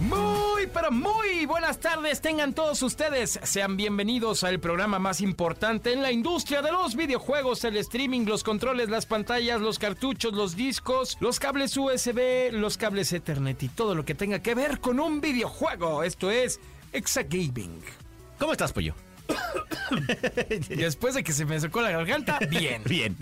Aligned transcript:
Muy, 0.00 0.66
pero 0.72 0.90
muy 0.90 1.44
buenas 1.46 1.78
tardes 1.78 2.20
tengan 2.22 2.54
todos 2.54 2.82
ustedes. 2.82 3.38
Sean 3.42 3.76
bienvenidos 3.76 4.44
al 4.44 4.58
programa 4.58 4.98
más 4.98 5.20
importante 5.20 5.92
en 5.92 6.00
la 6.00 6.10
industria 6.10 6.62
de 6.62 6.72
los 6.72 6.96
videojuegos, 6.96 7.64
el 7.64 7.76
streaming, 7.76 8.24
los 8.24 8.42
controles, 8.42 8.88
las 8.88 9.04
pantallas, 9.04 9.60
los 9.60 9.78
cartuchos, 9.78 10.32
los 10.32 10.56
discos, 10.56 11.18
los 11.20 11.38
cables 11.38 11.76
USB, 11.76 12.50
los 12.52 12.78
cables 12.78 13.12
Ethernet 13.12 13.62
y 13.62 13.68
todo 13.68 13.94
lo 13.94 14.04
que 14.06 14.14
tenga 14.14 14.38
que 14.40 14.54
ver 14.54 14.80
con 14.80 15.00
un 15.00 15.20
videojuego. 15.20 16.02
Esto 16.02 16.30
es 16.30 16.60
Exagaming. 16.92 17.82
¿Cómo 18.38 18.52
estás, 18.52 18.72
pollo? 18.72 18.94
Después 20.70 21.14
de 21.14 21.22
que 21.22 21.32
se 21.34 21.44
me 21.44 21.60
secó 21.60 21.82
la 21.82 21.90
garganta, 21.90 22.38
bien. 22.50 22.82
Bien. 22.84 23.16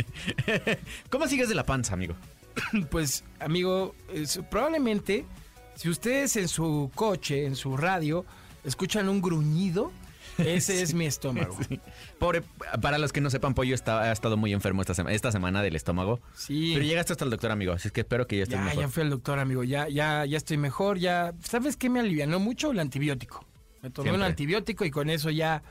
¿Cómo 1.11 1.27
sigues 1.27 1.49
de 1.49 1.57
la 1.57 1.65
panza, 1.67 1.95
amigo? 1.95 2.15
Pues, 2.91 3.25
amigo, 3.41 3.95
es- 4.13 4.41
probablemente 4.51 5.25
si 5.79 5.89
ustedes 5.89 6.37
en 6.37 6.49
su 6.49 6.91
coche, 6.95 7.47
en 7.47 7.55
su 7.55 7.77
radio, 7.77 8.25
escuchan 8.65 9.09
un 9.09 9.23
gruñido, 9.23 9.93
ese 10.39 10.83
es 10.83 10.93
mi 10.95 11.07
estómago. 11.07 11.57
Pobre, 12.19 12.43
para 12.83 12.99
los 12.99 13.13
que 13.13 13.21
no 13.21 13.31
sepan, 13.31 13.55
pollo 13.55 13.75
está, 13.75 14.03
ha 14.03 14.13
estado 14.13 14.37
muy 14.37 14.53
enfermo 14.53 14.83
esta, 14.83 14.95
sema- 14.95 15.13
esta 15.13 15.31
semana 15.31 15.63
del 15.63 15.77
estómago. 15.77 16.21
Sí. 16.35 16.73
Pero 16.75 16.85
llegaste 16.85 17.13
hasta 17.13 17.25
el 17.25 17.31
doctor, 17.31 17.51
amigo, 17.53 17.73
así 17.73 17.91
que 17.91 18.01
espero 18.01 18.27
que 18.27 18.39
ya 18.39 18.43
estés 18.43 18.59
Ya, 18.59 18.65
mejor. 18.65 18.81
ya 18.81 18.89
fui 18.89 19.03
al 19.05 19.11
doctor, 19.11 19.39
amigo. 19.39 19.63
Ya, 19.65 19.89
ya, 19.89 20.25
ya 20.27 20.37
estoy 20.37 20.57
mejor. 20.57 20.99
Ya, 20.99 21.33
¿sabes 21.43 21.77
qué 21.77 21.89
me 21.91 22.01
alivianó 22.01 22.41
mucho? 22.41 22.73
El 22.73 22.81
antibiótico. 22.81 23.45
Me 23.83 23.91
tomé 23.91 24.11
un 24.11 24.15
Siempre. 24.17 24.27
antibiótico 24.31 24.85
y 24.85 24.91
con 24.91 25.09
eso 25.11 25.31
ya, 25.31 25.63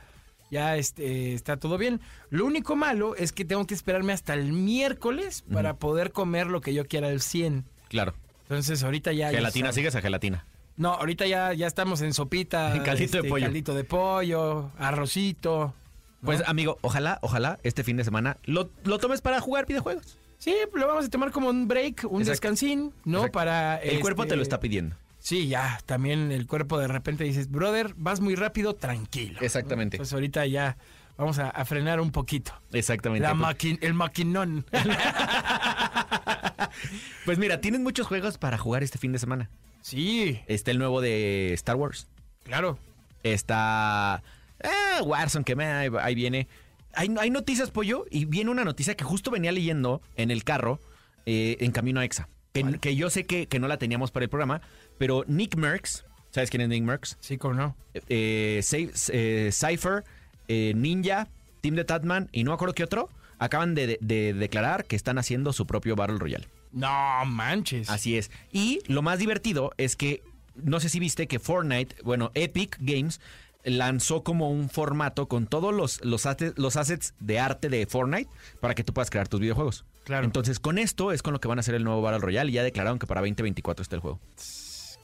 ya 0.50 0.76
este, 0.78 1.34
está 1.34 1.58
todo 1.58 1.76
bien. 1.76 2.00
Lo 2.30 2.46
único 2.46 2.74
malo 2.76 3.14
es 3.14 3.32
que 3.32 3.44
tengo 3.44 3.66
que 3.66 3.74
esperarme 3.74 4.14
hasta 4.14 4.32
el 4.32 4.52
miércoles 4.54 5.44
para 5.52 5.76
poder 5.76 6.12
comer 6.12 6.46
lo 6.46 6.62
que 6.62 6.72
yo 6.72 6.86
quiera 6.86 7.08
al 7.08 7.20
100. 7.20 7.66
Claro. 7.88 8.14
Entonces 8.48 8.82
ahorita 8.82 9.12
ya. 9.12 9.30
ya 9.30 9.38
Gelatina, 9.38 9.68
está- 9.68 9.74
sigues 9.74 9.94
a 9.94 10.00
gelatina. 10.00 10.44
No, 10.76 10.94
ahorita 10.94 11.26
ya, 11.26 11.52
ya 11.54 11.66
estamos 11.66 12.00
en 12.02 12.14
sopita. 12.14 12.68
este, 12.68 12.78
En 12.82 12.84
caldito 12.84 13.22
de 13.22 13.28
pollo. 13.28 13.44
Caldito 13.46 13.74
de 13.74 13.84
pollo, 13.84 14.70
arrocito. 14.78 15.74
¿no? 16.20 16.26
Pues, 16.26 16.42
amigo, 16.46 16.78
ojalá, 16.82 17.18
ojalá 17.22 17.58
este 17.62 17.84
fin 17.84 17.96
de 17.96 18.04
semana 18.04 18.36
lo, 18.44 18.70
lo 18.84 18.98
tomes 18.98 19.20
para 19.20 19.40
jugar 19.40 19.66
videojuegos. 19.66 20.16
Sí, 20.38 20.54
lo 20.74 20.86
vamos 20.86 21.06
a 21.06 21.10
tomar 21.10 21.30
como 21.32 21.48
un 21.50 21.66
break, 21.68 22.04
un 22.04 22.22
Exacto. 22.22 22.30
descansín, 22.30 22.92
¿no? 23.04 23.18
Exacto. 23.18 23.32
Para. 23.38 23.76
El 23.78 24.00
cuerpo 24.00 24.22
te 24.22 24.28
este, 24.28 24.36
lo 24.36 24.42
está 24.42 24.60
pidiendo. 24.60 24.94
Sí, 25.18 25.48
ya, 25.48 25.80
también 25.84 26.30
el 26.30 26.46
cuerpo 26.46 26.78
de 26.78 26.86
repente 26.88 27.24
dices, 27.24 27.50
brother, 27.50 27.92
vas 27.96 28.20
muy 28.20 28.36
rápido, 28.36 28.74
tranquilo. 28.74 29.40
Exactamente. 29.42 29.96
Entonces 29.96 30.12
ahorita 30.14 30.46
ya 30.46 30.76
vamos 31.16 31.40
a, 31.40 31.50
a 31.50 31.64
frenar 31.64 32.00
un 32.00 32.12
poquito. 32.12 32.52
Exactamente. 32.72 33.26
La 33.26 33.34
Pues- 33.34 33.42
maqui- 33.42 33.78
el 33.82 33.94
maquinón. 33.94 34.64
Pues 37.28 37.36
mira, 37.36 37.60
tienes 37.60 37.82
muchos 37.82 38.06
juegos 38.06 38.38
para 38.38 38.56
jugar 38.56 38.82
este 38.82 38.96
fin 38.96 39.12
de 39.12 39.18
semana. 39.18 39.50
sí, 39.82 40.40
Está 40.46 40.70
el 40.70 40.78
nuevo 40.78 41.02
de 41.02 41.52
Star 41.52 41.76
Wars. 41.76 42.06
claro. 42.42 42.78
Está 43.22 44.22
eh, 44.60 45.02
Warzone, 45.04 45.44
que 45.44 45.54
me, 45.54 45.66
ahí, 45.66 45.90
ahí 46.00 46.14
viene. 46.14 46.48
Hay, 46.94 47.14
hay 47.20 47.28
noticias, 47.28 47.70
pollo, 47.70 48.06
y 48.10 48.24
viene 48.24 48.50
una 48.50 48.64
noticia 48.64 48.96
que 48.96 49.04
justo 49.04 49.30
venía 49.30 49.52
leyendo 49.52 50.00
en 50.16 50.30
el 50.30 50.42
carro 50.42 50.80
eh, 51.26 51.58
en 51.60 51.70
camino 51.70 52.00
a 52.00 52.06
EXA. 52.06 52.30
Que, 52.54 52.78
que 52.80 52.96
yo 52.96 53.10
sé 53.10 53.24
que, 53.26 53.46
que 53.46 53.58
no 53.60 53.68
la 53.68 53.76
teníamos 53.76 54.10
para 54.10 54.24
el 54.24 54.30
programa, 54.30 54.62
pero 54.96 55.22
Nick 55.26 55.54
Merckx, 55.56 56.06
¿sabes 56.30 56.48
quién 56.48 56.62
es 56.62 56.70
Nick 56.70 56.82
Merckx? 56.82 57.18
Sí, 57.20 57.36
cómo 57.36 57.52
no. 57.52 57.76
Eh, 58.08 58.60
Cy- 58.62 58.90
eh, 59.12 59.50
Cypher, 59.52 60.02
eh, 60.48 60.72
Ninja, 60.74 61.28
Team 61.60 61.74
de 61.74 61.84
Tatman 61.84 62.30
y 62.32 62.44
no 62.44 62.52
me 62.52 62.54
acuerdo 62.54 62.72
qué 62.74 62.84
otro, 62.84 63.10
acaban 63.38 63.74
de, 63.74 63.86
de- 63.86 63.98
de 64.00 64.32
declarar 64.32 64.86
que 64.86 64.96
están 64.96 65.18
haciendo 65.18 65.52
su 65.52 65.66
propio 65.66 65.94
Battle 65.94 66.16
Royale. 66.16 66.48
No 66.72 67.24
manches. 67.26 67.90
Así 67.90 68.16
es. 68.16 68.30
Y 68.52 68.80
lo 68.86 69.02
más 69.02 69.18
divertido 69.18 69.72
es 69.76 69.96
que, 69.96 70.22
no 70.54 70.80
sé 70.80 70.88
si 70.88 71.00
viste 71.00 71.26
que 71.26 71.38
Fortnite, 71.38 71.96
bueno, 72.02 72.30
Epic 72.34 72.76
Games 72.80 73.20
lanzó 73.64 74.22
como 74.22 74.50
un 74.50 74.70
formato 74.70 75.28
con 75.28 75.46
todos 75.46 75.74
los, 75.74 76.04
los, 76.04 76.26
assets 76.26 77.14
de 77.20 77.38
arte 77.38 77.68
de 77.68 77.86
Fortnite 77.86 78.30
para 78.60 78.74
que 78.74 78.84
tú 78.84 78.92
puedas 78.92 79.10
crear 79.10 79.28
tus 79.28 79.40
videojuegos. 79.40 79.84
Claro. 80.04 80.24
Entonces, 80.24 80.58
con 80.58 80.78
esto 80.78 81.12
es 81.12 81.22
con 81.22 81.34
lo 81.34 81.40
que 81.40 81.48
van 81.48 81.58
a 81.58 81.60
hacer 81.60 81.74
el 81.74 81.84
nuevo 81.84 82.00
Battle 82.00 82.20
Royale 82.20 82.50
y 82.50 82.54
ya 82.54 82.62
declararon 82.62 82.98
que 82.98 83.06
para 83.06 83.20
2024 83.20 83.82
está 83.82 83.96
el 83.96 84.00
juego. 84.00 84.20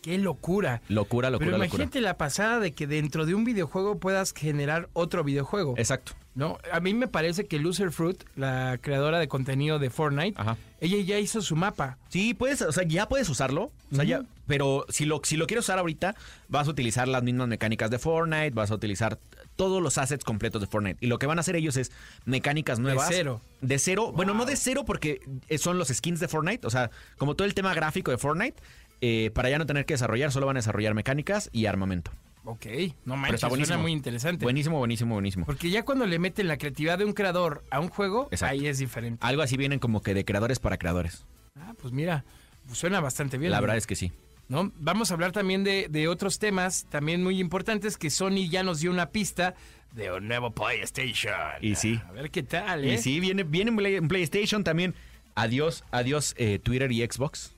Qué 0.00 0.18
locura. 0.18 0.82
Locura, 0.88 1.30
locura, 1.30 1.46
Pero 1.46 1.58
locura. 1.58 1.66
imagínate 1.66 2.00
la 2.00 2.18
pasada 2.18 2.60
de 2.60 2.72
que 2.72 2.86
dentro 2.86 3.26
de 3.26 3.34
un 3.34 3.44
videojuego 3.44 3.98
puedas 3.98 4.32
generar 4.34 4.88
otro 4.92 5.24
videojuego. 5.24 5.74
Exacto. 5.78 6.12
No, 6.34 6.58
a 6.72 6.80
mí 6.80 6.94
me 6.94 7.06
parece 7.06 7.46
que 7.46 7.60
Loser 7.60 7.92
Fruit, 7.92 8.22
la 8.34 8.78
creadora 8.80 9.20
de 9.20 9.28
contenido 9.28 9.78
de 9.78 9.88
Fortnite, 9.88 10.40
Ajá. 10.40 10.56
ella 10.80 10.98
ya 10.98 11.18
hizo 11.20 11.40
su 11.42 11.54
mapa. 11.54 11.96
Sí, 12.08 12.34
puedes, 12.34 12.60
o 12.62 12.72
sea, 12.72 12.82
ya 12.84 13.08
puedes 13.08 13.28
usarlo. 13.28 13.70
O 13.92 13.94
sea, 13.94 14.04
ya, 14.04 14.22
pero 14.48 14.84
si 14.88 15.04
lo, 15.04 15.20
si 15.22 15.36
lo 15.36 15.46
quieres 15.46 15.64
usar 15.64 15.78
ahorita, 15.78 16.16
vas 16.48 16.66
a 16.66 16.70
utilizar 16.72 17.06
las 17.06 17.22
mismas 17.22 17.46
mecánicas 17.46 17.88
de 17.90 18.00
Fortnite, 18.00 18.50
vas 18.50 18.72
a 18.72 18.74
utilizar 18.74 19.18
todos 19.54 19.80
los 19.80 19.96
assets 19.98 20.24
completos 20.24 20.60
de 20.60 20.66
Fortnite. 20.66 20.98
Y 21.00 21.06
lo 21.06 21.20
que 21.20 21.26
van 21.26 21.38
a 21.38 21.42
hacer 21.42 21.54
ellos 21.54 21.76
es 21.76 21.92
mecánicas 22.24 22.80
nuevas. 22.80 23.06
cero. 23.08 23.40
De 23.60 23.78
cero. 23.78 24.10
Bueno, 24.12 24.34
no 24.34 24.44
de 24.44 24.56
cero 24.56 24.82
porque 24.84 25.20
eh, 25.48 25.58
son 25.58 25.78
los 25.78 25.88
skins 25.88 26.18
de 26.18 26.26
Fortnite. 26.26 26.66
O 26.66 26.70
sea, 26.70 26.90
como 27.16 27.36
todo 27.36 27.46
el 27.46 27.54
tema 27.54 27.72
gráfico 27.74 28.10
de 28.10 28.18
Fortnite, 28.18 28.60
eh, 29.00 29.30
para 29.34 29.50
ya 29.50 29.58
no 29.58 29.66
tener 29.66 29.86
que 29.86 29.94
desarrollar, 29.94 30.32
solo 30.32 30.46
van 30.46 30.56
a 30.56 30.58
desarrollar 30.58 30.94
mecánicas 30.94 31.48
y 31.52 31.66
armamento. 31.66 32.10
Ok, 32.46 32.66
no 32.66 32.70
Pero 33.04 33.16
manches, 33.16 33.34
está 33.36 33.48
buenísimo. 33.48 33.66
suena 33.74 33.82
muy 33.82 33.92
interesante. 33.92 34.44
Buenísimo, 34.44 34.78
buenísimo, 34.78 35.14
buenísimo. 35.14 35.46
Porque 35.46 35.70
ya 35.70 35.84
cuando 35.84 36.06
le 36.06 36.18
meten 36.18 36.46
la 36.46 36.58
creatividad 36.58 36.98
de 36.98 37.04
un 37.06 37.12
creador 37.14 37.64
a 37.70 37.80
un 37.80 37.88
juego, 37.88 38.28
Exacto. 38.30 38.52
ahí 38.52 38.66
es 38.66 38.78
diferente. 38.78 39.24
Algo 39.26 39.42
así 39.42 39.56
vienen 39.56 39.78
como 39.78 40.02
que 40.02 40.12
de 40.14 40.24
creadores 40.24 40.58
para 40.58 40.76
creadores. 40.76 41.24
Ah, 41.58 41.72
pues 41.80 41.92
mira, 41.92 42.24
pues 42.66 42.78
suena 42.78 43.00
bastante 43.00 43.38
bien. 43.38 43.50
La 43.50 43.60
verdad 43.60 43.76
es 43.78 43.86
que 43.86 43.96
sí. 43.96 44.12
¿no? 44.48 44.70
Vamos 44.76 45.10
a 45.10 45.14
hablar 45.14 45.32
también 45.32 45.64
de, 45.64 45.88
de 45.88 46.06
otros 46.06 46.38
temas 46.38 46.84
también 46.90 47.22
muy 47.24 47.40
importantes 47.40 47.96
que 47.96 48.10
Sony 48.10 48.48
ya 48.50 48.62
nos 48.62 48.80
dio 48.80 48.90
una 48.90 49.10
pista 49.10 49.54
de 49.94 50.12
un 50.12 50.28
nuevo 50.28 50.50
PlayStation. 50.50 51.32
Y 51.62 51.76
sí. 51.76 51.98
A 52.06 52.12
ver 52.12 52.30
qué 52.30 52.42
tal, 52.42 52.84
¿eh? 52.84 52.94
Y 52.94 52.98
sí, 52.98 53.20
viene, 53.20 53.44
viene 53.44 53.70
en 53.96 54.06
PlayStation 54.08 54.62
también. 54.64 54.94
Adiós, 55.34 55.82
adiós 55.92 56.34
eh, 56.36 56.58
Twitter 56.58 56.92
y 56.92 57.00
Xbox. 57.06 57.54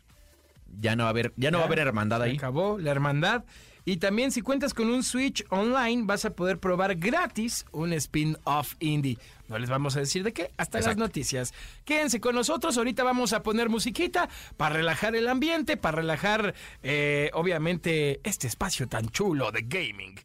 Ya 0.79 0.95
no 0.95 1.03
va 1.05 1.09
a 1.09 1.11
haber, 1.11 1.33
ya 1.37 1.51
no 1.51 1.59
va 1.59 1.65
a 1.65 1.67
haber 1.67 1.81
hermandad 1.81 2.23
ahí. 2.23 2.37
Acabó 2.37 2.79
la 2.79 2.91
hermandad. 2.93 3.45
Y 3.89 3.99
también 3.99 4.33
si 4.33 4.43
cuentas 4.43 4.75
con 4.75 4.91
un 4.91 5.05
Switch 5.05 5.47
online 5.49 6.03
vas 6.07 6.25
a 6.25 6.31
poder 6.31 6.59
probar 6.59 6.97
gratis 6.97 7.65
un 7.71 7.93
spin-off 7.93 8.75
indie. 8.81 9.17
No 9.49 9.61
les 9.61 9.71
vamos 9.71 9.97
a 9.97 10.01
decir 10.01 10.25
de 10.25 10.33
qué 10.33 10.51
hasta 10.57 10.81
las 10.81 10.97
noticias. 10.97 11.55
Quédense 11.85 12.21
con 12.21 12.35
nosotros, 12.35 12.77
ahorita 12.77 13.05
vamos 13.05 13.33
a 13.33 13.45
poner 13.45 13.69
musiquita 13.69 14.29
para 14.57 14.75
relajar 14.75 15.15
el 15.15 15.29
ambiente, 15.29 15.77
para 15.77 15.99
relajar 15.99 16.53
eh, 16.83 17.31
obviamente 17.33 18.19
este 18.25 18.49
espacio 18.49 18.89
tan 18.89 19.09
chulo 19.11 19.53
de 19.53 19.63
gaming. 19.63 20.17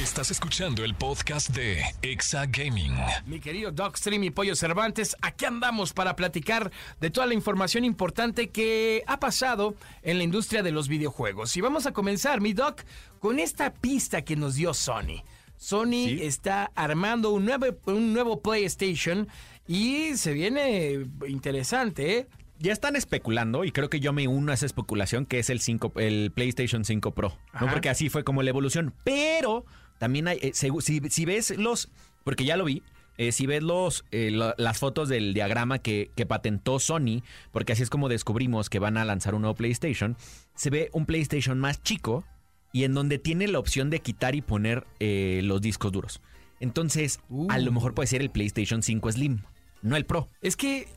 Estás 0.00 0.30
escuchando 0.30 0.82
el 0.82 0.94
podcast 0.94 1.50
de 1.50 1.82
Exa 2.00 2.46
Gaming. 2.46 2.94
Mi 3.26 3.38
querido 3.38 3.70
Doc 3.70 3.96
Stream 3.96 4.24
y 4.24 4.30
Pollo 4.30 4.56
Cervantes, 4.56 5.14
aquí 5.20 5.44
andamos 5.44 5.92
para 5.92 6.16
platicar 6.16 6.70
de 7.00 7.10
toda 7.10 7.26
la 7.26 7.34
información 7.34 7.84
importante 7.84 8.48
que 8.48 9.04
ha 9.06 9.20
pasado 9.20 9.74
en 10.02 10.16
la 10.16 10.24
industria 10.24 10.62
de 10.62 10.72
los 10.72 10.88
videojuegos. 10.88 11.54
Y 11.58 11.60
vamos 11.60 11.84
a 11.84 11.92
comenzar, 11.92 12.40
mi 12.40 12.54
Doc, 12.54 12.80
con 13.18 13.38
esta 13.38 13.74
pista 13.74 14.22
que 14.22 14.36
nos 14.36 14.54
dio 14.54 14.72
Sony. 14.72 15.22
Sony 15.58 16.06
Sí. 16.08 16.18
está 16.22 16.70
armando 16.74 17.28
un 17.30 17.44
nuevo, 17.44 17.66
un 17.84 18.14
nuevo 18.14 18.40
PlayStation 18.40 19.28
y 19.68 20.16
se 20.16 20.32
viene 20.32 21.06
interesante, 21.28 22.16
¿eh? 22.18 22.26
Ya 22.58 22.72
están 22.74 22.94
especulando, 22.94 23.64
y 23.64 23.72
creo 23.72 23.88
que 23.88 24.00
yo 24.00 24.12
me 24.12 24.28
uno 24.28 24.52
a 24.52 24.54
esa 24.54 24.66
especulación, 24.66 25.24
que 25.24 25.38
es 25.38 25.48
el 25.48 25.60
5, 25.60 25.92
el 25.96 26.30
PlayStation 26.30 26.84
5 26.84 27.14
Pro. 27.14 27.38
¿no? 27.58 27.70
Porque 27.70 27.88
así 27.88 28.10
fue 28.10 28.22
como 28.22 28.42
la 28.42 28.50
evolución. 28.50 28.92
Pero 29.02 29.64
también 30.00 30.28
hay, 30.28 30.38
eh, 30.40 30.52
si, 30.54 31.24
ves 31.26 31.56
los, 31.58 31.90
porque 32.24 32.46
ya 32.46 32.56
lo 32.56 32.64
vi, 32.64 32.82
eh, 33.20 33.32
si 33.32 33.44
ves 33.44 33.62
los, 33.62 34.06
eh, 34.12 34.30
las 34.30 34.78
fotos 34.78 35.10
del 35.10 35.34
diagrama 35.34 35.78
que, 35.78 36.10
patentó 36.26 36.78
Sony, 36.78 37.22
porque 37.52 37.74
así 37.74 37.82
es 37.82 37.90
como 37.90 38.08
descubrimos 38.08 38.70
que 38.70 38.78
van 38.78 38.96
a 38.96 39.04
lanzar 39.04 39.34
un 39.34 39.42
nuevo 39.42 39.54
PlayStation, 39.54 40.16
se 40.54 40.70
ve 40.70 40.88
un 40.94 41.04
PlayStation 41.04 41.58
más 41.58 41.82
chico 41.82 42.24
y 42.72 42.84
en 42.84 42.94
donde 42.94 43.18
tiene 43.18 43.46
la 43.46 43.58
opción 43.58 43.90
de 43.90 44.00
quitar 44.00 44.34
y 44.34 44.40
poner 44.40 44.86
eh, 45.00 45.42
los 45.44 45.60
discos 45.60 45.92
duros. 45.92 46.22
Entonces, 46.60 47.20
a 47.50 47.58
lo 47.58 47.72
mejor 47.72 47.92
puede 47.92 48.06
ser 48.06 48.22
el 48.22 48.30
PlayStation 48.30 48.82
5 48.82 49.12
Slim, 49.12 49.42
no 49.82 49.96
el 49.96 50.06
Pro. 50.06 50.26
Es 50.40 50.56
que, 50.56 50.88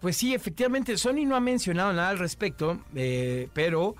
pues 0.00 0.16
sí, 0.16 0.32
efectivamente, 0.32 0.96
Sony 0.96 1.26
no 1.26 1.36
ha 1.36 1.40
mencionado 1.40 1.92
nada 1.92 2.08
al 2.08 2.18
respecto, 2.18 2.82
eh, 2.94 3.50
pero 3.52 3.96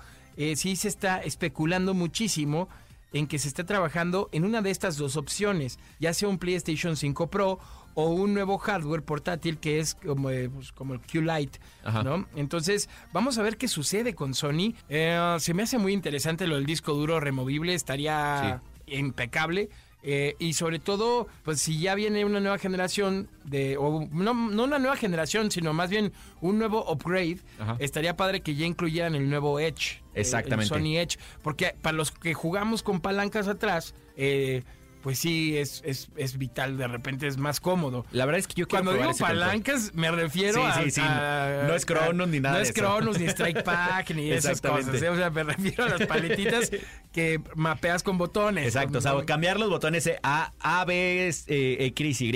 sí 0.55 0.75
se 0.75 0.87
está 0.87 1.19
especulando 1.19 1.93
muchísimo 1.93 2.69
en 3.17 3.27
que 3.27 3.39
se 3.39 3.47
está 3.47 3.65
trabajando 3.65 4.29
en 4.31 4.45
una 4.45 4.61
de 4.61 4.71
estas 4.71 4.97
dos 4.97 5.15
opciones, 5.17 5.79
ya 5.99 6.13
sea 6.13 6.29
un 6.29 6.37
PlayStation 6.37 6.95
5 6.95 7.29
Pro 7.29 7.59
o 7.93 8.09
un 8.09 8.33
nuevo 8.33 8.59
hardware 8.59 9.03
portátil 9.03 9.57
que 9.57 9.79
es 9.79 9.95
como, 9.95 10.29
eh, 10.29 10.49
pues, 10.49 10.71
como 10.71 10.93
el 10.93 11.01
Q-Lite. 11.01 11.59
¿no? 12.03 12.27
Entonces, 12.35 12.89
vamos 13.11 13.39
a 13.39 13.41
ver 13.41 13.57
qué 13.57 13.67
sucede 13.67 14.13
con 14.13 14.35
Sony. 14.35 14.75
Eh, 14.87 15.35
se 15.39 15.53
me 15.55 15.63
hace 15.63 15.79
muy 15.79 15.93
interesante 15.93 16.45
lo 16.45 16.55
del 16.55 16.67
disco 16.67 16.93
duro 16.93 17.19
removible, 17.19 17.73
estaría 17.73 18.61
impecable. 18.85 19.69
Eh, 20.09 20.35
y 20.39 20.53
sobre 20.53 20.79
todo, 20.79 21.27
pues 21.43 21.59
si 21.59 21.79
ya 21.81 21.93
viene 21.93 22.23
una 22.23 22.39
nueva 22.39 22.57
generación 22.57 23.27
de, 23.43 23.75
o 23.75 24.07
no, 24.09 24.33
no 24.33 24.63
una 24.63 24.79
nueva 24.79 24.95
generación, 24.95 25.51
sino 25.51 25.73
más 25.73 25.89
bien 25.89 26.13
un 26.39 26.57
nuevo 26.57 26.89
upgrade, 26.89 27.39
Ajá. 27.59 27.75
estaría 27.79 28.15
padre 28.15 28.39
que 28.39 28.55
ya 28.55 28.65
incluyeran 28.65 29.15
el 29.15 29.29
nuevo 29.29 29.59
Edge. 29.59 29.97
eh, 30.13 30.21
Exactamente. 30.21 30.73
el 30.73 30.81
Sony 30.81 30.97
Edge. 30.97 31.17
Porque 31.43 31.75
para 31.81 31.97
los 31.97 32.11
que 32.11 32.33
jugamos 32.33 32.83
con 32.83 33.01
palancas 33.01 33.49
atrás, 33.49 33.95
eh, 34.15 34.63
pues 35.07 35.19
sí, 35.19 35.57
es, 35.57 35.81
es, 35.85 36.09
es 36.17 36.37
vital, 36.37 36.75
de 36.77 36.85
repente 36.85 37.27
es 37.27 37.37
más 37.37 37.61
cómodo. 37.61 38.05
La 38.11 38.25
verdad 38.25 38.39
es 38.39 38.47
que 38.47 38.55
yo 38.55 38.67
quiero 38.67 38.83
Cuando 38.83 38.91
digo 38.91 39.05
control. 39.11 39.29
palancas, 39.39 39.91
me 39.93 40.11
refiero 40.11 40.55
Sí, 40.55 40.67
a, 40.69 40.83
sí, 40.83 40.91
sí. 40.91 41.01
a- 41.01 41.63
No 41.65 41.75
es 41.75 41.85
Cronos 41.85 42.27
ni 42.27 42.41
nada 42.41 42.55
No 42.55 42.57
de 42.57 42.63
es 42.65 42.71
eso. 42.71 42.81
Cronos, 42.81 43.17
ni 43.17 43.25
Strike 43.29 43.63
Pack, 43.63 44.11
ni 44.13 44.29
esas 44.29 44.59
cosas. 44.59 45.01
¿eh? 45.01 45.07
O 45.07 45.15
sea, 45.15 45.29
me 45.29 45.43
refiero 45.45 45.85
a 45.85 45.87
las 45.97 46.05
paletitas 46.07 46.71
que 47.13 47.39
mapeas 47.55 48.03
con 48.03 48.17
botones. 48.17 48.65
Exacto, 48.65 48.97
o 48.97 49.01
sea, 49.01 49.13
cambiar 49.25 49.61
los 49.61 49.69
botones 49.69 50.11
A, 50.23 50.51
A, 50.59 50.83
B, 50.83 51.29
eh, 51.47 51.77
X, 51.85 52.19
Y 52.19 52.33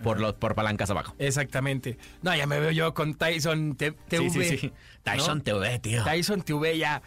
por, 0.00 0.20
los, 0.20 0.34
por 0.34 0.54
palancas 0.54 0.90
abajo. 0.90 1.16
Exactamente. 1.18 1.98
No, 2.22 2.32
ya 2.36 2.46
me 2.46 2.60
veo 2.60 2.70
yo 2.70 2.94
con 2.94 3.14
Tyson 3.14 3.74
TV. 3.74 3.96
Sí, 4.08 4.30
sí, 4.30 4.58
sí. 4.58 4.72
Tyson 5.02 5.40
TV, 5.42 5.80
tío. 5.80 6.04
Tyson 6.04 6.42
TV 6.42 6.78
ya. 6.78 7.02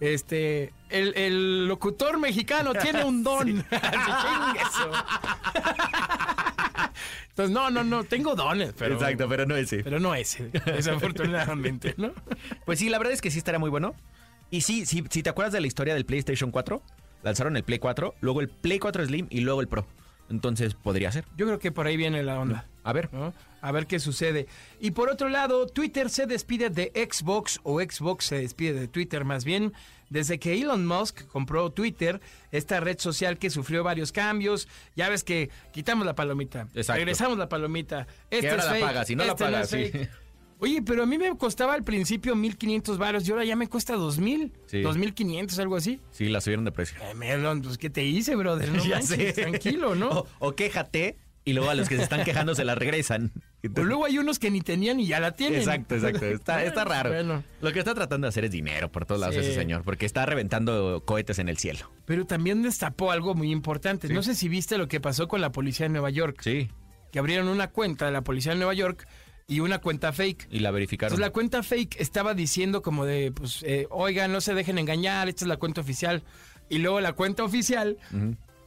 Este, 0.00 0.72
el, 0.90 1.14
el 1.16 1.66
locutor 1.66 2.18
mexicano 2.18 2.72
tiene 2.74 3.04
un 3.04 3.24
don. 3.24 3.64
Entonces, 7.30 7.54
no, 7.54 7.70
no, 7.70 7.84
no, 7.84 8.02
tengo 8.02 8.34
dones, 8.34 8.74
pero, 8.76 8.94
Exacto, 8.94 9.28
pero 9.28 9.46
no 9.46 9.56
ese. 9.56 9.84
pero 9.84 10.00
no 10.00 10.14
ese, 10.14 10.48
desafortunadamente, 10.48 11.94
¿no? 11.96 12.12
Pues 12.66 12.80
sí, 12.80 12.88
la 12.88 12.98
verdad 12.98 13.14
es 13.14 13.20
que 13.20 13.30
sí 13.30 13.38
estaría 13.38 13.60
muy 13.60 13.70
bueno. 13.70 13.94
Y 14.50 14.62
sí, 14.62 14.86
sí, 14.86 15.04
si 15.08 15.22
te 15.22 15.30
acuerdas 15.30 15.52
de 15.52 15.60
la 15.60 15.68
historia 15.68 15.94
del 15.94 16.04
PlayStation 16.04 16.50
4, 16.50 16.82
lanzaron 17.22 17.56
el 17.56 17.62
Play 17.62 17.78
4, 17.78 18.16
luego 18.20 18.40
el 18.40 18.48
Play 18.48 18.80
4 18.80 19.06
Slim 19.06 19.28
y 19.30 19.40
luego 19.40 19.60
el 19.60 19.68
Pro. 19.68 19.86
Entonces 20.30 20.74
podría 20.74 21.10
ser. 21.12 21.24
Yo 21.36 21.46
creo 21.46 21.58
que 21.58 21.72
por 21.72 21.86
ahí 21.86 21.96
viene 21.96 22.22
la 22.22 22.38
onda. 22.38 22.66
A 22.84 22.92
ver. 22.92 23.12
¿no? 23.12 23.32
A 23.60 23.72
ver 23.72 23.86
qué 23.86 23.98
sucede. 23.98 24.46
Y 24.80 24.92
por 24.92 25.10
otro 25.10 25.28
lado, 25.28 25.66
Twitter 25.66 26.10
se 26.10 26.26
despide 26.26 26.70
de 26.70 26.92
Xbox, 26.94 27.60
o 27.62 27.80
Xbox 27.80 28.26
se 28.26 28.40
despide 28.40 28.74
de 28.74 28.88
Twitter 28.88 29.24
más 29.24 29.44
bien, 29.44 29.72
desde 30.10 30.38
que 30.38 30.54
Elon 30.54 30.86
Musk 30.86 31.26
compró 31.26 31.70
Twitter, 31.70 32.20
esta 32.50 32.80
red 32.80 32.98
social 32.98 33.38
que 33.38 33.50
sufrió 33.50 33.82
varios 33.84 34.12
cambios. 34.12 34.68
Ya 34.96 35.08
ves 35.08 35.24
que 35.24 35.50
quitamos 35.72 36.06
la 36.06 36.14
palomita, 36.14 36.68
Exacto. 36.74 36.98
regresamos 36.98 37.36
la 37.38 37.48
palomita. 37.48 38.06
Ahora 38.32 38.56
es 38.56 38.64
la 38.64 38.80
pagas, 38.80 39.06
si 39.06 39.16
no 39.16 39.24
la 39.24 39.60
es 39.60 39.70
sí. 39.70 39.92
Oye, 40.60 40.82
pero 40.82 41.04
a 41.04 41.06
mí 41.06 41.18
me 41.18 41.36
costaba 41.36 41.74
al 41.74 41.84
principio 41.84 42.34
1500 42.34 42.98
varos 42.98 43.26
y 43.28 43.30
ahora 43.30 43.44
ya 43.44 43.54
me 43.56 43.68
cuesta 43.68 43.94
2000, 43.94 44.52
Sí. 44.66 44.80
2500, 44.82 45.58
algo 45.60 45.76
así. 45.76 46.00
Sí, 46.10 46.28
la 46.28 46.40
subieron 46.40 46.64
de 46.64 46.72
precio. 46.72 46.98
Eh, 47.02 47.14
Melon, 47.14 47.62
pues 47.62 47.78
¿qué 47.78 47.90
te 47.90 48.04
hice, 48.04 48.34
brother? 48.34 48.68
No 48.72 48.84
Ya 48.84 48.96
manches, 48.96 49.08
sé. 49.08 49.32
tranquilo, 49.42 49.94
¿no? 49.94 50.08
O, 50.10 50.26
o 50.40 50.54
quéjate 50.56 51.16
y 51.44 51.52
luego 51.54 51.70
a 51.70 51.74
los 51.74 51.88
que 51.88 51.96
se 51.96 52.02
están 52.02 52.24
quejando 52.24 52.54
se 52.54 52.64
la 52.64 52.74
regresan. 52.74 53.32
O 53.76 53.82
luego 53.82 54.04
hay 54.04 54.18
unos 54.18 54.38
que 54.38 54.52
ni 54.52 54.60
tenían 54.60 55.00
y 55.00 55.08
ya 55.08 55.18
la 55.18 55.32
tienen. 55.32 55.58
Exacto, 55.58 55.96
exacto. 55.96 56.24
Está, 56.26 56.62
está 56.64 56.84
raro. 56.84 57.10
Bueno. 57.10 57.42
Lo 57.60 57.72
que 57.72 57.80
está 57.80 57.92
tratando 57.92 58.26
de 58.26 58.28
hacer 58.28 58.44
es 58.44 58.52
dinero 58.52 58.90
por 58.92 59.04
todos 59.04 59.20
lados 59.20 59.34
Sí. 59.34 59.40
ese 59.40 59.52
señor, 59.54 59.82
porque 59.82 60.06
está 60.06 60.24
reventando 60.26 61.02
cohetes 61.04 61.40
en 61.40 61.48
el 61.48 61.58
cielo. 61.58 61.90
Pero 62.04 62.24
también 62.24 62.62
destapó 62.62 63.10
algo 63.10 63.34
muy 63.34 63.50
importante. 63.50 64.08
No 64.10 64.22
sé 64.22 64.36
si 64.36 64.48
viste 64.48 64.78
lo 64.78 64.86
que 64.86 65.00
pasó 65.00 65.26
con 65.26 65.40
la 65.40 65.50
policía 65.50 65.86
de 65.86 65.90
Nueva 65.90 66.10
York. 66.10 66.40
Sí. 66.40 66.68
Que 67.10 67.18
abrieron 67.18 67.48
una 67.48 67.68
cuenta 67.70 68.06
de 68.06 68.12
la 68.12 68.22
policía 68.22 68.52
de 68.52 68.58
Nueva 68.58 68.74
York 68.74 69.08
y 69.50 69.60
una 69.60 69.78
cuenta 69.80 70.12
fake. 70.12 70.46
Y 70.50 70.60
la 70.60 70.70
verificaron. 70.70 71.14
Entonces 71.14 71.26
la 71.26 71.32
cuenta 71.32 71.62
fake 71.62 71.96
estaba 71.98 72.34
diciendo 72.34 72.82
como 72.82 73.04
de, 73.06 73.32
pues, 73.32 73.62
eh, 73.64 73.86
oigan, 73.90 74.30
no 74.30 74.40
se 74.42 74.54
dejen 74.54 74.78
engañar, 74.78 75.28
esta 75.28 75.44
es 75.44 75.48
la 75.48 75.56
cuenta 75.56 75.80
oficial. 75.80 76.22
Y 76.68 76.78
luego 76.78 77.00
la 77.00 77.14
cuenta 77.14 77.44
oficial, 77.44 77.96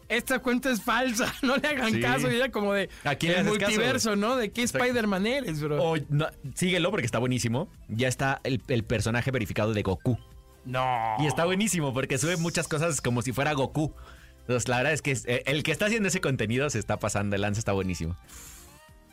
esta 0.10 0.40
cuenta 0.40 0.72
es 0.72 0.82
falsa, 0.82 1.32
no 1.44 1.56
le 1.56 1.68
hagan 1.68 1.94
Sí. 1.94 2.02
caso. 2.02 2.32
Y 2.32 2.36
era 2.36 2.50
como 2.50 2.74
de, 2.74 2.90
¿A 3.04 3.14
quién 3.14 3.34
el 3.34 3.38
caso? 3.46 3.50
multiverso, 3.52 4.16
¿no? 4.16 4.36
¿De 4.36 4.52
qué. 4.52 4.64
Spider-Man 4.64 5.28
eres, 5.28 5.62
bro? 5.62 5.82
O 5.84 5.98
no, 6.10 6.28
síguelo 6.56 6.90
porque 6.90 7.06
está 7.06 7.20
buenísimo. 7.20 7.70
Ya 7.88 8.08
está 8.08 8.42
el, 8.44 8.60
el 8.68 8.84
personaje 8.84 9.30
verificado 9.30 9.74
de 9.74 9.84
Goku. 9.84 10.18
No. 10.66 11.16
Y 11.20 11.28
está 11.28 11.46
buenísimo 11.46 11.94
porque 11.94 12.18
sube 12.18 12.38
muchas 12.38 12.68
cosas 12.68 13.02
como 13.02 13.22
si 13.22 13.34
fuera 13.34 13.54
Goku. 13.54 13.94
Entonces, 14.42 14.68
la 14.68 14.78
verdad 14.78 14.94
es 14.94 15.04
que 15.04 15.12
eh, 15.26 15.44
el 15.46 15.62
que 15.62 15.72
está 15.72 15.86
haciendo 15.86 16.08
ese 16.08 16.22
contenido 16.22 16.68
se 16.72 16.80
está 16.80 16.98
pasando. 16.98 17.36
El 17.36 17.44
lance 17.44 17.60
está 17.60 17.72
buenísimo. 17.72 18.16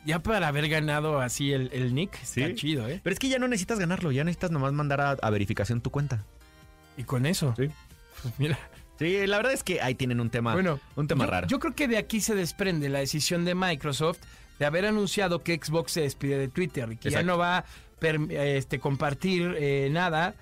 Ya 0.09 0.19
para 0.23 0.47
haber 0.47 0.67
ganado 0.69 1.19
así 1.21 1.53
el, 1.53 1.69
el 1.71 1.93
nick, 1.93 2.13
está 2.21 2.47
Sí. 2.47 2.53
chido, 2.55 2.87
¿eh? 2.87 2.99
Pero 3.03 3.13
es 3.13 3.19
que 3.19 3.29
ya 3.29 3.39
no 3.39 3.47
necesitas 3.47 3.79
ganarlo. 3.79 4.11
Ya 4.11 4.23
necesitas 4.23 4.51
nomás 4.51 4.73
mandar 4.73 5.01
a, 5.01 5.11
a 5.11 5.29
verificación 5.29 5.81
tu 5.81 5.91
cuenta. 5.91 6.25
Y 6.97 7.03
con 7.03 7.25
eso. 7.25 7.53
Sí. 7.57 7.69
Pues 8.23 8.33
mira. 8.39 8.57
Sí, 8.97 9.25
la 9.27 9.37
verdad 9.37 9.53
es 9.53 9.63
que 9.63 9.81
ahí 9.81 9.95
tienen 9.95 10.19
un 10.19 10.29
tema, 10.29 10.51
Bueno, 10.53 10.79
un 10.97 11.07
tema 11.07 11.23
yo, 11.25 11.31
raro. 11.31 11.47
Yo 11.47 11.59
creo 11.59 11.73
que 11.73 11.87
de 11.87 11.97
aquí 11.97 12.19
se 12.19 12.35
desprende 12.35 12.89
la 12.89 12.99
decisión 12.99 13.45
de 13.45 13.55
Microsoft 13.55 14.17
de 14.59 14.65
haber 14.65 14.85
anunciado 14.85 15.41
que 15.41 15.55
Xbox 15.63 15.93
se 15.93 16.01
despide 16.01 16.37
de 16.37 16.49
Twitter 16.49 16.91
y 16.91 16.97
que 16.97 17.09
ya 17.09 17.23
no 17.23 17.37
va 17.37 17.59
a 17.59 17.65
per- 17.99 18.19
este, 18.29 18.79
compartir 18.79 19.55
eh, 19.57 19.87
nada 19.89 20.35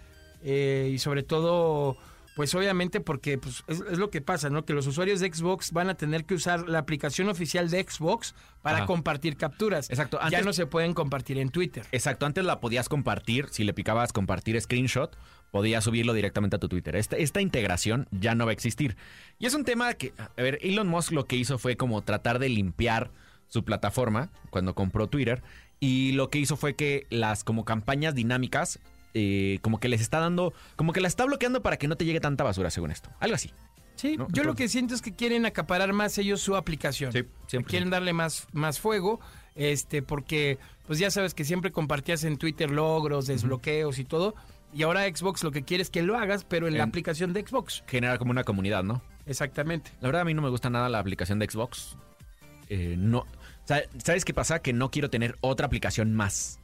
eh, 0.43 0.89
y 0.91 0.97
sobre 0.97 1.21
todo, 1.21 1.97
pues 2.37 2.53
obviamente 2.53 3.01
porque 3.01 3.39
pues, 3.39 3.63
es, 3.65 3.81
es 3.91 3.97
lo 3.97 4.11
que 4.11 4.21
pasa, 4.21 4.51
¿no? 4.51 4.63
Que 4.63 4.73
los 4.73 4.85
usuarios 4.85 5.19
de 5.19 5.33
Xbox 5.33 5.71
van 5.71 5.89
a 5.89 5.95
tener 5.95 6.23
que 6.23 6.35
usar 6.35 6.69
la 6.69 6.77
aplicación 6.77 7.29
oficial 7.29 7.71
de 7.71 7.83
Xbox 7.83 8.35
para 8.61 8.77
Ajá. 8.77 8.85
compartir 8.85 9.37
capturas. 9.37 9.89
Exacto, 9.89 10.19
Ya 10.29 10.41
no 10.41 10.53
se 10.53 10.67
pueden 10.67 10.93
compartir 10.93 11.39
en 11.39 11.49
Twitter. 11.49 11.83
Exacto, 11.91 12.27
antes 12.27 12.45
la 12.45 12.59
podías 12.59 12.89
compartir, 12.89 13.47
si 13.49 13.63
le 13.63 13.73
picabas 13.73 14.13
compartir 14.13 14.61
screenshot, 14.61 15.17
podías 15.49 15.83
subirlo 15.83 16.13
directamente 16.13 16.57
a 16.57 16.59
tu 16.59 16.69
Twitter. 16.69 16.95
Esta, 16.95 17.17
esta 17.17 17.41
integración 17.41 18.07
ya 18.11 18.35
no 18.35 18.45
va 18.45 18.51
a 18.51 18.53
existir. 18.53 18.97
Y 19.39 19.47
es 19.47 19.55
un 19.55 19.65
tema 19.65 19.95
que, 19.95 20.13
a 20.19 20.39
ver, 20.39 20.59
Elon 20.61 20.87
Musk 20.87 21.13
lo 21.13 21.25
que 21.25 21.37
hizo 21.37 21.57
fue 21.57 21.75
como 21.75 22.03
tratar 22.03 22.37
de 22.37 22.49
limpiar 22.49 23.09
su 23.47 23.63
plataforma 23.63 24.29
cuando 24.51 24.75
compró 24.75 25.07
Twitter. 25.07 25.41
Y 25.79 26.11
lo 26.11 26.29
que 26.29 26.37
hizo 26.37 26.55
fue 26.55 26.75
que 26.75 27.07
las 27.09 27.43
como 27.43 27.65
campañas 27.65 28.13
dinámicas, 28.13 28.79
eh, 29.19 29.57
como 29.63 29.79
que 29.79 29.89
les 29.89 29.99
está 29.99 30.19
dando, 30.19 30.53
como 30.75 30.93
que 30.93 31.01
la 31.01 31.07
está 31.07 31.25
bloqueando 31.25 31.63
para 31.63 31.77
que 31.77 31.87
no 31.87 31.95
te 31.95 32.05
llegue 32.05 32.19
tanta 32.19 32.43
basura, 32.43 32.69
según 32.69 32.91
esto. 32.91 33.09
Algo 33.19 33.33
así. 33.33 33.51
Sí, 33.95 34.15
¿no? 34.15 34.27
yo 34.31 34.43
lo 34.43 34.53
que 34.53 34.67
siento 34.67 34.93
es 34.93 35.01
que 35.01 35.15
quieren 35.15 35.47
acaparar 35.47 35.91
más 35.91 36.19
ellos 36.19 36.39
su 36.39 36.55
aplicación. 36.55 37.11
Sí, 37.11 37.23
siempre. 37.47 37.71
Quieren 37.71 37.89
darle 37.89 38.13
más, 38.13 38.47
más 38.53 38.79
fuego, 38.79 39.19
este, 39.55 40.03
porque 40.03 40.59
pues 40.85 40.99
ya 40.99 41.09
sabes 41.09 41.33
que 41.33 41.45
siempre 41.45 41.71
compartías 41.71 42.23
en 42.25 42.37
Twitter 42.37 42.69
logros, 42.69 43.25
desbloqueos 43.25 43.97
y 43.97 44.05
todo. 44.05 44.35
Y 44.71 44.83
ahora 44.83 45.05
Xbox 45.05 45.43
lo 45.43 45.49
que 45.49 45.63
quiere 45.63 45.81
es 45.81 45.89
que 45.89 46.03
lo 46.03 46.15
hagas, 46.15 46.43
pero 46.43 46.67
en, 46.67 46.77
la 46.77 46.83
aplicación 46.83 47.33
de 47.33 47.41
Xbox. 47.41 47.83
Generar 47.87 48.19
como 48.19 48.29
una 48.29 48.43
comunidad, 48.43 48.83
¿no? 48.83 49.01
Exactamente. 49.25 49.91
La 49.99 50.09
verdad 50.09 50.21
a 50.21 50.25
mí 50.25 50.35
no 50.35 50.43
me 50.43 50.49
gusta 50.49 50.69
nada 50.69 50.89
la 50.89 50.99
aplicación 50.99 51.39
de 51.39 51.49
Xbox. 51.49 51.97
Eh, 52.69 52.95
no, 52.99 53.19
o 53.19 53.25
sea, 53.67 53.81
¿sabes 54.03 54.25
qué 54.25 54.35
pasa? 54.35 54.59
Que 54.59 54.73
no 54.73 54.91
quiero 54.91 55.09
tener 55.09 55.37
otra 55.41 55.65
aplicación 55.65 56.13
más. 56.13 56.59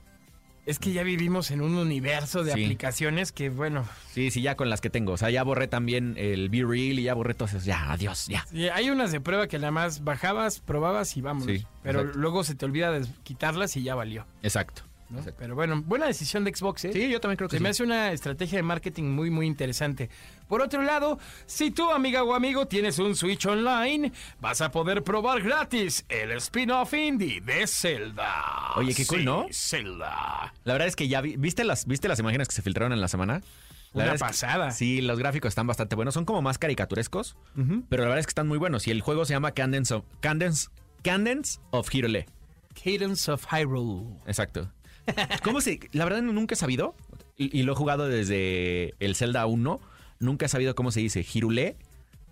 Es 0.65 0.79
que 0.79 0.93
ya 0.93 1.03
vivimos 1.03 1.51
en 1.51 1.61
un 1.61 1.75
universo 1.75 2.43
de 2.43 2.53
Sí. 2.53 2.63
aplicaciones 2.63 3.33
que, 3.33 3.49
bueno, 3.49 3.85
Sí, 4.13 4.31
sí, 4.31 4.41
ya 4.41 4.55
con 4.55 4.69
las 4.69 4.79
que 4.79 4.89
tengo. 4.89 5.11
O 5.13 5.17
sea, 5.17 5.29
ya 5.29 5.43
borré 5.43 5.67
también 5.67 6.13
el 6.17 6.47
Be 6.49 6.63
Real 6.65 6.99
y 6.99 7.03
ya 7.03 7.13
borré 7.13 7.33
todos 7.33 7.51
esos. 7.51 7.65
Ya, 7.65 7.91
adiós, 7.91 8.27
ya. 8.27 8.45
hay 8.73 8.89
unas 8.89 9.11
de 9.11 9.19
prueba 9.19 9.47
que 9.47 9.57
nada 9.59 9.71
más 9.71 10.03
bajabas, 10.05 10.61
probabas 10.61 11.17
y 11.17 11.21
vámonos. 11.21 11.57
Sí, 11.57 11.65
pero 11.81 11.99
exacto. 12.01 12.19
luego 12.19 12.43
se 12.45 12.55
te 12.55 12.63
olvida 12.65 12.91
de 12.91 13.05
quitarlas 13.23 13.75
y 13.75 13.83
ya 13.83 13.95
valió. 13.95 14.25
Exacto. 14.41 14.83
¿No? 15.09 15.21
Pero 15.37 15.55
bueno, 15.55 15.81
buena 15.85 16.07
decisión 16.07 16.43
de 16.43 16.55
Xbox, 16.55 16.85
¿eh? 16.85 16.93
Sí, 16.93 17.09
yo 17.09 17.19
también 17.19 17.37
creo 17.37 17.49
que 17.49 17.57
Se 17.57 17.63
me 17.63 17.69
hace 17.69 17.83
una 17.83 18.11
estrategia 18.11 18.57
de 18.57 18.63
marketing 18.63 19.03
muy, 19.03 19.29
muy 19.29 19.45
interesante. 19.47 20.09
Por 20.47 20.61
otro 20.61 20.81
lado, 20.81 21.19
si 21.45 21.71
tú, 21.71 21.91
amiga 21.91 22.23
o 22.23 22.33
amigo, 22.33 22.67
tienes 22.67 22.99
un 22.99 23.15
Switch 23.15 23.45
Online, 23.45 24.11
vas 24.41 24.61
a 24.61 24.71
poder 24.71 25.03
probar 25.03 25.41
gratis 25.41 26.05
el 26.09 26.31
spin-off 26.33 26.93
indie 26.93 27.41
de 27.41 27.65
Zelda. 27.67 28.73
Oye, 28.75 28.93
qué 28.93 29.05
cool, 29.05 29.19
Sí, 29.19 29.25
¿no? 29.25 29.45
Zelda. 29.51 30.53
La 30.63 30.73
verdad 30.73 30.87
es 30.87 30.95
que 30.95 31.07
ya 31.07 31.21
vi- 31.21 31.37
¿viste 31.37 31.63
las, 31.63 31.85
¿viste 31.85 32.07
las 32.07 32.19
imágenes 32.19 32.47
que 32.47 32.55
se 32.55 32.61
filtraron 32.61 32.93
en 32.93 33.01
la 33.01 33.07
semana? 33.07 33.41
La 33.93 34.03
Una 34.03 34.03
verdad 34.05 34.15
es 34.15 34.21
que- 34.21 34.27
pasada. 34.27 34.71
sí, 34.71 35.01
los 35.01 35.19
gráficos 35.19 35.49
están 35.49 35.67
bastante 35.67 35.95
buenos. 35.95 36.13
Son 36.15 36.25
como 36.25 36.41
más 36.41 36.57
caricaturescos, 36.57 37.35
pero 37.89 38.03
la 38.03 38.09
verdad 38.09 38.19
es 38.19 38.25
que 38.25 38.31
están 38.31 38.47
muy 38.47 38.57
buenos. 38.57 38.87
Y 38.87 38.91
el 38.91 39.01
juego 39.01 39.23
se 39.25 39.33
llama 39.33 39.51
Cadence 39.51 39.93
of, 39.93 40.03
Cadence, 40.19 40.69
Cadence 41.03 41.59
of 41.69 41.89
Hyrule. 41.93 42.25
Cadence 42.83 43.31
of 43.31 43.45
Hyrule. 43.51 44.17
Exacto. 44.25 44.71
¿Cómo 45.43 45.61
se...? 45.61 45.79
La 45.91 46.05
verdad 46.05 46.21
nunca 46.21 46.53
he 46.53 46.57
sabido, 46.57 46.95
y, 47.37 47.57
y 47.57 47.63
lo 47.63 47.73
he 47.73 47.75
jugado 47.75 48.07
desde 48.07 48.93
el 48.99 49.15
Zelda 49.15 49.45
1, 49.45 49.81
nunca 50.19 50.45
he 50.45 50.49
sabido 50.49 50.75
cómo 50.75 50.91
se 50.91 50.99
dice, 50.99 51.25
Hirule, 51.31 51.77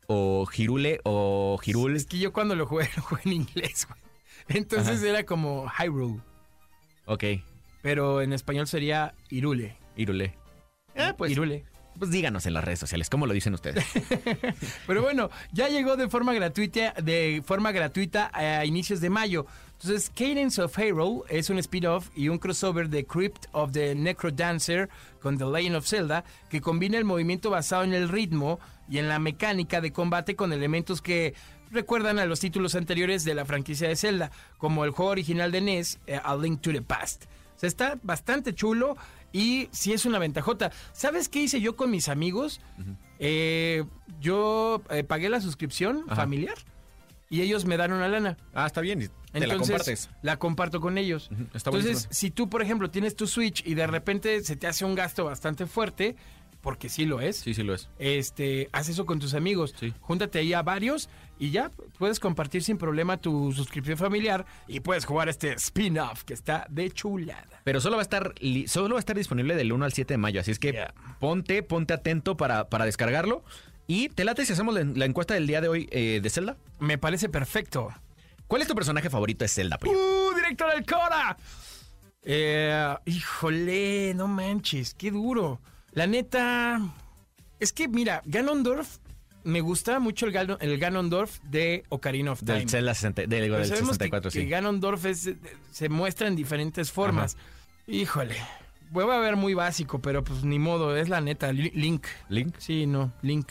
o 0.08 0.48
Hirule, 0.56 1.00
o 1.04 1.60
Hirul. 1.64 1.96
Es 1.96 2.06
que 2.06 2.20
yo 2.20 2.34
cuando 2.34 2.56
lo 2.56 2.66
jugué, 2.66 2.90
lo 2.96 3.02
jugué 3.04 3.22
en 3.26 3.34
inglés, 3.34 3.88
güey. 3.88 4.00
Entonces 4.48 5.02
era 5.04 5.26
como 5.26 5.70
Hyrule, 5.70 6.20
Ok, 7.06 7.24
pero 7.82 8.22
en 8.22 8.34
español 8.34 8.68
sería 8.68 9.14
Irule. 9.30 9.78
Hirule. 9.96 10.36
Ah, 10.96 11.16
pues 11.18 11.32
Irule. 11.32 11.66
Pues 11.98 12.10
díganos 12.10 12.46
en 12.46 12.54
las 12.54 12.64
redes 12.64 12.80
sociales, 12.80 13.10
¿cómo 13.10 13.28
lo 13.28 13.34
dicen 13.34 13.54
ustedes? 13.54 13.86
Pero 14.88 15.02
bueno, 15.02 15.30
ya 15.52 15.68
llegó 15.68 15.98
de 15.98 16.08
forma 16.08 16.34
gratuita, 16.34 16.94
de 16.94 17.44
forma 17.46 17.74
gratuita 17.74 18.32
a 18.34 18.66
inicios 18.66 19.02
de 19.02 19.10
mayo. 19.10 19.46
Entonces, 19.84 20.12
Cadence 20.14 20.62
of 20.62 20.78
Hero 20.78 21.24
es 21.28 21.50
un 21.50 21.58
spin-off 21.58 22.10
y 22.16 22.30
un 22.30 22.38
crossover 22.38 22.88
de 22.88 23.04
Crypt 23.04 23.48
of 23.52 23.72
the 23.72 23.96
Necro 23.96 24.30
Dancer 24.30 24.90
con 25.20 25.40
The 25.40 25.46
Legend 25.46 25.78
of 25.78 25.88
Zelda, 25.88 26.24
que 26.50 26.62
combina 26.62 27.00
el 27.00 27.04
movimiento 27.04 27.50
basado 27.50 27.84
en 27.84 27.96
el 27.96 28.08
ritmo 28.08 28.60
y 28.88 29.00
en 29.00 29.10
la 29.10 29.18
mecánica 29.18 29.82
de 29.82 29.92
combate 29.92 30.36
con 30.36 30.54
elementos 30.54 31.02
que 31.02 31.34
recuerdan 31.72 32.20
a 32.20 32.26
los 32.26 32.40
títulos 32.40 32.76
anteriores 32.76 33.24
de 33.24 33.34
la 33.34 33.44
franquicia 33.44 33.88
de 33.88 33.96
Zelda, 33.96 34.30
como 34.60 34.86
el 34.86 34.92
juego 34.92 35.10
original 35.14 35.52
de 35.52 35.62
NES, 35.62 36.00
eh, 36.06 36.20
A 36.24 36.36
Link 36.36 36.62
to 36.62 36.72
the 36.72 36.84
Past. 36.84 37.24
O 37.56 37.60
sea, 37.62 37.68
está 37.68 37.98
bastante 38.04 38.54
chulo 38.54 38.98
y 39.34 39.68
sí 39.72 39.94
es 39.94 40.06
una 40.06 40.20
ventajota. 40.20 40.72
¿Sabes 40.94 41.28
qué 41.28 41.42
hice 41.42 41.60
yo 41.60 41.76
con 41.76 41.90
mis 41.90 42.08
amigos? 42.08 42.62
Eh, 43.18 43.84
yo 44.20 44.84
eh, 44.92 45.04
pagué 45.04 45.28
la 45.30 45.42
suscripción 45.42 46.04
Ajá. 46.06 46.18
familiar 46.18 46.58
y 47.32 47.42
ellos 47.42 47.66
me 47.66 47.78
dan 47.78 47.92
una 47.94 48.08
lana. 48.08 48.38
ah, 48.54 48.68
está 48.68 48.82
bien. 48.82 49.00
Te 49.32 49.40
la 49.40 49.46
Entonces, 49.46 49.70
compartes. 49.70 50.10
la 50.22 50.38
comparto 50.38 50.80
con 50.82 50.98
ellos. 51.00 51.30
Está 51.56 51.70
Entonces, 51.72 51.84
buenísimo. 51.84 52.14
si 52.14 52.30
tú, 52.32 52.50
por 52.50 52.62
ejemplo, 52.62 52.92
tienes 52.92 53.16
tu 53.16 53.26
Switch 53.26 53.66
y 53.66 53.74
de 53.74 53.88
repente 53.88 54.42
se 54.44 54.56
te 54.58 54.68
hace 54.68 54.86
un 54.86 54.94
gasto 54.94 55.24
bastante 55.26 55.66
fuerte, 55.66 56.16
porque 56.60 56.90
sí 56.90 57.06
lo 57.06 57.22
es, 57.22 57.38
Sí, 57.38 57.56
sí 57.56 57.64
lo 57.64 57.74
es. 57.74 57.90
este, 57.98 58.70
haz 58.72 58.90
eso 58.90 59.06
con 59.08 59.20
tus 59.20 59.34
amigos. 59.34 59.74
Sí. 59.80 59.94
Júntate 60.02 60.38
ahí 60.40 60.54
a 60.54 60.62
varios 60.62 61.10
y 61.40 61.50
ya 61.50 61.72
puedes 61.98 62.20
compartir 62.20 62.62
sin 62.62 62.78
problema 62.78 63.18
tu 63.18 63.52
suscripción 63.54 63.98
familiar 63.98 64.46
y 64.68 64.82
puedes 64.82 65.06
jugar 65.06 65.28
este 65.30 65.54
spin-off 65.54 66.24
que 66.24 66.34
está 66.36 66.68
de 66.70 66.92
chulada. 66.92 67.62
Pero 67.64 67.82
solo 67.82 67.96
va 67.96 68.02
a 68.02 68.04
estar 68.04 68.34
solo 68.68 68.94
va 68.96 69.00
a 69.00 69.00
estar 69.00 69.16
disponible 69.16 69.56
del 69.56 69.72
1 69.72 69.86
al 69.86 69.94
7 69.94 70.14
de 70.14 70.18
mayo, 70.20 70.42
así 70.42 70.52
es 70.52 70.60
que 70.60 70.72
Yeah. 70.74 70.94
ponte, 71.20 71.64
ponte 71.64 71.94
atento 71.96 72.38
para, 72.38 72.70
para 72.70 72.86
descargarlo. 72.86 73.44
Y 73.94 74.08
te 74.08 74.24
late 74.24 74.46
si 74.46 74.54
hacemos 74.54 74.74
la, 74.74 74.86
la 74.86 75.04
encuesta 75.04 75.34
del 75.34 75.48
día 75.48 75.60
de 75.60 75.68
hoy 75.68 75.90
eh, 75.92 76.22
de 76.24 76.30
Zelda. 76.30 76.56
Me 76.80 76.98
parece 76.98 77.28
perfecto. 77.28 77.90
¿Cuál 78.48 78.62
es 78.62 78.68
tu 78.70 78.74
personaje 78.74 79.10
favorito 79.10 79.44
de 79.44 79.50
Zelda, 79.50 79.78
Pollo? 79.78 79.92
¡Uh, 79.92 80.34
directo 80.34 80.66
del 80.68 80.86
Cora! 80.86 81.36
Eh, 82.24 82.96
híjole, 83.06 84.14
no 84.16 84.30
manches, 84.30 84.94
qué 84.94 85.12
duro. 85.12 85.60
La 85.92 86.08
neta, 86.08 86.80
es 87.60 87.74
que 87.74 87.90
mira, 87.90 88.22
Ganondorf, 88.24 89.00
me 89.44 89.60
gusta 89.60 90.00
mucho 90.00 90.26
el, 90.26 90.56
el 90.62 90.78
Ganondorf 90.78 91.40
de 91.44 91.84
Ocarina 91.90 92.32
of 92.32 92.40
Time. 92.46 92.60
Del 92.60 92.70
Zelda 92.70 92.94
60, 92.94 93.24
del, 93.24 93.30
Pero 93.30 93.58
del 93.58 93.66
sabemos 93.68 93.90
que- 93.98 94.06
64, 94.06 94.32
que, 94.32 94.40
sí. 94.40 94.48
Ganondorf 94.48 95.04
es- 95.06 95.32
se 95.72 95.90
muestra 95.90 96.30
en 96.30 96.38
diferentes 96.38 96.94
formas. 96.94 97.36
Híjole, 97.88 98.38
voy 98.92 99.04
a 99.14 99.18
ver 99.18 99.36
muy 99.36 99.54
básico, 99.54 100.00
pero 100.00 100.24
pues 100.24 100.46
ni 100.46 100.60
modo, 100.60 100.96
es 100.96 101.10
la 101.10 101.20
neta. 101.20 101.52
Li- 101.52 101.72
Link. 101.76 102.06
¿Link? 102.30 102.56
Sí, 102.58 102.86
no, 102.86 103.12
Link. 103.22 103.50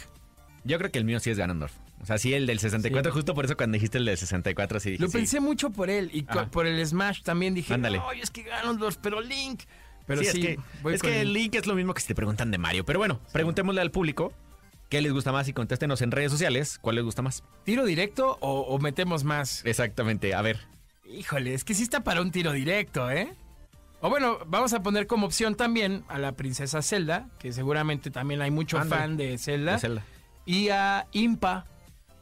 Yo 0.65 0.79
creo 0.79 0.91
que 0.91 0.99
el 0.99 1.05
mío 1.05 1.21
sí 1.21 1.31
es 1.31 1.39
Ganondorf. 1.39 1.73
O 2.03 2.07
sea, 2.07 2.19
sí, 2.19 2.33
el 2.35 2.47
del 2.47 2.59
64, 2.59 3.13
Sí. 3.13 3.17
justo 3.17 3.35
por 3.35 3.45
eso 3.45 3.57
cuando 3.57 3.75
dijiste 3.75 3.99
el 3.99 4.05
del 4.07 4.17
64, 4.17 4.81
sí 4.81 4.91
dije, 4.93 5.03
Lo 5.03 5.09
sí. 5.09 5.19
pensé 5.19 5.41
mucho 5.41 5.71
por 5.71 5.91
él 5.91 6.11
y 6.13 6.25
Ajá. 6.29 6.47
por 6.51 6.67
el 6.67 6.85
Smash 6.87 7.23
también 7.23 7.55
dije, 7.55 7.75
Ándale. 7.75 8.01
ay, 8.09 8.21
es 8.21 8.31
que 8.31 8.43
Ganondorf, 8.43 8.97
pero 9.03 9.21
Link. 9.21 9.63
Pero 10.07 10.23
Sí, 10.23 10.29
sí, 10.33 10.39
es 10.41 10.45
que, 10.83 10.93
es 10.95 11.03
que 11.03 11.09
Link. 11.11 11.21
el 11.21 11.33
Link 11.33 11.55
es 11.57 11.67
lo 11.67 11.75
mismo 11.75 11.95
que 11.95 12.01
si 12.01 12.09
te 12.09 12.15
preguntan 12.15 12.51
de 12.51 12.59
Mario. 12.59 12.85
Pero 12.85 12.99
bueno, 12.99 13.21
preguntémosle 13.33 13.81
al 13.81 13.91
público 13.91 14.33
qué 14.89 15.01
les 15.03 15.13
gusta 15.13 15.31
más 15.31 15.47
y 15.49 15.53
contéstenos 15.53 16.01
en 16.03 16.11
redes 16.11 16.33
sociales 16.33 16.79
cuál 16.81 16.97
les 16.97 17.05
gusta 17.05 17.23
más. 17.23 17.45
¿Tiro 17.65 17.85
directo 17.85 18.39
o, 18.41 18.61
o 18.63 18.79
metemos 18.79 19.23
más? 19.25 19.65
Exactamente, 19.65 20.35
a 20.35 20.43
ver. 20.43 20.59
Híjole, 21.07 21.55
es 21.55 21.65
que 21.65 21.75
sí 21.75 21.83
está 21.83 22.03
para 22.03 22.23
un 22.23 22.31
tiro 22.31 22.53
directo, 22.53 23.11
¿eh? 23.11 23.33
O 24.01 24.09
bueno, 24.09 24.39
vamos 24.47 24.73
a 24.73 24.83
poner 24.83 25.07
como 25.07 25.27
opción 25.27 25.55
también 25.55 26.05
a 26.09 26.19
la 26.19 26.33
princesa 26.33 26.81
Zelda, 26.81 27.29
que 27.39 27.53
seguramente 27.53 28.11
también 28.11 28.41
hay 28.41 28.51
mucho 28.51 28.83
fan 28.85 29.17
de 29.19 29.37
Zelda. 29.37 29.73
de 29.75 29.79
Zelda. 29.79 30.03
Y 30.51 30.69
a 30.71 31.07
Impa, 31.13 31.65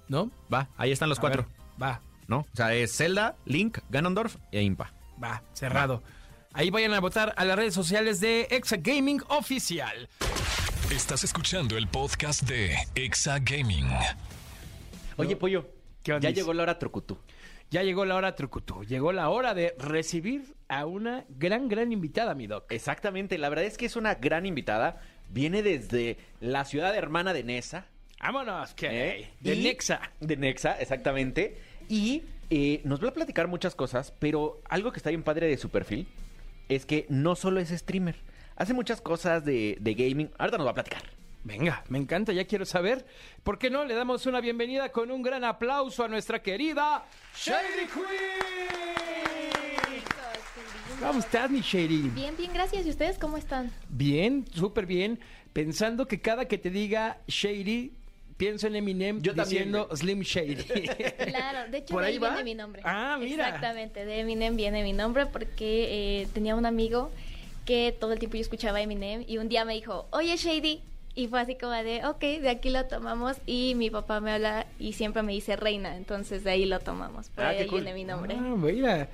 ¿no? 0.08 0.30
Va, 0.52 0.68
ahí 0.76 0.92
están 0.92 1.08
los 1.08 1.16
A 1.16 1.20
cuatro, 1.22 1.46
ver, 1.48 1.82
va, 1.82 2.02
¿no? 2.26 2.40
O 2.40 2.46
sea, 2.52 2.74
es 2.74 2.94
Zelda, 2.94 3.36
Link, 3.46 3.78
Ganondorf 3.88 4.36
e 4.52 4.60
Impa. 4.60 4.92
va, 5.22 5.42
cerrado. 5.54 6.02
Ahí 6.52 6.68
vayan 6.68 6.92
a 6.92 7.00
votar 7.00 7.32
a 7.38 7.46
las 7.46 7.56
redes 7.56 7.72
sociales 7.72 8.20
de 8.20 8.42
Exa 8.50 8.76
Gaming 8.80 9.22
Oficial. 9.28 10.10
Estás 10.90 11.24
escuchando 11.24 11.78
el 11.78 11.86
podcast 11.88 12.42
de 12.42 12.76
Exa 12.94 13.38
Gaming. 13.38 13.88
Oye, 15.16 15.34
Pollo, 15.34 15.66
¿Qué 16.02 16.12
onda? 16.12 16.28
ya 16.28 16.34
llegó 16.34 16.52
la 16.52 16.64
hora 16.64 16.78
Trucutú. 16.78 17.18
Ya 17.70 17.82
llegó 17.82 18.04
la 18.04 18.14
hora, 18.16 18.34
Trucutú. 18.34 18.84
Llegó 18.84 19.12
la 19.12 19.30
hora 19.30 19.54
de 19.54 19.74
recibir 19.78 20.54
a 20.68 20.84
una 20.84 21.24
gran, 21.30 21.68
gran 21.70 21.92
invitada, 21.92 22.34
mi 22.34 22.46
doc. 22.46 22.70
Exactamente, 22.72 23.38
la 23.38 23.48
verdad 23.48 23.64
es 23.64 23.78
que 23.78 23.86
es 23.86 23.96
una 23.96 24.16
gran 24.16 24.44
invitada. 24.44 25.00
Viene 25.30 25.62
desde 25.62 26.18
la 26.40 26.66
ciudad 26.66 26.94
hermana 26.94 27.32
de 27.32 27.44
Nesa. 27.44 27.86
Vámonos, 28.20 28.74
que 28.74 28.86
¿eh? 29.20 29.30
de 29.40 29.54
Y- 29.54 29.62
Nexa. 29.62 30.00
De 30.20 30.36
Nexa, 30.36 30.72
exactamente. 30.80 31.56
Y 31.88 32.22
eh, 32.50 32.80
nos 32.84 33.02
va 33.02 33.08
a 33.08 33.14
platicar 33.14 33.46
muchas 33.48 33.74
cosas, 33.74 34.12
pero 34.18 34.60
algo 34.68 34.92
que 34.92 34.98
está 34.98 35.10
bien 35.10 35.22
padre 35.22 35.46
de 35.46 35.56
su 35.56 35.70
perfil 35.70 36.06
es 36.68 36.84
que 36.84 37.06
no 37.08 37.36
solo 37.36 37.60
es 37.60 37.68
streamer. 37.70 38.16
Hace 38.56 38.74
muchas 38.74 39.00
cosas 39.00 39.44
de, 39.44 39.76
de 39.80 39.94
gaming. 39.94 40.30
Ahorita 40.36 40.58
nos 40.58 40.66
va 40.66 40.72
a 40.72 40.74
platicar. 40.74 41.02
Venga, 41.44 41.84
me 41.88 41.98
encanta, 41.98 42.32
ya 42.32 42.44
quiero 42.44 42.64
saber. 42.66 43.06
¿Por 43.44 43.58
qué 43.58 43.70
no 43.70 43.84
le 43.84 43.94
damos 43.94 44.26
una 44.26 44.40
bienvenida 44.40 44.90
con 44.90 45.10
un 45.12 45.22
gran 45.22 45.44
aplauso 45.44 46.04
a 46.04 46.08
nuestra 46.08 46.42
querida 46.42 47.06
Shady 47.36 47.86
Queen? 47.94 48.98
¿Cómo 51.00 51.20
estás, 51.20 51.48
mi 51.50 51.60
Shady? 51.60 52.10
Bien, 52.10 52.36
bien, 52.36 52.52
gracias. 52.52 52.84
¿Y 52.84 52.90
ustedes 52.90 53.18
cómo 53.18 53.36
están? 53.36 53.70
Bien, 53.88 54.44
súper 54.52 54.84
bien. 54.84 55.20
Pensando 55.52 56.08
que 56.08 56.20
cada 56.20 56.46
que 56.46 56.58
te 56.58 56.70
diga 56.70 57.18
Shady, 57.28 57.92
pienso 58.38 58.66
en 58.68 58.76
Eminem 58.76 59.20
Yo 59.20 59.34
también, 59.34 59.66
diciendo 59.72 59.88
Slim 59.94 60.20
Shady. 60.22 60.56
Claro, 61.26 61.70
de 61.70 61.78
hecho 61.78 61.92
¿Por 61.92 62.02
de 62.02 62.08
ahí 62.08 62.18
viene 62.18 62.44
mi 62.44 62.54
nombre. 62.54 62.80
Ah, 62.84 63.18
mira. 63.20 63.46
Exactamente, 63.48 64.06
de 64.06 64.20
Eminem 64.20 64.56
viene 64.56 64.82
mi 64.82 64.94
nombre 64.94 65.26
porque 65.26 66.22
eh, 66.22 66.28
tenía 66.32 66.54
un 66.54 66.64
amigo 66.64 67.10
que 67.66 67.94
todo 68.00 68.14
el 68.14 68.18
tiempo 68.18 68.36
yo 68.36 68.40
escuchaba 68.40 68.80
Eminem 68.80 69.24
y 69.28 69.36
un 69.36 69.50
día 69.50 69.66
me 69.66 69.74
dijo, 69.74 70.06
oye 70.10 70.34
Shady, 70.36 70.80
y 71.14 71.26
fue 71.26 71.40
así 71.40 71.56
como 71.56 71.72
de, 71.72 72.06
ok, 72.06 72.20
de 72.20 72.48
aquí 72.48 72.70
lo 72.70 72.86
tomamos 72.86 73.36
y 73.44 73.74
mi 73.74 73.90
papá 73.90 74.20
me 74.20 74.30
habla 74.32 74.66
y 74.78 74.92
siempre 74.94 75.22
me 75.22 75.32
dice 75.32 75.56
reina, 75.56 75.96
entonces 75.96 76.44
de 76.44 76.52
ahí 76.52 76.64
lo 76.64 76.78
tomamos, 76.80 77.28
por 77.30 77.44
Ah, 77.44 77.48
ahí 77.48 77.66
cool. 77.66 77.80
viene 77.82 77.92
mi 77.94 78.04
nombre. 78.04 78.36
Ah, 78.38 78.54
mira. 78.56 79.08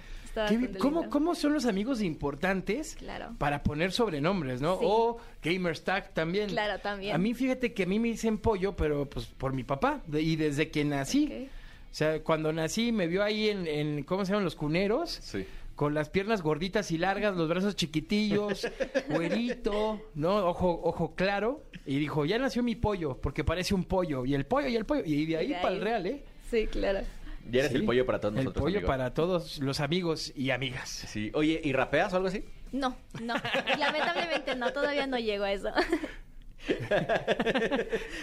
¿Cómo. 0.78 1.08
¿Cómo 1.10 1.34
son 1.34 1.52
los 1.52 1.66
amigos 1.66 2.00
importantes 2.02 2.96
Claro. 2.96 3.34
para 3.38 3.62
poner 3.62 3.92
sobrenombres, 3.92 4.60
no? 4.60 4.78
Sí. 4.78 4.84
O 4.86 5.18
Gamerstack 5.42 6.12
también. 6.14 6.48
Claro, 6.48 6.80
también. 6.80 7.14
A 7.14 7.18
mí 7.18 7.34
fíjate 7.34 7.72
que 7.72 7.84
a 7.84 7.86
mí 7.86 7.98
me 7.98 8.08
dicen 8.08 8.38
pollo, 8.38 8.74
pero 8.76 9.08
pues 9.08 9.26
por 9.26 9.52
mi 9.52 9.64
papá. 9.64 10.02
de- 10.06 10.22
y 10.22 10.36
desde 10.36 10.70
que 10.70 10.84
nací. 10.84 11.48
O 11.90 11.94
sea, 11.94 12.20
cuando 12.22 12.52
nací 12.52 12.90
me 12.92 13.06
vio 13.06 13.22
ahí 13.22 13.48
en, 13.48 13.66
en 13.66 14.02
¿cómo 14.02 14.24
se 14.24 14.32
llaman 14.32 14.44
los 14.44 14.56
cuneros? 14.56 15.10
Sí. 15.22 15.46
Con 15.76 15.92
las 15.94 16.08
piernas 16.08 16.42
gorditas 16.42 16.90
y 16.92 16.98
largas, 16.98 17.36
los 17.36 17.48
brazos 17.48 17.74
chiquitillos, 17.76 18.66
güerito, 19.08 20.00
¿no? 20.14 20.46
Ojo, 20.46 20.80
ojo 20.84 21.14
claro. 21.14 21.62
Y 21.86 21.98
dijo, 21.98 22.24
ya 22.24 22.38
nació 22.38 22.62
mi 22.62 22.74
pollo, 22.76 23.18
porque 23.20 23.44
parece 23.44 23.74
un 23.74 23.84
pollo. 23.84 24.24
Y 24.24 24.34
el 24.34 24.46
pollo, 24.46 24.68
y 24.68 24.76
el 24.76 24.86
pollo. 24.86 25.02
Y 25.04 25.26
de 25.26 25.36
ahí, 25.36 25.48
de 25.48 25.54
para 25.56 25.74
el 25.74 25.80
real, 25.80 26.06
¿eh? 26.06 26.24
Sí, 26.50 26.66
claro. 26.68 27.00
Ya 27.50 27.60
eres 27.60 27.72
Sí. 27.72 27.76
el 27.78 27.84
pollo 27.84 28.06
para 28.06 28.20
todos 28.20 28.34
El 28.34 28.44
nosotros. 28.44 28.62
pollo 28.62 28.78
amigo. 28.78 28.86
para 28.88 29.12
todos 29.14 29.58
los 29.60 29.80
amigos 29.80 30.32
y 30.34 30.50
amigas. 30.50 30.88
Sí. 30.88 31.30
Oye, 31.34 31.60
¿y 31.62 31.72
rapeas 31.72 32.12
o 32.12 32.16
algo 32.16 32.28
así? 32.28 32.44
No, 32.72 32.96
no, 33.22 33.34
lamentablemente 33.78 34.56
no, 34.56 34.72
todavía 34.72 35.06
no 35.06 35.18
llego 35.18 35.44
a 35.44 35.52
eso. 35.52 35.68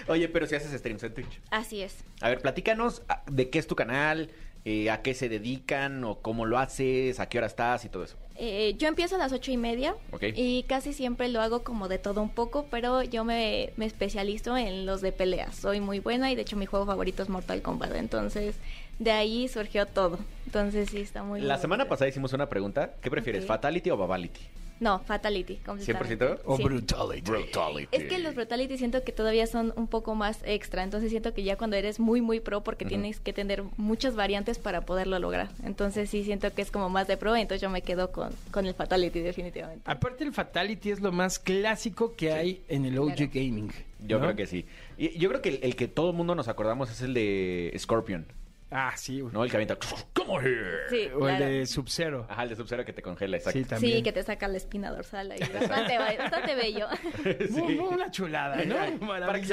Oye, 0.07 0.27
pero 0.29 0.47
si 0.47 0.55
haces 0.55 0.71
streams 0.77 1.03
en 1.03 1.13
Twitch. 1.13 1.39
Así 1.51 1.81
es. 1.81 2.03
A 2.21 2.29
ver, 2.29 2.41
platícanos 2.41 3.03
ah, 3.09 3.23
de 3.29 3.49
qué 3.49 3.59
es 3.59 3.67
tu 3.67 3.75
canal, 3.75 4.29
eh, 4.65 4.89
a 4.89 5.01
qué 5.01 5.13
se 5.13 5.29
dedican 5.29 6.03
o 6.03 6.19
cómo 6.21 6.45
lo 6.45 6.57
haces, 6.57 7.19
a 7.19 7.29
qué 7.29 7.37
hora 7.37 7.47
estás 7.47 7.85
y 7.85 7.89
todo 7.89 8.03
eso. 8.03 8.17
Eh, 8.35 8.73
yo 8.77 8.87
empiezo 8.87 9.15
a 9.15 9.17
las 9.19 9.31
ocho 9.33 9.51
y 9.51 9.57
media 9.57 9.95
Ok. 10.11 10.23
y 10.35 10.63
casi 10.63 10.93
siempre 10.93 11.27
lo 11.29 11.41
hago 11.41 11.63
como 11.63 11.87
de 11.87 11.99
todo 11.99 12.21
un 12.23 12.29
poco, 12.29 12.65
pero 12.71 13.03
yo 13.03 13.23
me, 13.23 13.71
me 13.77 13.85
especializo 13.85 14.57
en 14.57 14.85
los 14.85 15.01
de 15.01 15.11
peleas. 15.11 15.55
Soy 15.55 15.79
muy 15.79 15.99
buena 15.99 16.31
y 16.31 16.35
de 16.35 16.41
hecho 16.41 16.57
mi 16.57 16.65
juego 16.65 16.85
favorito 16.85 17.21
es 17.21 17.29
Mortal 17.29 17.61
Kombat, 17.61 17.93
entonces 17.95 18.55
de 19.01 19.12
ahí 19.12 19.48
surgió 19.48 19.86
todo. 19.86 20.20
Entonces 20.46 20.89
sí, 20.89 21.00
está 21.01 21.24
muy 21.24 21.41
La 21.41 21.58
semana 21.58 21.88
pasada 21.88 22.10
hicimos 22.10 22.34
una 22.34 22.48
pregunta. 22.48 22.93
¿Qué 23.01 23.10
prefieres. 23.10 23.46
Fatality 23.46 23.89
o 23.89 23.98
Babality? 23.98 24.41
No, 24.79 24.98
Fatality, 24.98 25.58
completamente. 25.58 26.25
¿100%? 26.25 26.39
O 26.46 26.58
Sí. 26.58 26.63
brutality. 26.63 27.22
Brutality. 27.29 27.88
Es 27.96 28.03
que 28.05 28.17
los 28.17 28.34
Brutality 28.34 28.79
siento 28.79 29.03
que 29.03 29.12
todavía 29.12 29.46
son 29.46 29.74
un 29.75 29.86
poco 29.88 30.15
más 30.15 30.39
extra, 30.43 30.84
entonces 30.84 31.12
siento 31.12 31.36
que 31.36 31.43
ya 31.43 31.55
cuando 31.55 31.75
eres 31.75 32.00
muy 32.00 32.20
muy 32.20 32.39
pro 32.39 32.63
porque 32.63 32.84
tienes 32.86 33.20
que 33.20 33.31
tener 33.31 33.62
muchas 33.77 34.15
variantes 34.15 34.58
para 34.58 34.81
poderlo 34.81 35.20
lograr. 35.20 35.50
Entonces 35.63 36.10
sí 36.10 36.24
siento 36.24 36.51
que 36.53 36.63
es 36.63 36.72
como 36.72 36.89
más 36.89 37.08
de 37.08 37.15
pro, 37.17 37.36
entonces 37.36 37.62
yo 37.62 37.70
me 37.70 37.84
quedo 37.84 38.12
con, 38.12 38.31
con 38.50 38.65
el 38.65 38.74
Fatality 38.74 39.20
definitivamente. 39.20 39.84
Aparte 39.86 40.24
el 40.24 40.34
Fatality 40.34 40.89
es 40.89 41.00
lo 41.00 41.12
más 41.12 41.38
clásico 41.38 42.15
que 42.15 42.31
hay 42.34 42.63
en 42.67 42.86
el 42.86 42.98
OG 42.98 43.15
Claro. 43.15 43.31
Gaming. 43.36 43.72
Yo 44.00 44.17
¿no? 44.17 44.24
creo 44.25 44.36
que 44.36 44.48
sí. 44.48 44.65
Y 44.98 45.15
yo 45.20 45.29
creo 45.29 45.43
que 45.43 45.50
el, 45.50 45.60
el 45.62 45.75
que 45.75 45.88
todo 45.89 46.10
el 46.10 46.15
mundo 46.15 46.34
nos 46.34 46.48
acordamos 46.48 46.89
es 46.89 47.01
el 47.03 47.13
de 47.13 47.72
Scorpion. 47.77 48.25
Ah, 48.73 48.93
sí, 48.95 49.19
güey. 49.19 49.33
¿no? 49.33 49.43
El 49.43 49.49
que 49.51 49.57
avienta. 49.57 49.77
¿Cómo 50.13 50.39
here? 50.39 50.87
Sí, 50.89 51.07
O 51.13 51.27
el 51.27 51.35
claro. 51.37 51.45
de 51.45 51.65
Sub-Zero. 51.65 52.25
Ajá, 52.29 52.43
el 52.43 52.49
de 52.49 52.55
Sub-Zero 52.55 52.85
que 52.85 52.93
te 52.93 53.01
congela, 53.01 53.35
exacto. 53.35 53.59
Sí, 53.59 53.65
también. 53.65 53.97
Sí, 53.97 54.03
que 54.03 54.11
te 54.13 54.23
saca 54.23 54.47
la 54.47 54.55
espina 54.57 54.89
dorsal 54.91 55.31
ahí. 55.31 55.39
Bastante, 55.39 55.97
bastante 55.97 56.55
bello. 56.55 56.87
Muy- 57.51 57.75
muy 57.75 57.93
Una 57.93 58.09
chulada, 58.11 58.63
¿no? 58.63 58.75
Para 58.75 58.87
que 58.87 58.97
se 58.97 59.05
lo 59.05 59.07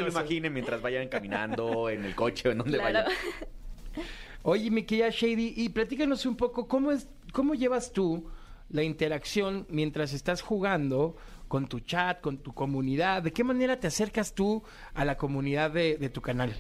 Maravilloso. 0.07 0.09
imaginen 0.21 0.53
mientras 0.53 0.81
vayan 0.81 1.09
caminando, 1.09 1.91
en 1.91 2.05
el 2.05 2.15
coche 2.15 2.49
o 2.49 2.53
en 2.53 2.59
donde 2.59 2.79
Claro. 2.79 3.09
vayan. 3.09 3.19
Oye, 4.43 4.71
mi 4.71 4.85
querida 4.85 5.11
Shady, 5.11 5.55
y 5.57 5.69
platícanos 5.71 6.25
un 6.25 6.37
poco, 6.37 6.69
¿cómo, 6.69 6.93
es, 6.93 7.09
¿cómo 7.33 7.55
llevas 7.55 7.93
tú 7.93 8.31
la 8.71 8.83
interacción 8.83 9.67
mientras 9.69 10.13
estás 10.13 10.43
jugando 10.43 11.17
con 11.49 11.67
tu 11.67 11.81
chat, 11.81 12.21
con 12.21 12.39
tu 12.39 12.55
comunidad? 12.55 13.23
¿De 13.23 13.33
qué 13.33 13.43
manera 13.43 13.81
te 13.81 13.89
acercas 13.89 14.35
tú 14.35 14.63
a 14.95 15.05
la 15.05 15.17
comunidad 15.17 15.73
de, 15.73 15.97
de 15.97 16.09
tu 16.09 16.21
canal? 16.23 16.55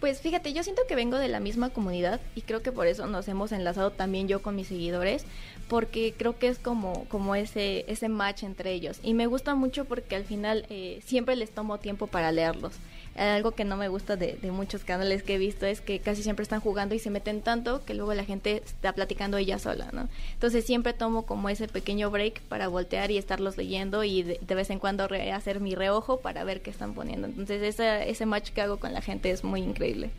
Pues 0.00 0.22
fíjate, 0.22 0.54
yo 0.54 0.62
siento 0.62 0.82
que 0.88 0.94
vengo 0.94 1.18
de 1.18 1.28
la 1.28 1.40
misma 1.40 1.68
comunidad 1.68 2.20
y 2.34 2.40
creo 2.40 2.62
que 2.62 2.72
por 2.72 2.86
eso 2.86 3.06
nos 3.06 3.28
hemos 3.28 3.52
enlazado 3.52 3.90
también 3.90 4.28
yo 4.28 4.40
con 4.40 4.56
mis 4.56 4.68
seguidores, 4.68 5.26
porque 5.68 6.14
creo 6.16 6.38
que 6.38 6.48
es 6.48 6.58
como, 6.58 7.04
como 7.10 7.34
ese, 7.34 7.84
ese 7.86 8.08
match 8.08 8.42
entre 8.42 8.72
ellos. 8.72 8.98
Y 9.02 9.12
me 9.12 9.26
gusta 9.26 9.54
mucho 9.54 9.84
porque 9.84 10.16
al 10.16 10.24
final 10.24 10.64
eh, 10.70 11.00
siempre 11.04 11.36
les 11.36 11.50
tomo 11.50 11.78
tiempo 11.78 12.06
para 12.06 12.32
leerlos. 12.32 12.72
Algo 13.16 13.50
que 13.52 13.64
no 13.64 13.76
me 13.76 13.88
gusta 13.88 14.16
de, 14.16 14.34
de 14.34 14.50
muchos 14.50 14.84
canales 14.84 15.22
que 15.22 15.34
he 15.34 15.38
visto 15.38 15.66
es 15.66 15.80
que 15.80 15.98
casi 15.98 16.22
siempre 16.22 16.42
están 16.42 16.60
jugando 16.60 16.94
y 16.94 16.98
se 16.98 17.10
meten 17.10 17.42
tanto 17.42 17.84
que 17.84 17.94
luego 17.94 18.14
la 18.14 18.24
gente 18.24 18.62
está 18.64 18.92
platicando 18.92 19.36
ella 19.36 19.58
sola, 19.58 19.88
¿no? 19.92 20.08
Entonces 20.32 20.64
siempre 20.64 20.92
tomo 20.92 21.26
como 21.26 21.48
ese 21.48 21.68
pequeño 21.68 22.10
break 22.10 22.40
para 22.42 22.68
voltear 22.68 23.10
y 23.10 23.18
estarlos 23.18 23.56
leyendo 23.56 24.04
y 24.04 24.22
de, 24.22 24.40
de 24.40 24.54
vez 24.54 24.70
en 24.70 24.78
cuando 24.78 25.08
hacer 25.32 25.60
mi 25.60 25.74
reojo 25.74 26.20
para 26.20 26.44
ver 26.44 26.62
qué 26.62 26.70
están 26.70 26.94
poniendo. 26.94 27.26
Entonces 27.26 27.62
ese, 27.62 28.08
ese 28.08 28.26
match 28.26 28.50
que 28.50 28.60
hago 28.60 28.78
con 28.78 28.92
la 28.92 29.00
gente 29.00 29.30
es 29.30 29.44
muy 29.44 29.62
increíble. 29.62 30.10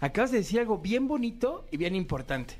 Acabas 0.00 0.30
de 0.30 0.38
decir 0.38 0.60
algo 0.60 0.78
bien 0.78 1.08
bonito 1.08 1.64
y 1.70 1.76
bien 1.76 1.94
importante, 1.94 2.54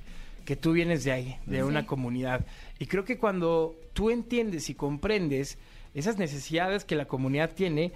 que 0.45 0.57
tú 0.57 0.73
vienes 0.73 1.05
de 1.05 1.13
ahí, 1.13 1.37
de 1.47 1.65
una 1.65 1.87
comunidad. 1.87 2.47
Y 2.79 2.87
creo 2.87 3.05
que 3.05 3.19
cuando 3.19 3.77
tú 3.93 4.11
entiendes 4.11 4.71
y 4.71 4.75
comprendes 4.75 5.59
esas 5.95 6.19
necesidades 6.19 6.85
que 6.85 6.95
la 6.95 7.07
comunidad 7.07 7.53
tiene 7.53 7.93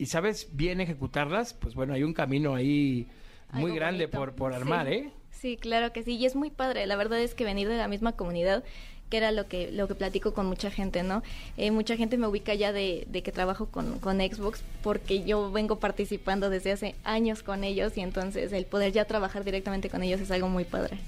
y 0.00 0.06
sabes 0.06 0.48
bien 0.52 0.80
ejecutarlas, 0.80 1.54
pues 1.54 1.74
bueno, 1.74 1.92
hay 1.94 2.02
un 2.02 2.14
camino 2.14 2.54
ahí 2.54 3.06
muy 3.52 3.64
Algo 3.64 3.74
grande 3.76 4.06
bonito. 4.06 4.18
por, 4.18 4.34
por 4.34 4.54
armar, 4.54 4.86
Sí. 4.86 4.92
¿eh? 4.94 5.10
Sí, 5.30 5.56
claro 5.56 5.92
que 5.92 6.02
sí, 6.02 6.16
y 6.16 6.26
es 6.26 6.36
muy 6.36 6.50
padre. 6.50 6.86
La 6.86 6.96
verdad 6.96 7.18
es 7.20 7.34
que 7.34 7.44
venir 7.44 7.68
de 7.68 7.76
la 7.76 7.88
misma 7.88 8.12
comunidad, 8.12 8.62
que 9.08 9.16
era 9.16 9.32
lo 9.32 9.46
que 9.48 9.72
lo 9.72 9.88
que 9.88 9.94
platico 9.94 10.34
con 10.34 10.46
mucha 10.46 10.70
gente, 10.70 11.02
¿no? 11.02 11.22
Eh, 11.56 11.70
mucha 11.70 11.96
gente 11.96 12.16
me 12.18 12.26
ubica 12.26 12.54
ya 12.54 12.72
de, 12.72 13.06
de 13.08 13.22
que 13.22 13.32
trabajo 13.32 13.66
con, 13.66 13.98
con 13.98 14.18
Xbox 14.20 14.62
porque 14.82 15.24
yo 15.24 15.50
vengo 15.50 15.80
participando 15.80 16.48
desde 16.50 16.72
hace 16.72 16.94
años 17.04 17.42
con 17.42 17.64
ellos 17.64 17.96
y 17.96 18.02
entonces 18.02 18.52
el 18.52 18.66
poder 18.66 18.92
ya 18.92 19.04
trabajar 19.06 19.42
directamente 19.44 19.88
con 19.90 20.02
ellos 20.02 20.20
es 20.20 20.30
algo 20.30 20.48
muy 20.48 20.64
padre. 20.64 20.98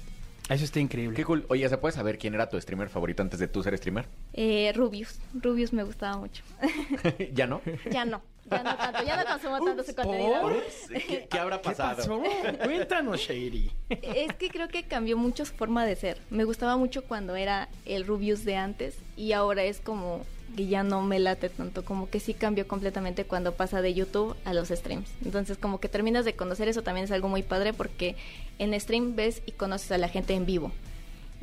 Eso 0.49 0.65
está 0.65 0.79
increíble. 0.81 1.15
Qué 1.15 1.23
cool. 1.23 1.45
Oye, 1.47 1.69
¿se 1.69 1.77
puede 1.77 1.93
saber 1.93 2.17
quién 2.17 2.33
era 2.33 2.49
tu 2.49 2.59
streamer 2.59 2.89
favorito 2.89 3.21
antes 3.23 3.39
de 3.39 3.47
tú 3.47 3.63
ser 3.63 3.77
streamer? 3.77 4.07
Eh, 4.33 4.73
Rubius, 4.75 5.19
Rubius 5.33 5.71
me 5.71 5.83
gustaba 5.83 6.17
mucho. 6.17 6.43
¿Ya 7.33 7.47
no? 7.47 7.61
ya 7.89 8.03
no, 8.03 8.21
ya 8.49 8.63
no 8.63 8.75
tanto, 8.77 9.03
ya 9.03 9.17
no 9.17 9.25
consumo 9.25 9.65
tanto 9.65 9.83
su 9.83 9.95
contenido. 9.95 10.41
¿por? 10.41 10.63
¿Qué, 10.89 11.27
qué 11.29 11.39
habrá 11.39 11.57
¿Qué 11.57 11.63
pasado? 11.69 11.97
pasó? 11.97 12.21
Cuéntanos, 12.63 13.19
Shady. 13.19 13.71
Es 13.89 14.33
que 14.33 14.49
creo 14.49 14.67
que 14.67 14.83
cambió 14.83 15.17
mucho 15.17 15.45
su 15.45 15.53
forma 15.53 15.85
de 15.85 15.95
ser. 15.95 16.19
Me 16.29 16.43
gustaba 16.43 16.77
mucho 16.77 17.03
cuando 17.03 17.35
era 17.35 17.69
el 17.85 18.05
Rubius 18.05 18.45
de 18.45 18.55
antes 18.57 18.95
y 19.15 19.31
ahora 19.33 19.63
es 19.63 19.79
como 19.79 20.25
que 20.55 20.67
ya 20.67 20.83
no 20.83 21.01
me 21.01 21.19
late 21.19 21.49
tanto, 21.49 21.83
como 21.83 22.09
que 22.09 22.19
sí 22.19 22.33
cambió 22.35 22.67
completamente 22.67 23.25
cuando 23.25 23.53
pasa 23.53 23.81
de 23.81 23.93
YouTube 23.93 24.35
a 24.45 24.53
los 24.53 24.69
streams. 24.69 25.09
Entonces 25.25 25.57
como 25.57 25.79
que 25.79 25.89
terminas 25.89 26.25
de 26.25 26.35
conocer 26.35 26.67
eso 26.67 26.83
también 26.83 27.05
es 27.05 27.11
algo 27.11 27.27
muy 27.27 27.41
padre 27.43 27.73
porque 27.73 28.15
en 28.59 28.79
stream 28.79 29.15
ves 29.15 29.41
y 29.45 29.53
conoces 29.53 29.91
a 29.91 29.97
la 29.97 30.09
gente 30.09 30.33
en 30.33 30.45
vivo. 30.45 30.71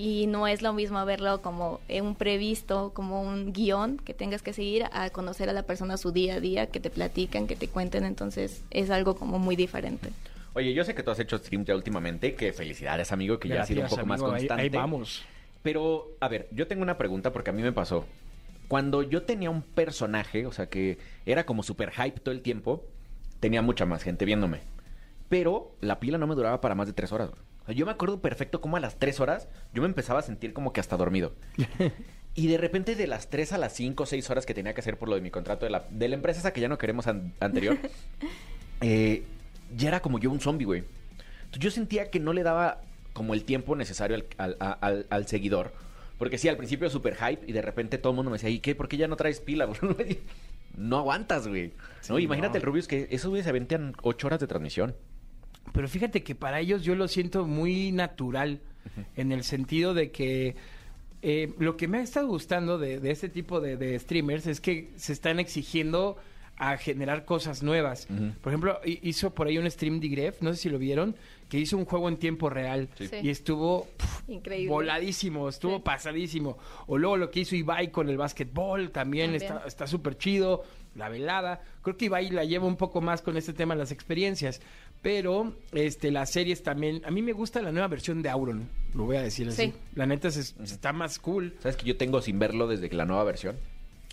Y 0.03 0.27
no 0.29 0.47
es 0.47 0.63
lo 0.63 0.73
mismo 0.73 1.05
verlo 1.05 1.43
como 1.43 1.79
un 1.91 2.15
previsto, 2.15 2.91
como 2.95 3.21
un 3.21 3.53
guion 3.53 3.99
que 3.99 4.15
tengas 4.15 4.41
que 4.41 4.55
seguir, 4.55 4.85
a 4.93 5.11
conocer 5.11 5.51
a 5.51 5.53
la 5.53 5.65
persona 5.65 5.99
su 5.99 6.11
día 6.11 6.37
a 6.37 6.41
día, 6.41 6.69
que 6.69 6.81
te 6.81 6.89
platican, 6.89 7.47
que 7.47 7.55
te 7.55 7.69
cuenten. 7.69 8.07
Entonces 8.07 8.65
es 8.71 8.89
algo 8.89 9.15
como 9.15 9.39
muy 9.39 9.57
diferente. 9.57 10.09
Oye, 10.55 10.73
yo 10.73 10.85
sé 10.85 10.95
que 10.95 11.03
tú 11.03 11.11
has 11.11 11.19
hecho 11.19 11.37
stream 11.37 11.67
ya 11.67 11.75
últimamente, 11.75 12.35
que 12.35 12.55
felicidades, 12.55 13.13
amigo, 13.13 13.39
que 13.39 13.49
ya 13.49 13.61
has 13.61 13.69
sido 13.69 13.83
un 13.83 13.91
poco 13.91 14.07
más 14.07 14.21
amigo. 14.23 14.37
Constante. 14.39 14.63
Ahí, 14.63 14.69
vamos. 14.71 15.23
Pero, 15.63 16.17
a 16.21 16.29
ver, 16.29 16.49
yo 16.51 16.67
tengo 16.67 16.81
una 16.83 16.97
pregunta 16.97 17.31
porque 17.31 17.51
a 17.51 17.53
mí 17.53 17.61
me 17.61 17.73
pasó. 17.73 18.07
Cuando 18.69 19.03
yo 19.03 19.25
tenía 19.25 19.51
un 19.51 19.61
personaje, 19.61 20.47
o 20.47 20.53
sea, 20.53 20.71
que 20.71 20.97
era 21.27 21.45
como 21.45 21.63
super 21.63 21.91
hype 21.91 22.21
todo 22.21 22.35
el 22.35 22.41
tiempo, 22.41 22.87
tenía 23.39 23.61
mucha 23.61 23.85
más 23.85 24.03
gente 24.03 24.25
viéndome. 24.25 24.61
Pero 25.29 25.73
la 25.83 26.01
pila 26.01 26.17
no 26.17 26.27
me 26.27 26.37
duraba 26.37 26.63
para 26.63 26.75
más 26.75 26.87
de 26.87 26.95
tres 26.95 27.13
horas. 27.13 27.33
Yo 27.69 27.87
me 27.87 27.93
acuerdo 27.93 28.21
perfecto 28.21 28.61
como 28.61 28.77
a 28.77 28.81
las 28.81 28.99
tres 28.99 29.21
horas 29.21 29.49
yo 29.73 29.83
me 29.83 29.89
empezaba 29.89 30.19
a 30.19 30.23
sentir 30.23 30.53
como 30.53 30.73
que 30.73 30.81
hasta 30.81 30.97
dormido. 30.97 31.35
Y 32.33 32.47
de 32.47 32.59
repente 32.59 32.95
de 32.95 33.09
las 33.09 33.29
3 33.29 33.55
a 33.55 33.59
las 33.59 33.73
5 33.75 34.05
o 34.05 34.07
6 34.07 34.31
horas 34.31 34.47
que 34.47 34.55
tenía 34.55 34.73
que 34.73 34.81
hacer 34.81 34.97
por 34.97 35.09
lo 35.09 35.17
de 35.17 35.21
mi 35.21 35.33
contrato 35.33 35.65
de 35.67 35.71
la, 35.73 35.85
de 35.91 36.09
la 36.09 36.15
empresa 36.15 36.39
esa 36.39 36.53
que 36.53 36.61
ya 36.61 36.69
no 36.69 36.79
queremos 36.79 37.09
an- 37.09 37.35
anterior, 37.41 37.77
eh, 38.81 39.25
ya 39.77 39.89
era 39.89 40.01
como 40.01 40.21
yo 40.21 40.31
un 40.31 40.39
zombie, 40.39 40.65
güey. 40.65 40.85
Yo 41.59 41.73
sentía 41.73 42.09
que 42.11 42.21
no 42.21 42.33
le 42.33 42.45
daba 42.45 42.83
como 43.15 43.35
el 43.35 43.45
tiempo 43.45 43.75
necesario 43.75 44.17
al, 44.17 44.27
al- 44.39 44.77
al- 44.81 45.07
al 45.11 45.27
seguidor. 45.27 45.73
Porque 46.19 46.39
sí, 46.39 46.49
al 46.49 46.57
principio 46.57 46.89
super 46.89 47.17
hype 47.17 47.45
y 47.49 47.53
de 47.53 47.63
repente 47.63 47.99
todo 47.99 48.13
el 48.13 48.17
mundo 48.17 48.31
me 48.31 48.37
decía, 48.37 48.51
¿y 48.51 48.61
qué? 48.61 48.77
¿Por 48.77 48.87
qué 48.89 48.97
ya 48.97 49.09
no 49.09 49.17
traes 49.17 49.41
pila? 49.41 49.65
güey?" 49.83 50.21
no 50.77 50.99
aguantas, 50.99 51.49
güey. 51.49 51.73
¿No? 52.09 52.21
Imagínate 52.21 52.53
no. 52.53 52.57
el 52.59 52.63
Rubius 52.63 52.87
que 52.87 53.09
esos 53.11 53.29
güeyes 53.29 53.45
se 53.45 53.51
aventan 53.51 53.93
8 54.03 54.27
horas 54.29 54.39
de 54.41 54.47
transmisión. 54.47 54.95
Pero 55.73 55.89
fíjate 55.89 56.23
que 56.23 56.35
para 56.35 56.61
ellos 56.61 56.83
yo 56.83 56.95
lo 56.95 57.07
siento 57.09 57.47
muy 57.47 57.93
natural, 57.93 58.61
en 59.17 59.31
el 59.33 59.45
sentido 59.45 59.95
de 59.95 60.11
que 60.11 60.57
eh, 61.23 61.53
lo 61.59 61.77
que 61.77 61.87
me 61.87 61.99
ha 61.99 62.03
estado 62.03 62.27
gustando 62.27 62.79
de, 62.79 62.99
de 62.99 63.11
este 63.11 63.29
tipo 63.29 63.61
de, 63.61 63.77
de 63.77 63.99
streamers 63.99 64.47
es 64.47 64.61
que 64.61 64.91
se 64.97 65.13
están 65.13 65.39
exigiendo 65.39 66.17
a 66.57 66.77
generar 66.77 67.25
cosas 67.25 67.63
nuevas. 67.63 68.07
Por 68.43 68.53
ejemplo, 68.53 68.81
hi- 68.85 68.99
hizo 69.03 69.35
por 69.35 69.47
ahí 69.47 69.57
un 69.59 69.71
stream 69.71 69.99
de 70.01 70.09
Gref, 70.09 70.43
no 70.43 70.53
sé 70.53 70.59
si 70.61 70.69
lo 70.69 70.79
vieron, 70.79 71.15
que 71.49 71.59
hizo 71.59 71.77
un 71.79 71.87
juego 71.87 72.09
en 72.09 72.17
tiempo 72.19 72.51
real 72.51 72.89
Sí. 72.99 73.09
Y 73.23 73.31
estuvo 73.31 73.87
Increíble. 74.29 74.69
voladísimo, 74.71 75.49
estuvo 75.49 75.77
Sí. 75.77 75.83
pasadísimo. 75.85 76.59
O 76.87 76.99
luego 76.99 77.17
lo 77.17 77.31
que 77.31 77.41
hizo 77.41 77.57
Ibai 77.57 77.91
con 77.91 78.11
el 78.11 78.19
básquetbol 78.19 78.91
también, 78.91 79.31
También. 79.33 79.53
está 79.53 79.67
está 79.67 79.87
súper 79.87 80.19
chido. 80.19 80.63
La 80.97 81.09
velada. 81.09 81.63
Creo 81.83 81.97
que 81.97 82.07
Ibai 82.07 82.31
la 82.31 82.45
lleva 82.45 82.67
un 82.67 82.77
poco 82.77 83.01
más 83.01 83.23
con 83.23 83.37
este 83.37 83.53
tema 83.55 83.75
de 83.75 83.79
las 83.79 83.93
experiencias. 83.93 84.61
Pero 85.03 85.55
este 85.73 86.11
las 86.11 86.31
series 86.31 86.63
también. 86.63 87.03
A 87.07 87.11
mí 87.11 87.23
me 87.23 87.33
gusta 87.33 87.63
la 87.63 87.73
nueva 87.73 87.89
versión 87.89 88.21
de 88.23 88.29
Auron. 88.29 88.69
Lo 88.95 89.05
voy 89.05 89.17
a 89.17 89.23
decir 89.23 89.49
así. 89.49 89.67
Sí. 89.69 89.73
La 89.95 90.05
neta 90.07 90.29
es- 90.29 90.55
está 90.63 90.93
más 90.93 91.19
cool. 91.19 91.57
¿Sabes 91.61 91.77
que 91.77 91.87
yo 91.87 91.97
tengo 91.97 92.21
sin 92.21 92.39
verlo 92.39 92.67
desde 92.67 92.91
que 92.91 92.97
la 92.97 93.07
nueva 93.07 93.25
versión? 93.25 93.57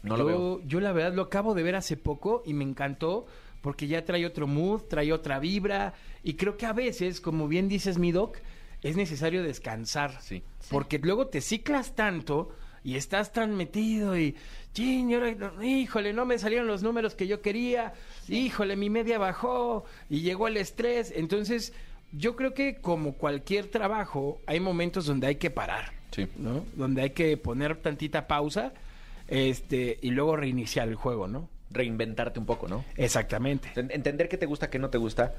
No 0.04 0.16
lo 0.16 0.24
yo, 0.24 0.28
veo. 0.28 0.62
yo 0.68 0.80
la 0.80 0.92
verdad 0.94 1.14
lo 1.14 1.24
acabo 1.24 1.54
de 1.56 1.64
ver 1.64 1.76
hace 1.76 1.98
poco 1.98 2.44
y 2.46 2.54
me 2.54 2.64
encantó 2.64 3.26
porque 3.62 3.88
ya 3.88 4.06
trae 4.06 4.26
otro 4.26 4.48
mood, 4.48 4.84
trae 4.84 5.12
otra 5.12 5.40
vibra 5.40 5.94
y 6.24 6.36
creo 6.36 6.56
que 6.56 6.66
a 6.68 6.74
veces, 6.74 7.20
como 7.20 7.48
bien 7.50 7.68
dices 7.68 7.98
mi 7.98 8.12
doc, 8.14 8.38
es 8.84 8.96
necesario 8.96 9.44
descansar. 9.44 10.22
Sí. 10.22 10.44
Porque 10.70 11.00
luego 11.00 11.28
te 11.28 11.42
ciclas 11.42 11.96
tanto 11.96 12.50
y 12.84 12.96
estás 12.96 13.34
tan 13.34 13.56
metido 13.56 14.18
y, 14.18 14.36
híjole, 14.84 16.14
no 16.14 16.26
me 16.26 16.38
salieron 16.40 16.68
los 16.68 16.84
números 16.84 17.16
que 17.16 17.28
yo 17.28 17.42
quería, 17.42 17.94
híjole, 18.28 18.76
mi 18.76 18.90
media 18.90 19.18
bajó 19.18 19.86
y 20.10 20.22
llegó 20.22 20.48
el 20.48 20.58
estrés. 20.58 21.14
Entonces, 21.16 21.74
yo 22.12 22.36
creo 22.36 22.54
que 22.54 22.76
como 22.76 23.14
cualquier 23.14 23.68
trabajo, 23.68 24.40
hay 24.46 24.60
momentos 24.60 25.06
donde 25.06 25.28
hay 25.28 25.36
que 25.36 25.50
parar. 25.50 25.94
Sí. 26.12 26.28
¿no? 26.38 26.64
Donde 26.76 27.02
hay 27.02 27.10
que 27.12 27.36
poner 27.38 27.78
tantita 27.78 28.28
pausa 28.28 28.74
este 29.28 30.00
y 30.02 30.12
luego 30.12 30.36
reiniciar 30.38 30.88
el 30.88 30.96
juego, 30.96 31.28
¿no? 31.28 31.50
Reinventarte 31.70 32.40
un 32.40 32.46
poco, 32.46 32.68
¿no? 32.68 32.86
Exactamente. 32.96 33.70
En- 33.76 33.92
Entender 33.92 34.30
qué 34.30 34.38
te 34.38 34.46
gusta, 34.46 34.70
qué 34.70 34.80
no 34.80 34.90
te 34.90 34.98
gusta 34.98 35.36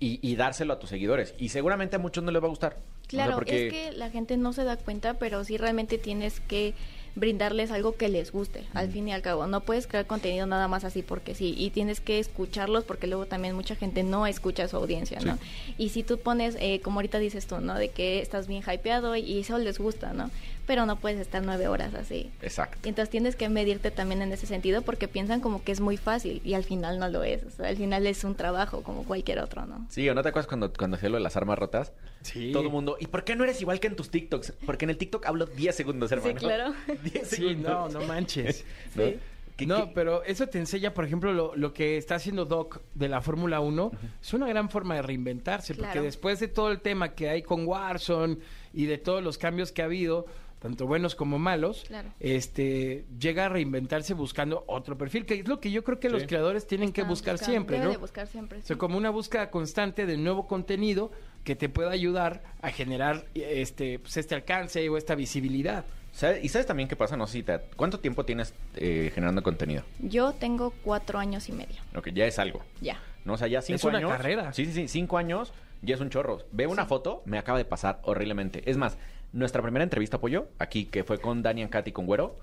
y, 0.00 0.18
y 0.26 0.36
dárselo 0.36 0.72
a 0.72 0.78
tus 0.78 0.88
seguidores. 0.90 1.34
Y 1.38 1.50
seguramente 1.50 1.96
a 1.96 1.98
muchos 1.98 2.24
no 2.24 2.30
les 2.30 2.42
va 2.42 2.46
a 2.46 2.50
gustar. 2.50 2.72
O 2.72 3.10
sea, 3.10 3.24
Claro, 3.24 3.34
porque- 3.34 3.66
es 3.66 3.72
que 3.72 3.92
la 3.92 4.10
gente 4.10 4.36
no 4.38 4.52
se 4.54 4.64
da 4.64 4.76
cuenta, 4.78 5.14
pero 5.14 5.44
sí 5.44 5.58
realmente 5.58 5.98
tienes 5.98 6.40
que 6.40 6.72
brindarles 7.16 7.70
algo 7.70 7.96
que 7.96 8.08
les 8.08 8.30
guste, 8.30 8.62
al 8.74 8.92
fin 8.92 9.08
y 9.08 9.12
al 9.12 9.22
cabo. 9.22 9.46
No 9.46 9.62
puedes 9.62 9.86
crear 9.86 10.06
contenido 10.06 10.46
nada 10.46 10.68
más 10.68 10.84
así 10.84 11.02
porque 11.02 11.34
sí, 11.34 11.54
y 11.56 11.70
tienes 11.70 12.00
que 12.00 12.18
escucharlos 12.18 12.84
porque 12.84 13.06
luego 13.06 13.26
también 13.26 13.56
mucha 13.56 13.74
gente 13.74 14.02
no 14.02 14.26
escucha 14.26 14.64
a 14.64 14.68
su 14.68 14.76
audiencia, 14.76 15.18
¿no? 15.20 15.38
Y 15.78 15.88
si 15.88 16.02
tú 16.02 16.18
pones, 16.18 16.56
eh, 16.60 16.80
como 16.80 16.98
ahorita 16.98 17.18
dices 17.18 17.46
tú, 17.46 17.58
¿no? 17.58 17.74
De 17.74 17.88
que 17.88 18.20
estás 18.20 18.46
bien 18.46 18.62
hypeado 18.62 19.16
y 19.16 19.40
eso 19.40 19.58
les 19.58 19.78
gusta, 19.78 20.12
¿no? 20.12 20.30
Pero 20.66 20.84
no 20.84 20.96
puedes 20.96 21.20
estar 21.20 21.42
nueve 21.44 21.68
horas 21.68 21.94
así. 21.94 22.30
Exacto. 22.42 22.78
Y 22.84 22.88
Entonces 22.88 23.10
tienes 23.10 23.36
que 23.36 23.48
medirte 23.48 23.90
también 23.90 24.20
en 24.22 24.32
ese 24.32 24.46
sentido 24.46 24.82
porque 24.82 25.06
piensan 25.08 25.40
como 25.40 25.62
que 25.62 25.70
es 25.72 25.80
muy 25.80 25.96
fácil 25.96 26.40
y 26.44 26.54
al 26.54 26.64
final 26.64 26.98
no 26.98 27.08
lo 27.08 27.22
es. 27.22 27.44
O 27.44 27.50
sea, 27.50 27.68
al 27.68 27.76
final 27.76 28.06
es 28.06 28.24
un 28.24 28.34
trabajo 28.34 28.82
como 28.82 29.04
cualquier 29.04 29.38
otro, 29.38 29.64
¿no? 29.66 29.86
Sí, 29.90 30.08
¿o 30.08 30.14
no 30.14 30.22
te 30.22 30.30
acuerdas 30.30 30.48
cuando, 30.48 30.72
cuando 30.72 30.96
hacía 30.96 31.08
lo 31.08 31.16
de 31.18 31.22
las 31.22 31.36
armas 31.36 31.58
rotas? 31.58 31.92
Sí. 32.22 32.50
Todo 32.52 32.64
el 32.64 32.70
mundo, 32.70 32.96
¿y 32.98 33.06
por 33.06 33.22
qué 33.24 33.36
no 33.36 33.44
eres 33.44 33.60
igual 33.60 33.78
que 33.78 33.86
en 33.86 33.96
tus 33.96 34.10
TikToks? 34.10 34.54
Porque 34.66 34.84
en 34.86 34.90
el 34.90 34.96
TikTok 34.98 35.24
hablo 35.26 35.46
10 35.46 35.74
segundos, 35.74 36.10
hermano. 36.10 36.34
claro. 36.34 36.74
10 37.04 37.28
Sí, 37.28 37.36
segundos. 37.36 37.92
no, 37.94 38.00
no 38.00 38.06
manches. 38.06 38.64
¿No? 38.96 39.04
Sí. 39.04 39.18
¿Qué- 39.56 39.66
no, 39.66 39.86
qué? 39.86 39.92
pero 39.94 40.22
eso 40.24 40.46
te 40.48 40.58
enseña, 40.58 40.92
por 40.92 41.04
ejemplo, 41.06 41.32
lo, 41.32 41.56
lo 41.56 41.72
que 41.72 41.96
está 41.96 42.16
haciendo 42.16 42.44
Doc 42.44 42.82
de 42.94 43.08
la 43.08 43.22
Fórmula 43.22 43.60
1. 43.60 43.90
Es 44.20 44.34
una 44.34 44.46
gran 44.48 44.68
forma 44.68 44.96
de 44.96 45.02
reinventarse, 45.02 45.74
porque 45.74 46.00
después 46.02 46.40
de 46.40 46.48
todo 46.48 46.70
el 46.72 46.80
tema 46.80 47.14
que 47.14 47.30
hay 47.30 47.42
con 47.42 47.66
Warzone 47.66 48.36
y 48.74 48.84
de 48.84 48.98
todos 48.98 49.22
los 49.22 49.38
cambios 49.38 49.72
que 49.72 49.80
ha 49.80 49.86
habido, 49.86 50.26
tanto 50.58 50.86
buenos 50.86 51.14
como 51.14 51.38
malos, 51.38 51.84
Claro. 51.86 52.10
este 52.20 53.04
llega 53.18 53.46
a 53.46 53.48
reinventarse 53.48 54.14
buscando 54.14 54.64
otro 54.66 54.96
perfil, 54.98 55.26
que 55.26 55.34
es 55.34 55.48
lo 55.48 55.60
que 55.60 55.70
yo 55.70 55.84
creo 55.84 56.00
que 56.00 56.08
los 56.08 56.24
creadores 56.24 56.66
tienen 56.66 56.92
que 56.92 57.02
buscar 57.02 57.34
buscando- 57.34 57.52
siempre, 57.52 57.76
debe 57.76 57.86
¿no? 57.86 57.92
de 57.92 57.98
buscar 57.98 58.26
siempre. 58.26 58.58
O 58.58 58.62
sea, 58.62 58.74
sí. 58.74 58.78
como 58.78 58.96
una 58.96 59.10
búsqueda 59.10 59.50
constante 59.50 60.06
de 60.06 60.16
nuevo 60.16 60.46
contenido 60.46 61.10
que 61.44 61.54
te 61.56 61.68
pueda 61.68 61.90
ayudar 61.90 62.42
a 62.62 62.70
generar 62.70 63.26
este, 63.34 63.98
pues, 63.98 64.16
este 64.16 64.34
alcance 64.34 64.88
o 64.88 64.96
esta 64.96 65.14
visibilidad. 65.14 65.84
¿Sabes- 66.12 66.42
¿Y 66.42 66.48
sabes 66.48 66.66
también 66.66 66.88
qué 66.88 66.96
pasa? 66.96 67.16
No 67.16 67.26
sé 67.26 67.34
si 67.34 67.42
te- 67.42 67.60
¿Cuánto 67.76 68.00
tiempo 68.00 68.24
tienes 68.24 68.54
eh, 68.76 69.10
generando 69.14 69.42
contenido? 69.42 69.84
Yo 70.00 70.32
tengo 70.32 70.72
cuatro 70.82 71.18
años 71.18 71.48
y 71.48 71.52
medio. 71.52 71.76
Ok, 71.94 72.08
ya 72.14 72.26
es 72.26 72.38
algo. 72.38 72.62
Ya. 72.80 72.98
¿no? 73.26 73.34
O 73.34 73.36
sea, 73.36 73.48
ya 73.48 73.60
cinco 73.60 73.76
Es 73.76 73.84
una 73.84 73.98
años. 73.98 74.10
carrera. 74.12 74.52
Sí, 74.52 74.64
sí, 74.66 74.72
sí, 74.72 74.88
cinco 74.88 75.18
años 75.18 75.52
ya 75.82 75.94
es 75.96 76.00
un 76.00 76.08
chorro. 76.10 76.38
Veo 76.52 76.70
una 76.70 76.86
foto, 76.86 77.22
me 77.26 77.38
acaba 77.38 77.58
de 77.58 77.64
pasar 77.66 78.00
horriblemente. 78.04 78.62
Es 78.70 78.76
más, 78.76 78.96
nuestra 79.36 79.62
primera 79.62 79.82
entrevista, 79.82 80.18
Pollo, 80.18 80.48
aquí 80.58 80.86
que 80.86 81.04
fue 81.04 81.18
con 81.18 81.42
Dani 81.42 81.66
Katy 81.68 81.92
con 81.92 82.06
Güero, 82.06 82.36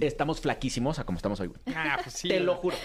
estamos 0.00 0.40
flaquísimos 0.40 0.98
a 0.98 1.04
como 1.04 1.16
estamos 1.16 1.40
hoy. 1.40 1.48
güey. 1.48 1.60
Ah, 1.74 1.98
pues 2.02 2.14
sí. 2.14 2.28
Te 2.28 2.40
lo 2.40 2.54
juro. 2.56 2.76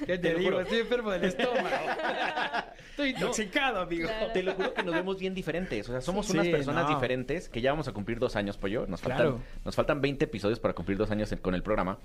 ¿Qué 0.00 0.06
te, 0.06 0.18
Te 0.18 0.32
lo 0.32 0.38
digo? 0.38 0.50
juro. 0.52 0.60
Estoy 0.62 0.78
enfermo 0.80 1.10
del 1.10 1.24
estómago. 1.24 1.66
Estoy 2.90 3.10
intoxicado, 3.10 3.80
amigo. 3.80 4.08
Claro. 4.08 4.32
Te 4.32 4.42
lo 4.42 4.54
juro 4.54 4.72
que 4.74 4.82
nos 4.82 4.94
vemos 4.94 5.18
bien 5.18 5.34
diferentes. 5.34 5.88
O 5.88 5.92
sea, 5.92 6.00
somos 6.00 6.26
Sí. 6.26 6.32
unas 6.32 6.46
personas 6.48 6.84
no. 6.88 6.94
diferentes 6.94 7.48
que 7.48 7.60
ya 7.60 7.70
vamos 7.72 7.88
a 7.88 7.92
cumplir 7.92 8.18
dos 8.18 8.36
años, 8.36 8.56
Pollo. 8.56 8.86
Nos 8.86 9.00
faltan, 9.00 9.18
Claro. 9.18 9.40
nos 9.64 9.74
faltan 9.74 10.00
20 10.00 10.24
episodios 10.24 10.60
para 10.60 10.74
cumplir 10.74 10.96
dos 10.96 11.10
años 11.10 11.30
en- 11.32 11.38
con 11.38 11.54
el 11.54 11.62
programa. 11.62 11.98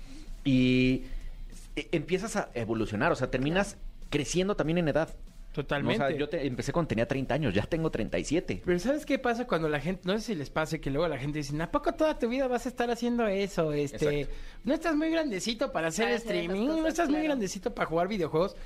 Y 0.44 1.04
eh, 1.76 1.88
empiezas 1.92 2.36
a 2.36 2.50
evolucionar. 2.54 3.12
O 3.12 3.16
sea, 3.16 3.30
terminas 3.30 3.76
creciendo 4.10 4.56
también 4.56 4.78
en 4.78 4.88
edad. 4.88 5.08
Totalmente. 5.52 6.02
O 6.02 6.08
sea, 6.08 6.16
yo 6.16 6.28
te- 6.28 6.46
empecé 6.46 6.72
cuando 6.72 6.88
tenía 6.88 7.06
30 7.06 7.34
años, 7.34 7.54
ya 7.54 7.62
tengo 7.64 7.90
37. 7.90 8.62
Pero 8.64 8.78
¿sabes 8.78 9.04
qué 9.04 9.18
pasa 9.18 9.46
cuando 9.46 9.68
la 9.68 9.80
gente, 9.80 10.02
no 10.04 10.14
sé 10.18 10.20
si 10.24 10.34
les 10.34 10.48
pase 10.50 10.80
que 10.80 10.90
luego 10.90 11.06
la 11.08 11.18
gente 11.18 11.38
dice, 11.38 11.60
¿a 11.62 11.70
poco 11.70 11.92
toda 11.92 12.18
tu 12.18 12.28
vida 12.28 12.48
vas 12.48 12.64
a 12.64 12.70
estar 12.70 12.90
haciendo 12.90 13.26
eso? 13.26 13.72
Este, 13.72 14.20
Exacto. 14.22 14.34
no 14.64 14.72
estás 14.74 14.96
muy 14.96 15.10
grandecito 15.10 15.70
para 15.70 15.88
hacer 15.88 16.06
Para 16.06 16.16
hacer 16.16 16.36
esas 16.36 16.42
streaming, 16.44 16.66
no 16.68 16.86
estás 16.86 17.08
muy 17.10 17.22
grandecito 17.22 17.74
para 17.74 17.86
jugar 17.86 18.08
videojuegos. 18.08 18.56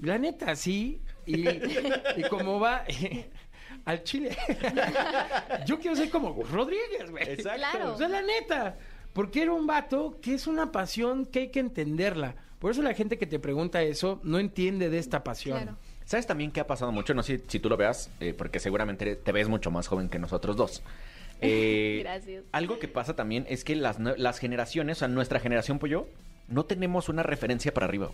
La 0.00 0.18
neta, 0.18 0.54
sí. 0.56 1.00
Y, 1.24 1.48
y 1.48 2.22
como 2.28 2.60
va 2.60 2.84
al 3.86 4.02
chile. 4.02 4.36
Yo 5.66 5.78
quiero 5.78 5.96
ser 5.96 6.10
como 6.10 6.42
Rodríguez, 6.42 7.10
güey. 7.10 7.24
Exacto. 7.28 7.58
Claro. 7.72 7.94
O 7.94 7.98
sea, 7.98 8.08
la 8.08 8.22
neta. 8.22 8.76
Porque 9.12 9.42
era 9.42 9.52
un 9.52 9.66
vato 9.66 10.18
que 10.20 10.34
es 10.34 10.46
una 10.46 10.72
pasión 10.72 11.24
que 11.26 11.38
hay 11.40 11.48
que 11.48 11.60
entenderla. 11.60 12.34
Por 12.58 12.70
eso 12.72 12.82
la 12.82 12.94
gente 12.94 13.18
que 13.18 13.26
te 13.26 13.38
pregunta 13.38 13.82
eso 13.82 14.20
no 14.24 14.38
entiende 14.38 14.90
de 14.90 14.98
esta 14.98 15.22
pasión. 15.22 15.58
Claro. 15.62 15.78
¿Sabes 16.04 16.26
también 16.26 16.50
qué 16.50 16.60
ha 16.60 16.66
pasado 16.66 16.92
mucho? 16.92 17.14
No 17.14 17.22
sé 17.22 17.40
si 17.48 17.58
tú 17.58 17.68
lo 17.68 17.76
veas, 17.76 18.10
eh, 18.20 18.34
porque 18.36 18.60
seguramente 18.60 19.16
te 19.16 19.32
ves 19.32 19.48
mucho 19.48 19.70
más 19.70 19.86
joven 19.88 20.08
que 20.08 20.18
nosotros 20.18 20.56
dos. 20.56 20.82
Eh, 21.40 21.98
Gracias. 22.04 22.44
Algo 22.52 22.78
que 22.78 22.88
pasa 22.88 23.16
también 23.16 23.44
es 23.50 23.64
que 23.64 23.74
las, 23.76 23.98
las 23.98 24.38
generaciones, 24.38 24.98
o 24.98 25.00
sea, 25.00 25.08
nuestra 25.08 25.40
generación, 25.40 25.78
pollo, 25.78 26.06
no 26.48 26.64
tenemos 26.64 27.08
una 27.10 27.22
referencia 27.22 27.74
para 27.74 27.86
arriba. 27.86 28.10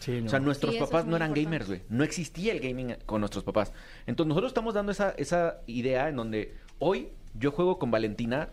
Sí, 0.00 0.22
O 0.26 0.28
sea, 0.28 0.38
nuestros 0.40 0.74
Sí, 0.74 0.80
papás 0.80 1.06
no 1.06 1.16
eran 1.16 1.28
importante. 1.30 1.44
gamers, 1.44 1.66
güey. 1.68 1.80
No 1.88 2.04
existía 2.04 2.52
el 2.52 2.60
gaming 2.60 2.96
con 3.06 3.20
nuestros 3.20 3.44
papás. 3.44 3.72
Entonces 4.06 4.28
nosotros 4.28 4.50
estamos 4.50 4.74
dando 4.74 4.92
esa, 4.92 5.10
esa 5.16 5.58
idea 5.66 6.08
en 6.08 6.16
donde 6.16 6.52
hoy 6.78 7.08
yo 7.38 7.52
juego 7.52 7.78
con 7.78 7.90
Valentina 7.90 8.48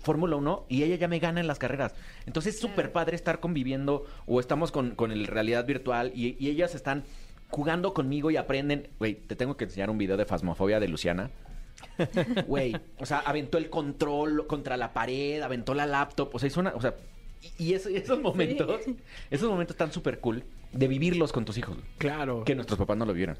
Fórmula 0.00 0.36
1 0.36 0.66
y 0.68 0.82
ella 0.82 0.96
ya 0.96 1.08
me 1.08 1.18
gana 1.18 1.40
en 1.40 1.46
las 1.46 1.58
carreras. 1.58 1.94
Entonces 2.26 2.54
es 2.56 2.60
Claro. 2.60 2.74
súper 2.74 2.92
padre 2.92 3.16
estar 3.16 3.40
conviviendo 3.40 4.04
o 4.26 4.40
estamos 4.40 4.72
con, 4.72 4.90
con 4.96 5.10
el 5.12 5.26
realidad 5.26 5.64
virtual 5.64 6.12
y, 6.14 6.36
y 6.38 6.50
ellas 6.50 6.74
están 6.74 7.04
jugando 7.50 7.94
conmigo 7.94 8.30
y 8.30 8.36
aprenden. 8.36 8.88
Güey, 8.98 9.14
te 9.14 9.36
tengo 9.36 9.56
que 9.56 9.64
enseñar 9.64 9.90
un 9.90 9.98
video 9.98 10.16
de 10.16 10.24
Fasmofobia 10.24 10.80
de 10.80 10.88
Luciana. 10.88 11.30
Güey, 12.46 12.76
o 12.98 13.06
sea, 13.06 13.20
aventó 13.20 13.58
el 13.58 13.70
control 13.70 14.46
contra 14.46 14.76
la 14.76 14.92
pared, 14.92 15.40
aventó 15.42 15.74
la 15.74 15.86
laptop, 15.86 16.30
o 16.34 16.38
sea, 16.38 16.48
hizo 16.48 16.60
una, 16.60 16.70
o 16.74 16.80
sea, 16.80 16.94
y, 17.58 17.66
y 17.66 17.74
eso- 17.74 17.88
esos 17.88 18.20
momentos, 18.20 18.80
esos 19.30 19.48
momentos 19.48 19.74
están 19.74 19.92
súper 19.92 20.18
cool 20.20 20.42
de 20.72 20.88
vivirlos 20.88 21.32
con 21.32 21.44
tus 21.44 21.56
hijos, 21.56 21.76
Claro. 21.98 22.42
que 22.44 22.54
nuestros 22.54 22.78
papás 22.78 22.96
no 22.96 23.04
lo 23.04 23.12
vieron. 23.12 23.36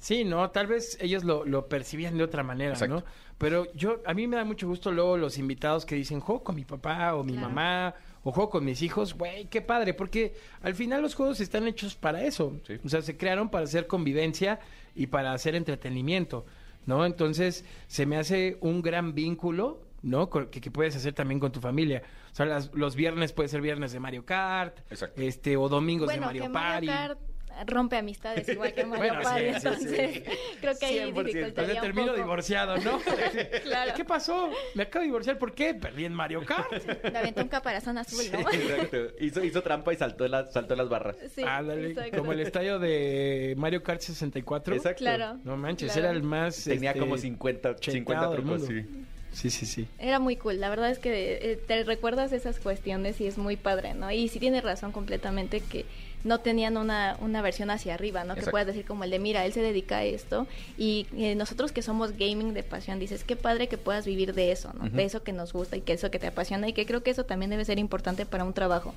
Sí, 0.00 0.22
no, 0.24 0.50
tal 0.50 0.66
vez 0.68 0.96
ellos 1.00 1.24
lo, 1.24 1.44
lo 1.44 1.66
percibían 1.68 2.16
de 2.18 2.24
otra 2.24 2.42
manera, 2.44 2.72
Exacto. 2.74 2.96
¿no? 2.96 3.04
Pero 3.38 3.72
yo, 3.72 4.00
a 4.06 4.14
mí 4.14 4.26
me 4.28 4.36
da 4.36 4.44
mucho 4.44 4.68
gusto 4.68 4.92
luego 4.92 5.16
los 5.16 5.38
invitados 5.38 5.84
que 5.86 5.94
dicen, 5.96 6.20
juego 6.20 6.44
con 6.44 6.54
mi 6.56 6.64
papá 6.64 7.14
o 7.14 7.24
mi 7.24 7.32
Claro. 7.32 7.48
mamá 7.48 7.94
o 8.24 8.32
juego 8.32 8.50
con 8.50 8.64
mis 8.64 8.82
hijos, 8.82 9.14
güey, 9.14 9.46
qué 9.46 9.60
padre, 9.62 9.94
porque 9.94 10.34
al 10.62 10.74
final 10.74 11.02
los 11.02 11.14
juegos 11.14 11.40
están 11.40 11.66
hechos 11.68 11.94
para 11.94 12.22
eso. 12.24 12.58
Sí. 12.66 12.74
O 12.84 12.88
sea, 12.88 13.02
se 13.02 13.16
crearon 13.16 13.48
para 13.48 13.64
hacer 13.64 13.86
convivencia 13.86 14.60
y 14.94 15.06
para 15.06 15.32
hacer 15.32 15.54
entretenimiento, 15.54 16.44
¿no? 16.86 17.04
Entonces, 17.06 17.64
se 17.86 18.06
me 18.06 18.16
hace 18.16 18.58
un 18.60 18.82
gran 18.82 19.14
vínculo, 19.14 19.80
¿no? 20.02 20.28
Que, 20.30 20.60
que 20.60 20.70
puedes 20.70 20.94
hacer 20.96 21.12
también 21.12 21.40
con 21.40 21.52
tu 21.52 21.60
familia. 21.60 22.02
O 22.32 22.34
sea, 22.34 22.46
las- 22.46 22.72
los 22.74 22.94
viernes 22.96 23.32
puede 23.32 23.48
ser 23.48 23.60
viernes 23.60 23.92
de 23.92 24.00
Mario 24.00 24.24
Kart, 24.24 24.78
Exacto. 24.90 25.20
este, 25.22 25.56
o 25.56 25.68
domingos 25.68 26.06
Bueno, 26.06 26.20
de 26.22 26.26
Mario 26.26 26.42
que 26.42 26.50
Party. 26.50 26.86
Mario 26.86 27.08
Kart 27.08 27.20
rompe 27.66 27.96
amistades 27.96 28.48
igual 28.48 28.72
que 28.74 28.84
Mario 28.86 29.06
Bueno, 29.14 29.22
Party, 29.22 29.44
sí, 29.44 29.52
sí, 29.52 29.60
sí. 29.60 29.66
entonces 29.66 30.22
creo 30.60 30.78
que 30.78 30.86
ahí 30.86 30.96
100%. 30.98 31.06
Entonces 31.08 31.24
dificultaría 31.34 31.74
un 31.74 31.80
termino 31.80 32.06
poco. 32.08 32.16
divorciado, 32.18 32.76
¿no? 32.78 33.00
Claro. 33.62 33.92
¿Qué 33.96 34.04
pasó? 34.04 34.50
Me 34.74 34.84
acabo 34.84 35.00
de 35.00 35.06
divorciar. 35.06 35.38
¿Por 35.38 35.54
qué? 35.54 35.74
Perdí 35.74 36.04
en 36.04 36.14
Mario 36.14 36.44
Kart. 36.44 36.70
Le 37.04 37.18
aventó 37.18 37.42
un 37.42 37.48
caparazón 37.48 37.98
azul, 37.98 38.24
¿no? 38.32 38.40
Exacto. 38.52 38.96
Hizo, 39.20 39.44
hizo 39.44 39.62
trampa 39.62 39.92
y 39.92 39.96
saltó, 39.96 40.26
la- 40.28 40.50
saltó 40.50 40.74
las 40.76 40.88
barras. 40.88 41.16
Exacto. 41.22 42.16
como 42.18 42.32
el 42.32 42.40
estadio 42.40 42.78
de 42.78 43.54
Mario 43.56 43.82
Kart 43.82 44.00
64. 44.00 44.74
Exacto. 44.74 44.98
Claro. 44.98 45.38
No 45.44 45.56
manches, 45.56 45.92
claro. 45.92 46.08
era 46.08 46.16
el 46.16 46.22
más. 46.22 46.64
Tenía 46.64 46.90
este, 46.90 47.00
como 47.00 47.16
50, 47.18 47.76
50 47.78 47.80
cheteado 47.80 48.32
del 48.32 48.40
trucos, 48.42 48.60
mundo. 48.68 48.82
sí. 48.92 49.04
Sí, 49.30 49.50
sí, 49.50 49.66
sí. 49.66 49.86
Era 49.98 50.18
muy 50.18 50.36
cool, 50.36 50.58
la 50.58 50.70
verdad 50.70 50.90
es 50.90 50.98
que 50.98 51.52
eh, 51.52 51.56
te 51.56 51.84
recuerdas 51.84 52.32
esas 52.32 52.58
cuestiones 52.58 53.20
y 53.20 53.26
es 53.26 53.36
muy 53.36 53.56
padre, 53.56 53.92
¿no? 53.92 54.10
Y 54.10 54.28
sí 54.28 54.40
tienes 54.40 54.64
razón 54.64 54.90
completamente 54.90 55.60
que 55.60 55.84
no 56.24 56.40
tenían 56.40 56.76
una, 56.76 57.16
una 57.20 57.42
versión 57.42 57.70
hacia 57.70 57.94
arriba, 57.94 58.24
¿no? 58.24 58.34
Que 58.34 58.42
puedas 58.50 58.66
decir 58.66 58.84
como 58.84 59.04
el 59.04 59.10
de, 59.10 59.18
mira, 59.18 59.44
él 59.46 59.52
se 59.52 59.60
dedica 59.62 59.98
a 59.98 60.04
esto 60.04 60.46
y 60.76 61.06
eh, 61.16 61.34
nosotros 61.34 61.72
que 61.72 61.82
somos 61.82 62.12
gaming 62.12 62.54
de 62.54 62.62
pasión, 62.62 62.98
dices, 62.98 63.24
qué 63.24 63.36
padre 63.36 63.68
que 63.68 63.78
puedas 63.78 64.04
vivir 64.06 64.34
de 64.34 64.50
eso, 64.52 64.72
¿no? 64.74 64.88
De 64.88 65.04
eso 65.04 65.22
que 65.22 65.32
nos 65.32 65.52
gusta 65.52 65.76
y 65.76 65.80
que 65.80 65.92
eso 65.92 66.10
que 66.10 66.18
te 66.18 66.26
apasiona 66.26 66.68
y 66.68 66.72
que 66.72 66.86
creo 66.86 67.02
que 67.02 67.10
eso 67.10 67.24
también 67.24 67.50
debe 67.50 67.64
ser 67.64 67.78
importante 67.78 68.26
para 68.26 68.44
un 68.44 68.52
trabajo, 68.52 68.94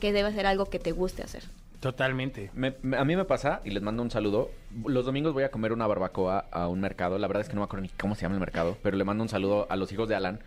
que 0.00 0.12
debe 0.12 0.32
ser 0.32 0.46
algo 0.46 0.66
que 0.66 0.78
te 0.78 0.92
guste 0.92 1.22
hacer. 1.22 1.42
Totalmente. 1.80 2.50
Me- 2.54 2.74
me- 2.82 2.96
a 2.96 3.04
mí 3.04 3.16
me 3.16 3.24
pasa, 3.24 3.60
y 3.64 3.70
les 3.70 3.82
mando 3.82 4.02
un 4.04 4.10
saludo. 4.10 4.50
Los 4.86 5.04
domingos 5.04 5.32
voy 5.32 5.42
a 5.42 5.50
comer 5.50 5.72
una 5.72 5.86
barbacoa 5.88 6.46
a 6.52 6.68
un 6.68 6.80
mercado. 6.80 7.18
La 7.18 7.26
verdad 7.26 7.40
es 7.42 7.48
que 7.48 7.54
no 7.54 7.60
me 7.60 7.64
acuerdo 7.64 7.82
ni 7.82 7.88
cómo 7.88 8.14
se 8.14 8.22
llama 8.22 8.34
el 8.36 8.40
mercado, 8.40 8.78
pero 8.84 8.96
le 8.96 9.02
mando 9.04 9.22
un 9.24 9.28
saludo 9.28 9.66
a 9.68 9.74
los 9.76 9.90
hijos 9.92 10.08
de 10.08 10.14
Alan. 10.14 10.38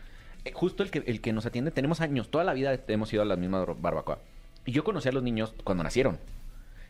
Eh, 0.45 0.53
justo 0.53 0.81
el 0.81 0.91
que, 0.91 1.03
el 1.05 1.19
que 1.19 1.33
nos 1.33 1.45
atiende, 1.45 1.71
tenemos 1.71 1.99
años, 1.99 2.29
toda 2.29 2.45
la 2.45 2.53
vida 2.53 2.79
hemos 2.87 3.11
ido 3.11 3.21
a 3.21 3.25
la 3.25 3.35
misma 3.35 3.65
bar- 3.65 3.75
barbacoa. 3.77 4.19
Y 4.65 4.71
yo 4.71 4.83
conocí 4.83 5.07
a 5.09 5.11
los 5.11 5.23
niños 5.23 5.53
cuando 5.63 5.83
nacieron. 5.83 6.17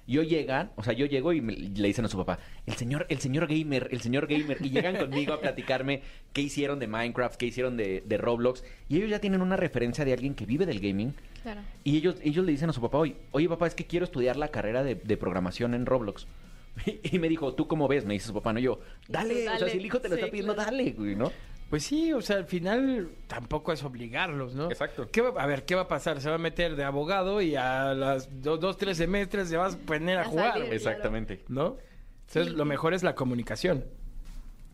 Yo 0.08 0.22
llegan, 0.22 0.70
o 0.76 0.84
sea, 0.84 0.94
yo 0.94 1.08
llego 1.08 1.34
y 1.34 1.42
me- 1.42 1.54
le 1.56 1.88
dicen 1.88 2.06
a 2.06 2.08
su 2.08 2.16
papá, 2.18 2.38
el 2.68 2.76
señor, 2.76 3.08
el 3.10 3.20
señor 3.20 3.48
gamer, 3.48 3.88
el 3.92 4.02
señor 4.02 4.28
gamer, 4.28 4.58
y 4.62 4.70
llegan 4.70 4.98
conmigo 4.98 5.34
a 5.34 5.42
platicarme 5.42 6.04
qué 6.32 6.42
hicieron 6.42 6.78
de 6.78 6.86
Minecraft, 6.86 7.36
qué 7.38 7.48
hicieron 7.48 7.76
de, 7.76 8.04
de 8.06 8.18
Roblox, 8.20 8.64
y 8.88 8.98
ellos 8.98 9.10
ya 9.10 9.20
tienen 9.20 9.42
una 9.42 9.58
referencia 9.58 10.06
de 10.06 10.14
alguien 10.14 10.36
que 10.36 10.46
vive 10.46 10.68
del 10.68 10.80
gaming, 10.80 11.16
Claro. 11.42 11.62
y 11.84 11.98
ellos, 11.98 12.18
ellos 12.24 12.46
le 12.46 12.52
dicen 12.52 12.70
a 12.70 12.74
su 12.74 12.82
papá, 12.82 13.00
oye, 13.00 13.16
oye 13.32 13.50
papá, 13.50 13.66
es 13.66 13.74
que 13.74 13.86
quiero 13.88 14.06
estudiar 14.06 14.36
la 14.38 14.50
carrera 14.50 14.84
de, 14.84 14.94
de 14.94 15.18
programación 15.18 15.74
en 15.74 15.88
Roblox. 15.88 16.28
Y 17.12 17.18
me 17.20 17.28
dijo, 17.30 17.56
¿tú 17.56 17.68
cómo 17.68 17.88
ves? 17.88 18.06
Me 18.06 18.14
dice 18.14 18.28
su 18.28 18.34
papá, 18.34 18.54
no 18.54 18.60
yo, 18.60 18.80
dale, 19.08 19.46
tú, 19.46 19.52
o 19.56 19.58
sea, 19.60 19.70
si 19.70 19.78
el 19.80 19.86
hijo 19.88 20.02
te 20.02 20.10
lo 20.10 20.16
Sí, 20.16 20.22
está 20.22 20.32
pidiendo, 20.32 20.54
claro. 20.54 20.70
dale, 20.72 20.92
güey, 20.92 21.16
¿no? 21.16 21.32
Pues 21.76 21.84
sí, 21.84 22.14
o 22.14 22.22
sea, 22.22 22.38
al 22.38 22.46
final 22.46 23.10
tampoco 23.28 23.74
es 23.74 23.84
obligarlos, 23.84 24.56
¿no? 24.56 24.72
Exacto. 24.72 25.10
¿Qué 25.12 25.20
va- 25.20 25.44
a 25.44 25.46
ver, 25.46 25.66
¿qué 25.66 25.76
va 25.76 25.82
a 25.82 25.88
pasar? 25.90 26.22
Se 26.22 26.30
va 26.30 26.36
a 26.36 26.38
meter 26.38 26.78
de 26.78 26.86
abogado 26.86 27.42
y 27.42 27.58
a 27.58 27.94
las 27.94 28.42
do- 28.42 28.56
dos, 28.56 28.78
tres 28.78 28.96
semestres 28.96 29.50
se 29.50 29.58
va 29.58 29.68
a 29.68 29.72
poner 29.72 30.20
a, 30.20 30.22
A 30.22 30.24
jugar, 30.24 30.54
salir. 30.54 30.74
Exactamente. 30.74 31.44
¿no? 31.50 31.76
Entonces, 32.28 32.54
Sí. 32.54 32.58
lo 32.58 32.64
mejor 32.64 32.94
es 32.94 33.04
la 33.04 33.14
comunicación. 33.14 33.84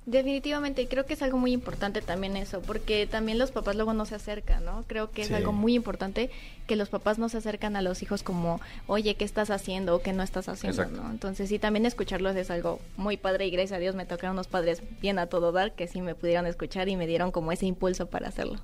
Definitivamente, 0.07 0.81
y 0.81 0.87
creo 0.87 1.05
que 1.05 1.13
es 1.13 1.21
algo 1.21 1.37
muy 1.37 1.51
importante 1.51 2.01
también 2.01 2.35
eso, 2.35 2.61
porque 2.61 3.05
también 3.05 3.37
los 3.37 3.51
papás 3.51 3.75
luego 3.75 3.93
no 3.93 4.05
se 4.07 4.15
acercan, 4.15 4.65
¿no? 4.65 4.83
Creo 4.87 5.11
que 5.11 5.21
es 5.21 5.27
Sí. 5.27 5.33
algo 5.35 5.51
muy 5.51 5.75
importante 5.75 6.31
que 6.65 6.75
los 6.75 6.89
papás 6.89 7.19
no 7.19 7.29
se 7.29 7.37
acercan 7.37 7.75
a 7.75 7.83
los 7.83 8.01
hijos 8.01 8.23
como, 8.23 8.59
oye, 8.87 9.13
¿qué 9.15 9.25
estás 9.25 9.51
haciendo 9.51 9.95
o 9.95 10.01
qué 10.01 10.11
no 10.11 10.23
estás 10.23 10.49
haciendo, 10.49 10.81
Exacto. 10.81 11.03
¿no? 11.03 11.11
Entonces 11.11 11.49
sí, 11.49 11.59
también 11.59 11.85
escucharlos 11.85 12.35
es 12.35 12.49
algo 12.49 12.79
muy 12.97 13.17
padre 13.17 13.45
y 13.45 13.51
gracias 13.51 13.77
a 13.77 13.79
Dios 13.79 13.93
me 13.93 14.05
tocaron 14.07 14.33
unos 14.35 14.47
padres 14.47 14.81
bien 15.01 15.19
a 15.19 15.27
todo 15.27 15.51
dar 15.51 15.73
que 15.75 15.87
sí 15.87 16.01
me 16.01 16.15
pudieron 16.15 16.47
escuchar 16.47 16.89
y 16.89 16.95
me 16.95 17.05
dieron 17.05 17.31
como 17.31 17.51
ese 17.51 17.67
impulso 17.67 18.07
para 18.07 18.27
hacerlo. 18.29 18.59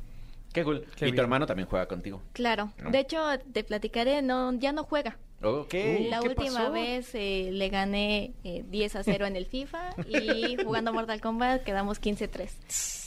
Qué 0.54 0.63
cool. 0.63 0.86
Qué 0.95 1.08
y 1.08 1.12
tu 1.13 1.21
hermano 1.21 1.45
también 1.45 1.67
juega 1.69 1.86
contigo. 1.88 2.19
Claro, 2.34 2.71
No. 2.84 2.89
de 2.89 3.00
hecho 3.00 3.19
te 3.54 3.63
platicaré, 3.63 4.23
no, 4.23 4.54
ya 4.54 4.71
no 4.71 4.84
juega. 4.86 5.17
Ok. 5.41 5.73
Uh, 5.73 6.10
La 6.10 6.19
¿qué 6.19 6.30
última 6.30 6.60
pasó? 6.60 6.71
vez 6.71 7.10
eh, 7.13 7.50
le 7.52 7.69
gané 7.69 8.34
eh, 8.43 8.63
10 8.69 8.95
a 8.95 9.04
0 9.04 9.26
en 9.28 9.36
el 9.36 9.45
FIFA 9.45 9.95
y 10.08 10.58
jugando 10.63 10.93
Mortal 10.93 11.21
Kombat 11.21 11.63
quedamos 11.63 12.02
15-3. 12.02 12.50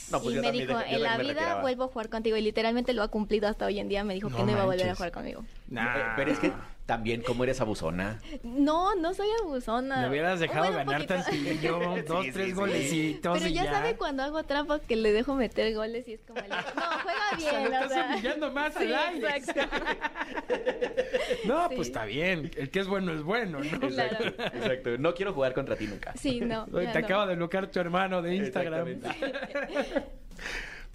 No, 0.11 0.21
pues 0.21 0.35
y 0.35 0.39
me 0.39 0.51
dijo, 0.51 0.73
en 0.85 1.01
la 1.03 1.17
vida 1.17 1.33
retiraba". 1.33 1.61
vuelvo 1.61 1.83
a 1.85 1.87
jugar 1.87 2.09
contigo. 2.09 2.37
Y 2.37 2.41
literalmente 2.41 2.93
lo 2.93 3.03
ha 3.03 3.07
cumplido 3.09 3.47
hasta 3.47 3.65
hoy 3.65 3.79
en 3.79 3.87
día. 3.89 4.03
Me 4.03 4.13
dijo 4.13 4.29
No 4.29 4.37
que 4.37 4.43
no 4.43 4.51
iba 4.51 4.61
a 4.61 4.65
volver 4.65 4.89
a 4.89 4.95
jugar 4.95 5.11
conmigo. 5.11 5.43
Nah. 5.69 5.97
Eh, 5.97 6.03
Pero 6.15 6.31
es 6.31 6.39
que 6.39 6.51
También, 6.85 7.21
¿cómo 7.21 7.43
eres 7.45 7.61
abusona? 7.61 8.19
No, 8.43 8.95
no 8.95 9.13
soy 9.13 9.27
abusona. 9.41 10.01
Me 10.01 10.09
hubieras 10.09 10.39
dejado 10.41 10.65
Bueno, 10.73 10.77
ganar 10.91 11.07
poquito. 11.07 11.13
tantillo, 11.23 11.79
dos, 12.07 12.25
Sí, 12.25 12.31
tres 12.33 12.45
sí, 12.47 12.51
sí. 12.51 12.57
golecitos 12.57 13.37
Pero 13.37 13.49
y 13.49 13.53
ya, 13.53 13.63
ya. 13.65 13.71
sabe 13.71 13.95
cuando 13.95 14.23
hago 14.23 14.43
trampa 14.43 14.79
que 14.79 14.97
le 14.97 15.13
dejo 15.13 15.33
meter 15.35 15.73
goles 15.73 16.05
y 16.09 16.13
es 16.15 16.21
como 16.23 16.39
el... 16.41 16.49
No, 16.49 16.55
juega 17.03 17.21
O 17.33 17.37
bien, 17.37 17.49
sea, 17.49 17.59
lo 17.61 17.69
o 17.69 17.73
estás 17.83 17.91
sea. 17.93 18.05
humillando 18.09 18.51
más 18.51 18.73
Sí, 18.73 18.83
al 18.83 18.95
aire. 18.95 19.37
exacto. 19.37 19.75
No, 21.45 21.69
Sí. 21.69 21.75
pues 21.75 21.87
está 21.87 22.05
bien. 22.05 22.51
El 22.57 22.69
que 22.69 22.79
es 22.79 22.87
bueno 22.87 23.13
es 23.13 23.23
bueno, 23.23 23.59
¿no? 23.59 23.79
Claro. 23.79 24.25
Exacto. 24.27 24.97
No 24.97 25.13
quiero 25.13 25.33
jugar 25.33 25.53
contra 25.53 25.75
ti 25.75 25.87
nunca. 25.87 26.13
Sí, 26.17 26.41
no. 26.41 26.65
Te 26.65 26.83
no. 26.83 26.89
acaba 26.91 27.25
de 27.27 27.35
bloquear 27.35 27.67
tu 27.67 27.79
hermano 27.79 28.21
de 28.21 28.35
Instagram. 28.35 28.99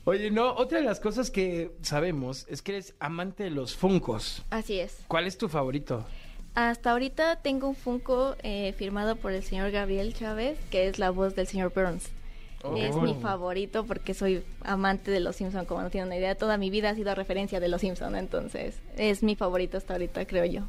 Oye, 0.05 0.31
no, 0.31 0.53
otra 0.55 0.79
de 0.79 0.85
las 0.85 1.01
cosas 1.01 1.31
que 1.31 1.73
sabemos 1.83 2.47
es 2.49 2.63
que 2.63 2.73
eres 2.73 2.95
amante 3.01 3.43
de 3.45 3.51
los 3.51 3.75
funcos. 3.75 4.43
Así 4.51 4.79
es. 4.79 4.99
¿Cuál 5.09 5.27
es 5.27 5.37
tu 5.37 5.49
favorito? 5.49 6.07
Hasta 6.55 6.93
ahorita 6.93 7.37
tengo 7.43 7.69
un 7.69 7.75
Funko 7.75 8.37
eh, 8.43 8.73
firmado 8.79 9.17
por 9.17 9.33
el 9.33 9.43
señor 9.43 9.71
Gabriel 9.73 10.15
Chávez, 10.15 10.59
que 10.71 10.89
es 10.89 10.99
la 10.99 11.11
voz 11.11 11.35
del 11.35 11.47
señor 11.47 11.73
Burns. 11.75 12.05
Es 12.77 12.95
Oh. 12.97 13.03
mi 13.03 13.15
favorito 13.15 13.85
porque 13.85 14.15
soy 14.15 14.43
amante 14.63 15.11
de 15.11 15.21
Los 15.21 15.37
Simpson, 15.37 15.67
como 15.67 15.83
no 15.83 15.91
tienen 15.91 16.07
una 16.09 16.17
idea. 16.17 16.35
Toda 16.37 16.57
mi 16.57 16.71
vida 16.71 16.91
ha 16.91 16.95
sido 16.95 17.15
referencia 17.15 17.61
de 17.61 17.69
Los 17.69 17.83
Simpson, 17.83 18.17
entonces 18.17 18.77
es 18.97 19.23
mi 19.23 19.37
favorito 19.37 19.77
hasta 19.77 19.93
ahorita, 19.95 20.25
creo 20.27 20.45
yo. 20.47 20.63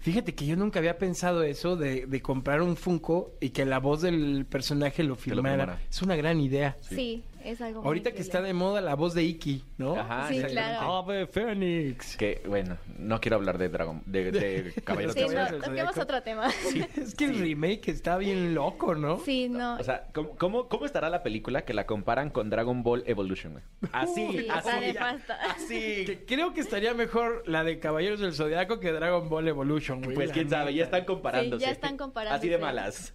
Fíjate 0.00 0.34
que 0.34 0.46
yo 0.46 0.56
nunca 0.56 0.78
había 0.78 0.98
pensado 0.98 1.42
eso 1.42 1.76
de, 1.76 2.06
de 2.06 2.22
comprar 2.22 2.62
un 2.62 2.76
Funko 2.76 3.32
y 3.40 3.50
que 3.50 3.64
la 3.66 3.78
voz 3.78 4.00
del 4.02 4.46
personaje 4.46 5.02
lo 5.04 5.14
firmara. 5.14 5.78
es 5.90 6.00
una 6.02 6.16
gran 6.16 6.40
idea. 6.40 6.76
Sí, 6.80 7.22
es 7.44 7.60
algo 7.60 7.80
muy 7.80 7.86
Ahorita 7.86 8.12
que 8.12 8.20
está 8.22 8.42
de 8.42 8.52
moda 8.52 8.80
la 8.80 8.94
voz 8.94 9.14
de 9.14 9.22
Iki, 9.24 9.64
¿no? 9.78 9.94
Ajá, 9.96 10.28
Sí, 10.28 10.42
claro. 10.42 10.92
Ave 10.98 11.26
Fénix. 11.26 12.16
Que, 12.16 12.42
bueno, 12.46 12.76
no 12.98 13.20
quiero 13.20 13.36
hablar 13.36 13.58
de 13.58 13.68
Dragon, 13.68 14.02
de, 14.06 14.30
de 14.32 14.72
Caballeros 14.84 15.14
Sí, 15.14 15.20
del 15.20 15.34
no, 15.34 15.58
toquemos 15.64 15.98
otro 15.98 16.22
tema. 16.22 16.50
Sí, 16.50 16.84
Es 16.96 17.14
que 17.14 17.26
el 17.26 17.38
remake 17.38 17.88
está 17.88 18.16
bien 18.18 18.54
loco, 18.54 18.94
¿no? 18.94 19.20
no. 19.50 19.76
O 19.76 19.82
sea, 19.82 20.08
¿cómo, 20.12 20.30
cómo, 20.36 20.68
cómo 20.68 20.84
estará 20.86 21.08
la 21.10 21.22
película 21.22 21.62
que 21.64 21.74
la 21.74 21.86
comparan 21.86 22.30
con 22.30 22.50
Dragon 22.50 22.82
Ball 22.82 23.02
Evolution, 23.06 23.52
güey? 23.52 23.64
Así, 23.92 24.26
Sí, 24.32 24.46
así. 24.50 24.68
la 24.68 24.80
de 24.80 24.94
pasta. 24.94 25.38
Así. 25.50 26.04
Que 26.04 26.24
creo 26.26 26.52
que 26.52 26.60
estaría 26.60 26.94
mejor 26.94 27.42
la 27.46 27.64
de 27.64 27.78
Caballeros 27.78 28.20
del 28.20 28.34
Zodiaco 28.34 28.80
que 28.80 28.92
Dragon 28.92 29.28
Ball 29.28 29.48
Evolution, 29.48 30.02
güey. 30.02 30.14
Pues 30.14 30.32
quién 30.32 30.50
sabe, 30.50 30.74
ya 30.74 30.84
están 30.84 31.04
comparándose. 31.04 31.60
Sí, 31.60 31.66
ya 31.66 31.72
están 31.72 31.96
comparándose. 31.96 32.38
Así 32.38 32.48
de 32.48 32.58
malas. 32.58 33.14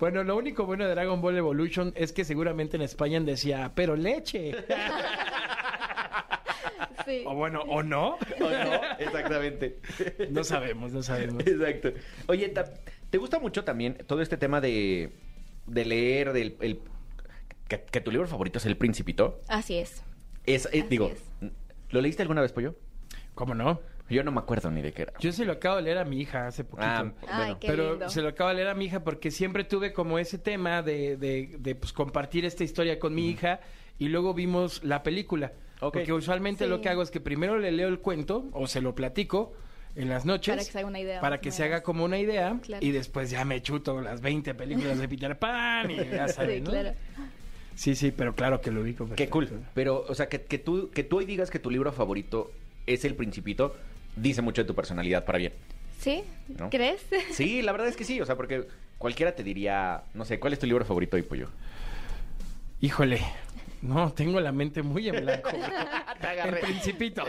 Bueno, 0.00 0.24
lo 0.24 0.36
único 0.36 0.64
bueno 0.66 0.84
de 0.86 0.90
Dragon 0.90 1.20
Ball 1.20 1.36
Evolution 1.36 1.92
es 1.94 2.12
que 2.12 2.24
seguramente 2.24 2.76
en 2.76 2.82
España 2.82 3.20
decía, 3.20 3.72
pero 3.74 3.94
leche. 3.96 4.52
Sí. 7.06 7.22
o 7.26 7.34
bueno, 7.34 7.62
o 7.62 7.82
no. 7.82 8.16
¿O 8.40 8.50
no? 8.50 8.80
Exactamente. 8.98 9.78
No 10.30 10.44
sabemos, 10.44 10.92
no 10.92 11.02
sabemos. 11.02 11.44
Exacto. 11.46 11.92
Oye, 12.26 12.52
¿te 13.08 13.16
gusta 13.18 13.38
mucho 13.38 13.64
también 13.64 13.96
todo 14.06 14.20
este 14.20 14.36
tema 14.36 14.60
de, 14.60 15.10
de 15.66 15.84
leer, 15.86 16.32
del 16.34 16.56
el- 16.60 16.80
que, 17.68 17.80
que 17.90 18.00
tu 18.02 18.10
libro 18.10 18.28
favorito 18.28 18.58
es 18.58 18.66
El 18.66 18.76
Principito? 18.76 19.40
Así 19.48 19.78
es. 19.78 20.04
Es, 20.44 20.66
Así 20.66 20.82
digo, 20.82 21.08
es. 21.10 21.22
¿lo 21.88 22.00
leíste 22.02 22.20
alguna 22.22 22.42
vez, 22.42 22.52
Pollo? 22.52 22.74
¿Cómo 23.34 23.54
no? 23.54 23.80
Yo 24.10 24.22
no 24.24 24.32
me 24.32 24.40
acuerdo 24.40 24.70
ni 24.70 24.82
de 24.82 24.92
qué 24.92 25.02
era. 25.02 25.12
Yo 25.20 25.32
se 25.32 25.44
lo 25.44 25.52
acabo 25.52 25.76
de 25.76 25.82
leer 25.82 25.98
a 25.98 26.04
mi 26.04 26.20
hija 26.20 26.46
hace 26.48 26.64
poquito. 26.64 26.86
Ah, 26.88 27.12
Ay, 27.28 27.36
bueno. 27.38 27.58
qué 27.60 27.66
Pero 27.68 27.90
lindo. 27.92 28.08
se 28.10 28.20
lo 28.22 28.28
acabo 28.28 28.48
de 28.50 28.56
leer 28.56 28.68
a 28.68 28.74
mi 28.74 28.86
hija 28.86 29.00
porque 29.04 29.30
siempre 29.30 29.64
tuve 29.64 29.92
como 29.92 30.18
ese 30.18 30.36
tema 30.38 30.82
de, 30.82 31.16
de, 31.16 31.56
de, 31.58 31.74
pues, 31.74 31.92
compartir 31.92 32.44
esta 32.44 32.64
historia 32.64 32.98
con 32.98 33.14
mi 33.14 33.28
hija 33.28 33.60
y 33.98 34.08
luego 34.08 34.34
vimos 34.34 34.82
la 34.84 35.02
película. 35.02 35.52
Porque 35.78 36.12
usualmente 36.12 36.64
Sí. 36.64 36.70
lo 36.70 36.80
que 36.82 36.88
hago 36.90 37.02
es 37.02 37.10
que 37.10 37.20
primero 37.20 37.58
le 37.58 37.72
leo 37.72 37.88
el 37.88 38.00
cuento 38.00 38.44
o 38.52 38.66
se 38.66 38.82
lo 38.82 38.94
platico 38.94 39.54
en 39.96 40.08
las 40.10 40.26
noches. 40.26 40.54
Para 40.54 40.64
que 40.64 40.70
se 40.72 40.78
haga 40.78 40.86
una 40.88 41.00
idea, 41.00 41.20
Para 41.20 41.40
que 41.40 41.50
se 41.50 41.64
haga 41.64 41.82
como 41.82 42.04
una 42.04 42.18
idea 42.18 42.58
Claro. 42.62 42.84
y 42.84 42.90
después 42.90 43.30
ya 43.30 43.44
me 43.46 43.62
chuto 43.62 44.00
las 44.00 44.20
20 44.20 44.54
películas 44.54 44.98
de 44.98 45.08
Peter 45.08 45.38
Pan 45.38 45.90
y 45.90 45.96
ya 45.96 46.28
sabes, 46.28 46.56
Sí, 46.56 46.60
¿no? 46.62 46.70
claro. 46.70 46.92
Sí, 47.74 47.94
sí, 47.94 48.10
pero 48.10 48.34
claro 48.34 48.60
que 48.60 48.70
lo 48.70 48.82
ubico. 48.82 49.08
Qué 49.16 49.28
cool. 49.30 49.48
Pero, 49.72 50.04
o 50.06 50.14
sea, 50.14 50.28
que, 50.28 50.42
que, 50.42 50.58
tú, 50.58 50.90
que 50.90 51.02
tú 51.02 51.18
hoy 51.18 51.24
digas 51.24 51.50
que 51.50 51.58
tu 51.58 51.70
libro 51.70 51.92
favorito 51.92 52.50
es 52.86 53.04
El 53.06 53.14
Principito, 53.14 53.74
dice 54.20 54.42
mucho 54.42 54.62
de 54.62 54.66
tu 54.66 54.74
personalidad 54.74 55.24
para 55.24 55.38
bien. 55.38 55.52
¿Sí? 55.98 56.22
¿No? 56.48 56.70
¿Crees? 56.70 57.04
Sí, 57.32 57.62
la 57.62 57.72
verdad 57.72 57.88
es 57.88 57.96
que 57.96 58.04
sí. 58.04 58.20
O 58.20 58.26
sea, 58.26 58.36
porque 58.36 58.66
cualquiera 58.98 59.34
te 59.34 59.42
diría, 59.42 60.04
no 60.14 60.24
sé, 60.24 60.40
¿cuál 60.40 60.52
es 60.52 60.58
tu 60.58 60.66
libro 60.66 60.84
favorito 60.84 61.16
hoy, 61.16 61.22
Pollo? 61.22 61.48
Híjole. 62.80 63.20
No, 63.82 64.12
tengo 64.12 64.40
la 64.40 64.52
mente 64.52 64.82
muy 64.82 65.08
en 65.08 65.24
blanco. 65.24 65.50
Te 66.20 66.48
El. 66.48 66.58
Principito. 66.58 67.24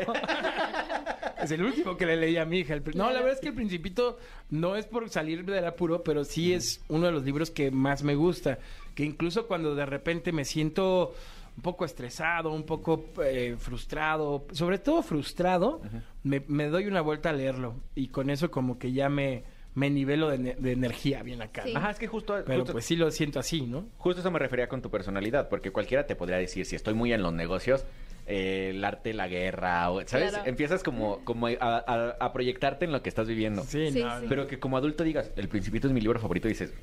es 1.41 1.51
el 1.51 1.63
último 1.63 1.95
que 1.95 2.05
le 2.05 2.17
leí 2.17 2.37
a 2.37 2.45
mi 2.45 2.59
hija. 2.59 2.73
El 2.73 2.83
No, 2.93 3.09
la 3.09 3.19
verdad 3.19 3.33
es 3.33 3.39
que 3.39 3.49
El 3.49 3.55
Principito 3.55 4.19
no 4.49 4.75
es 4.75 4.85
por 4.85 5.09
salir 5.09 5.45
del 5.45 5.65
apuro, 5.65 6.03
pero 6.03 6.25
sí 6.25 6.53
es 6.53 6.81
uno 6.89 7.05
de 7.05 7.13
los 7.13 7.23
libros 7.23 7.51
que 7.51 7.71
más 7.71 8.03
me 8.03 8.15
gusta. 8.15 8.59
Que 8.95 9.03
incluso 9.03 9.47
cuando 9.47 9.75
de 9.75 9.85
repente 9.85 10.33
me 10.33 10.43
siento 10.43 11.13
un 11.61 11.63
poco 11.63 11.85
estresado, 11.85 12.51
un 12.51 12.63
poco 12.63 13.05
eh, 13.23 13.55
frustrado, 13.59 14.47
sobre 14.51 14.79
todo 14.79 15.03
frustrado, 15.03 15.79
me, 16.23 16.43
me 16.47 16.65
doy 16.69 16.87
una 16.87 17.01
vuelta 17.01 17.29
a 17.29 17.33
leerlo. 17.33 17.75
Y 17.93 18.07
con 18.07 18.31
eso 18.31 18.49
como 18.49 18.79
que 18.79 18.91
ya 18.93 19.09
me, 19.09 19.43
me 19.75 19.91
nivelo 19.91 20.27
de, 20.29 20.39
ne- 20.39 20.55
de 20.55 20.71
energía 20.71 21.21
bien 21.21 21.39
acá. 21.43 21.61
Sí. 21.63 21.73
¿no? 21.73 21.77
Ajá, 21.79 21.91
es 21.91 21.99
que 21.99 22.07
justo, 22.07 22.33
Pero 22.47 22.61
justo, 22.61 22.73
pues 22.73 22.85
sí 22.85 22.95
lo 22.95 23.11
siento 23.11 23.39
así, 23.39 23.61
¿no? 23.61 23.85
justo 23.99 24.21
eso 24.21 24.31
me 24.31 24.39
refería 24.39 24.67
con 24.67 24.81
tu 24.81 24.89
personalidad, 24.89 25.49
porque 25.49 25.69
cualquiera 25.71 26.07
te 26.07 26.15
podría 26.15 26.37
decir, 26.37 26.65
si 26.65 26.75
estoy 26.75 26.95
muy 26.95 27.13
en 27.13 27.21
los 27.21 27.31
negocios, 27.31 27.85
eh, 28.25 28.71
el 28.73 28.83
arte, 28.83 29.13
la 29.13 29.27
guerra, 29.27 29.91
o- 29.91 30.01
¿sabes? 30.07 30.31
Claro. 30.31 30.49
Empiezas 30.49 30.81
como, 30.81 31.23
como 31.25 31.45
a, 31.45 31.53
a- 31.59 32.15
a 32.19 32.33
proyectarte 32.33 32.85
en 32.85 32.91
lo 32.91 33.03
que 33.03 33.09
estás 33.09 33.27
viviendo. 33.27 33.61
Sí, 33.65 33.91
Sí, 33.91 34.01
no, 34.01 34.17
sí. 34.17 34.23
no. 34.23 34.29
Pero 34.29 34.47
que 34.47 34.57
como 34.59 34.77
adulto 34.77 35.03
digas, 35.03 35.31
El 35.35 35.47
Principito 35.47 35.85
es 35.87 35.93
mi 35.93 36.01
libro 36.01 36.19
favorito, 36.19 36.47
dices, 36.47 36.73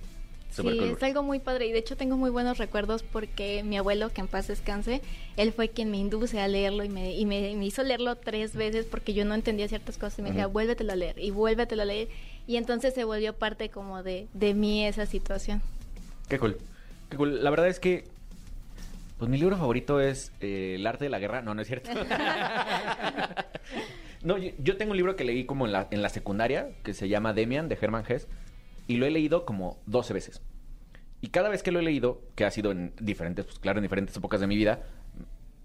Sí, 0.62 0.79
cool. 0.79 0.97
es 0.97 1.03
algo 1.03 1.23
muy 1.23 1.38
padre 1.38 1.66
y 1.66 1.73
de 1.73 1.79
hecho 1.79 1.97
tengo 1.97 2.16
muy 2.16 2.31
buenos 2.31 2.59
recuerdos 2.59 3.03
porque 3.03 3.62
mi 3.62 3.77
abuelo, 3.77 4.12
que 4.12 4.21
en 4.21 4.29
paz 4.29 4.49
descanse, 4.49 5.01
él 5.37 5.53
fue 5.53 5.68
quien 5.68 5.90
me 5.90 5.99
induce 5.99 6.40
a 6.40 6.49
leerlo 6.49 6.85
y 6.85 6.88
me, 6.88 7.14
y 7.14 7.27
me, 7.27 7.55
me 7.57 7.66
hizo 7.66 7.83
leerlo 7.83 8.16
tres 8.16 8.55
veces 8.55 8.87
porque 8.87 9.14
yo 9.14 9.25
no 9.25 9.35
entendía 9.35 9.68
ciertas 9.68 9.99
cosas 9.99 10.18
y 10.18 10.23
me 10.23 10.31
decía, 10.31 10.47
vuélvetelo 10.47 10.92
a 10.92 10.97
leer 10.97 11.18
y 11.18 11.31
vuélvetelo 11.31 11.83
a 11.83 11.87
leer 11.87 12.09
y 12.47 12.57
entonces 12.57 12.94
se 12.94 13.05
volvió 13.05 13.35
parte 13.35 13.68
como 13.68 14.03
de, 14.03 14.27
de 14.33 14.55
mí 14.55 14.87
esa 14.87 15.05
situación. 15.05 15.61
Qué 16.29 16.38
cool. 16.38 16.57
Qué 17.11 17.16
cool. 17.16 17.44
La 17.44 17.51
verdad 17.51 17.68
es 17.68 17.79
que. 17.79 18.05
Pues 19.18 19.29
mi 19.29 19.37
libro 19.37 19.57
favorito 19.57 20.01
es 20.01 20.33
eh, 20.40 20.77
El 20.77 20.87
arte 20.87 21.05
de 21.05 21.11
la 21.11 21.18
guerra. 21.18 21.42
No, 21.42 21.55
no 21.55 21.61
es 21.61 21.66
cierto. 21.66 21.90
no, 24.23 24.38
yo, 24.38 24.51
yo 24.59 24.77
tengo 24.77 24.92
un 24.92 24.97
libro 24.97 25.16
que 25.16 25.25
leí 25.25 25.44
como 25.44 25.66
en 25.66 25.73
la, 25.73 25.88
en 25.90 26.03
la 26.03 26.09
secundaria, 26.09 26.71
que 26.85 26.94
se 26.94 27.09
llama 27.09 27.33
Demian, 27.33 27.68
de 27.68 27.77
Herman 27.81 28.05
Hesse, 28.09 28.29
y 28.87 28.97
lo 28.97 29.07
he 29.07 29.11
leído 29.11 29.44
como 29.44 29.77
12 29.87 30.14
veces. 30.14 30.40
Y 31.20 31.28
cada 31.28 31.48
vez 31.48 31.62
que 31.62 31.72
lo 31.72 31.81
he 31.81 31.83
leído, 31.83 32.22
que 32.35 32.44
ha 32.44 32.50
sido 32.50 32.70
en 32.70 32.92
diferentes, 33.00 33.44
pues 33.44 33.59
claro, 33.59 33.78
en 33.78 33.83
diferentes 33.83 34.16
épocas 34.16 34.40
de 34.40 34.46
mi 34.46 34.57
vida, 34.57 34.83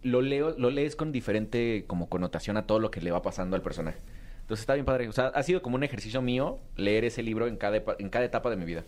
lo 0.02 0.22
leo, 0.22 0.56
lo 0.58 0.70
lees 0.70 0.96
con 0.96 1.12
diferente 1.12 1.86
como 1.88 2.10
connotación 2.10 2.58
a 2.58 2.66
todo 2.66 2.80
lo 2.80 2.92
que 2.92 3.02
le 3.02 3.12
va 3.12 3.22
pasando 3.22 3.56
al 3.56 3.62
personaje. 3.62 4.00
Entonces 4.42 4.62
está 4.62 4.74
bien 4.74 4.86
padre. 4.86 5.08
O 5.08 5.14
sea, 5.14 5.28
ha 5.28 5.44
sido 5.44 5.62
como 5.62 5.76
un 5.76 5.84
ejercicio 5.84 6.22
mío 6.22 6.60
leer 6.76 7.06
ese 7.06 7.24
libro 7.24 7.48
en 7.48 7.56
cada, 7.56 7.82
en 7.98 8.10
cada 8.10 8.26
etapa 8.26 8.50
de 8.50 8.58
mi 8.58 8.66
vida. 8.66 8.84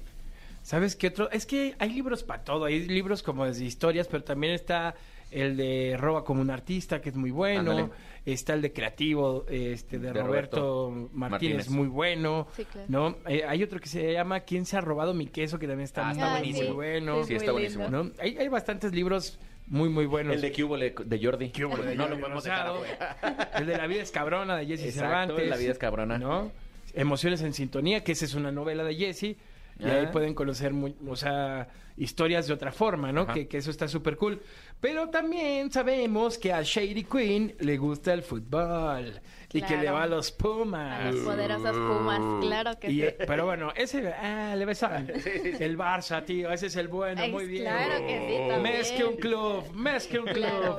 ¿Sabes 0.64 0.96
qué 0.96 1.08
otro? 1.08 1.30
Es 1.32 1.46
que 1.46 1.76
hay 1.80 1.92
libros 1.92 2.24
para 2.24 2.44
todo. 2.44 2.66
Hay 2.66 2.88
libros 2.88 3.24
como 3.24 3.46
de 3.46 3.64
historias, 3.64 4.08
pero 4.08 4.24
también 4.24 4.54
está 4.54 4.96
el 5.36 5.58
de 5.58 5.96
Roba 6.00 6.24
como 6.24 6.42
un 6.42 6.50
artista, 6.50 7.02
que 7.02 7.10
es 7.10 7.16
muy 7.16 7.32
bueno. 7.32 7.72
Ándale. 7.72 7.90
Está 8.26 8.54
el 8.56 8.62
de 8.64 8.72
Creativo, 8.74 9.46
este, 9.50 10.00
de, 10.00 10.12
De 10.12 10.24
Roberto, 10.24 10.58
Roberto 10.90 11.10
Martínez, 11.14 11.56
Martínez. 11.58 11.70
muy 11.70 11.88
bueno. 11.88 12.48
Sí, 12.56 12.66
claro. 12.66 12.88
¿no? 12.88 13.18
Eh, 13.28 13.44
hay 13.48 13.62
otro 13.62 13.80
que 13.80 13.88
se 13.88 14.14
llama 14.14 14.40
¿Quién 14.40 14.66
se 14.66 14.78
ha 14.78 14.82
robado 14.82 15.14
mi 15.14 15.28
queso? 15.28 15.60
Que 15.60 15.68
también 15.68 15.84
está, 15.86 16.08
Ah, 16.08 16.12
está 16.12 16.24
muy, 16.30 16.40
buenísimo. 16.40 16.68
muy 16.70 16.76
bueno. 16.76 17.22
Sí, 17.22 17.28
Sí, 17.28 17.34
es 17.36 17.42
está 17.44 17.52
muy 17.54 17.68
buenísimo. 17.68 18.12
Hay, 18.20 18.38
hay 18.38 18.48
bastantes 18.48 18.94
libros 18.94 19.38
muy, 19.68 19.90
muy 19.90 20.06
buenos. 20.08 20.36
El 20.36 20.42
de 20.42 20.52
Cubole 20.54 20.96
de 21.06 21.20
Jordi. 21.24 21.50
¿Qué 21.50 21.66
hubo 21.66 21.78
de 21.78 21.96
no 21.96 22.04
Jordi 22.04 22.16
lo 22.16 22.22
podemos 22.22 22.44
Rosado? 22.46 22.82
dejar. 22.82 23.50
El 23.60 23.66
de 23.68 23.78
La 23.78 23.88
vida 23.88 24.02
es 24.02 24.12
cabrona 24.12 24.56
de 24.58 24.66
Jesse 24.66 24.86
Exacto, 24.86 25.00
Cervantes. 25.02 25.50
La 25.50 25.58
vida 25.58 25.72
es 25.72 25.78
cabrona. 25.78 26.18
¿no? 26.18 26.52
Emociones 26.94 27.42
en 27.42 27.54
sintonía, 27.54 28.04
que 28.04 28.14
esa 28.14 28.26
es 28.26 28.34
una 28.34 28.52
novela 28.52 28.84
de 28.84 28.96
Jesse. 28.96 29.24
Y 29.24 29.38
Ah. 29.84 30.00
ahí 30.00 30.08
pueden 30.12 30.34
conocer, 30.34 30.72
mu- 30.74 30.94
o 31.08 31.16
sea, 31.16 31.68
historias 31.98 32.48
de 32.48 32.54
otra 32.54 32.72
forma, 32.72 33.12
¿no? 33.12 33.28
Que, 33.28 33.48
que 33.48 33.58
eso 33.58 33.72
está 33.72 33.88
súper 33.88 34.18
cool. 34.18 34.42
Pero 34.80 35.10
también 35.10 35.72
sabemos 35.72 36.38
que 36.38 36.52
a 36.52 36.62
Shady 36.62 37.04
Queen 37.04 37.56
le 37.60 37.78
gusta 37.78 38.14
el 38.14 38.22
fútbol. 38.24 39.22
Y 39.54 39.62
que 39.62 39.78
le 39.78 39.90
va 39.90 40.04
a 40.04 40.08
los 40.08 40.32
Pumas. 40.32 41.00
A 41.02 41.12
los 41.12 41.22
poderosos 41.22 41.72
Pumas, 41.78 42.20
claro 42.42 42.78
que 42.78 42.92
Y, 42.92 43.02
sí. 43.02 43.08
pero 43.26 43.46
bueno, 43.46 43.72
ese, 43.76 44.12
ah, 44.12 44.54
le 44.58 44.66
besan. 44.66 45.10
El 45.60 45.78
Barça, 45.78 46.26
tío, 46.26 46.52
ese 46.52 46.68
es 46.68 46.76
el 46.76 46.90
bueno, 46.90 47.26
muy 47.30 47.46
bien. 47.46 47.64
claro 47.64 48.06
que 48.06 48.20
sí, 48.28 48.50
también. 48.50 48.78
Más 48.80 48.92
que 48.92 49.06
un 49.06 49.16
club, 49.16 49.64
más 49.74 50.08
que 50.08 50.20
un 50.20 50.26
club. 50.26 50.36
Claro. 50.36 50.78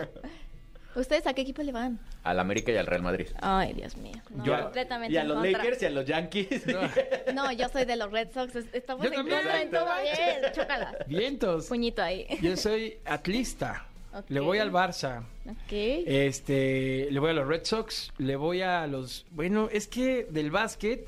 ¿Ustedes 0.97 1.27
a 1.27 1.35
qué 1.35 1.43
equipo 1.43 1.63
le 1.63 1.73
van? 1.73 1.99
Al 2.25 2.41
América 2.41 2.73
y 2.73 2.77
al 2.77 2.87
Real 2.87 3.03
Madrid. 3.03 3.27
Ay, 3.41 3.73
Dios 3.75 3.97
mío. 3.97 4.15
No, 4.31 4.45
Yo- 4.45 4.63
completamente 4.63 5.15
Y 5.15 5.17
a 5.19 5.23
en 5.23 5.29
los 5.29 5.37
contra. 5.39 5.59
Lakers 5.59 5.83
y 5.83 5.85
a 5.87 5.91
los 5.91 6.05
Yankees. 6.07 6.63
No, 7.35 7.53
yo 7.53 7.69
soy 7.69 7.85
de 7.85 7.97
los 7.97 8.11
Red 8.11 8.29
Sox. 8.33 8.57
es- 8.57 8.67
Estamos 8.73 9.05
Yo 9.05 9.11
en 9.11 9.17
también. 9.17 9.37
contra 9.39 9.63
en 9.63 9.71
todo 9.71 9.87
bien. 10.03 10.53
Chócala. 10.53 10.97
Vientos. 11.07 11.67
Puñito 11.67 12.03
ahí. 12.03 12.27
Yo 12.41 12.57
soy 12.57 12.97
atlista. 13.05 13.87
Ok. 14.15 14.25
Le 14.31 14.41
voy 14.41 14.59
al 14.59 14.73
Barça. 14.73 15.23
Ok. 15.47 15.73
Este, 15.73 17.09
le 17.11 17.21
voy 17.21 17.31
a 17.31 17.35
los 17.35 17.47
Red 17.47 17.65
Sox, 17.65 18.13
le 18.19 18.37
voy 18.37 18.63
a 18.63 18.87
los, 18.87 19.27
bueno, 19.31 19.69
es 19.71 19.87
que 19.87 20.27
del 20.31 20.51
básquet 20.51 21.07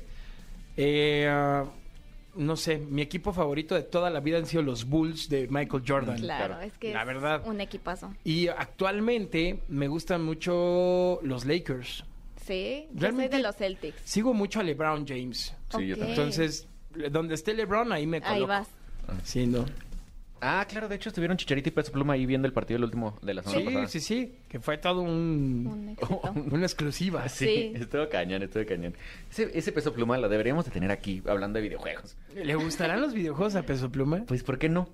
Eh, 0.77 1.27
ah, 1.29 1.65
no 2.39 2.55
sé, 2.55 2.77
mi 2.77 3.01
equipo 3.01 3.33
favorito 3.33 3.75
de 3.75 3.83
toda 3.83 4.09
la 4.09 4.19
vida 4.21 4.37
han 4.37 4.45
sido 4.45 4.63
los 4.63 4.85
Bulls 4.85 5.29
de 5.29 5.47
Michael 5.49 5.83
Jordan. 5.85 6.17
Claro, 6.19 6.59
es 6.61 6.73
que 6.77 6.93
La 6.93 7.01
es 7.01 7.07
verdad. 7.07 7.43
un 7.45 7.61
equipazo. 7.61 8.13
Y 8.23 8.47
actualmente 8.47 9.59
me 9.67 9.87
gustan 9.87 10.23
mucho 10.23 11.19
los 11.21 11.45
Lakers. 11.45 12.03
Sí, 12.45 12.85
yo 12.87 12.93
soy 12.93 12.99
Realmente- 13.01 13.37
de 13.37 13.43
los 13.43 13.55
Celtics. 13.55 14.01
Sigo 14.05 14.33
mucho 14.33 14.59
a 14.59 14.63
LeBron 14.63 15.05
James. 15.07 15.53
Sí, 15.69 15.87
yo 15.87 15.95
también. 15.95 16.09
Entonces, 16.09 16.67
donde 17.11 17.35
esté 17.35 17.53
LeBron, 17.53 17.91
ahí 17.91 18.07
me 18.07 18.21
coloco. 18.21 18.35
Ahí 18.35 18.45
vas. 18.45 18.67
Sí, 19.23 19.45
no. 19.45 19.65
Ah, 20.41 20.65
claro, 20.69 20.87
de 20.87 20.95
hecho 20.95 21.09
estuvieron 21.09 21.37
Chicharito 21.37 21.69
y 21.69 21.71
Peso 21.71 21.91
Pluma 21.91 22.13
ahí 22.13 22.25
viendo 22.25 22.47
el 22.47 22.53
partido 22.53 22.77
el 22.77 22.83
último 22.85 23.17
de 23.21 23.33
la 23.33 23.41
semana 23.43 23.59
Sí, 23.59 23.65
pasada. 23.65 23.87
sí, 23.87 23.99
sí. 23.99 24.35
Que 24.47 24.59
fue 24.59 24.77
todo 24.77 25.01
un... 25.01 25.95
Una 26.51 26.65
exclusiva. 26.65 27.27
Sí, 27.29 27.45
Sí. 27.45 27.71
estuvo 27.75 28.07
cañón, 28.09 28.43
estuvo 28.43 28.65
cañón. 28.65 28.93
Ese, 29.29 29.51
ese 29.53 29.71
Peso 29.71 29.93
Pluma 29.93 30.17
lo 30.17 30.29
deberíamos 30.29 30.65
de 30.65 30.71
tener 30.71 30.91
aquí 30.91 31.21
hablando 31.27 31.57
de 31.57 31.63
videojuegos. 31.63 32.15
¿Le 32.35 32.55
gustarán 32.55 33.01
los 33.01 33.13
videojuegos 33.13 33.55
a 33.55 33.63
Peso 33.63 33.91
Pluma? 33.91 34.23
Pues, 34.27 34.43
¿por 34.43 34.57
qué 34.57 34.69
no? 34.69 34.87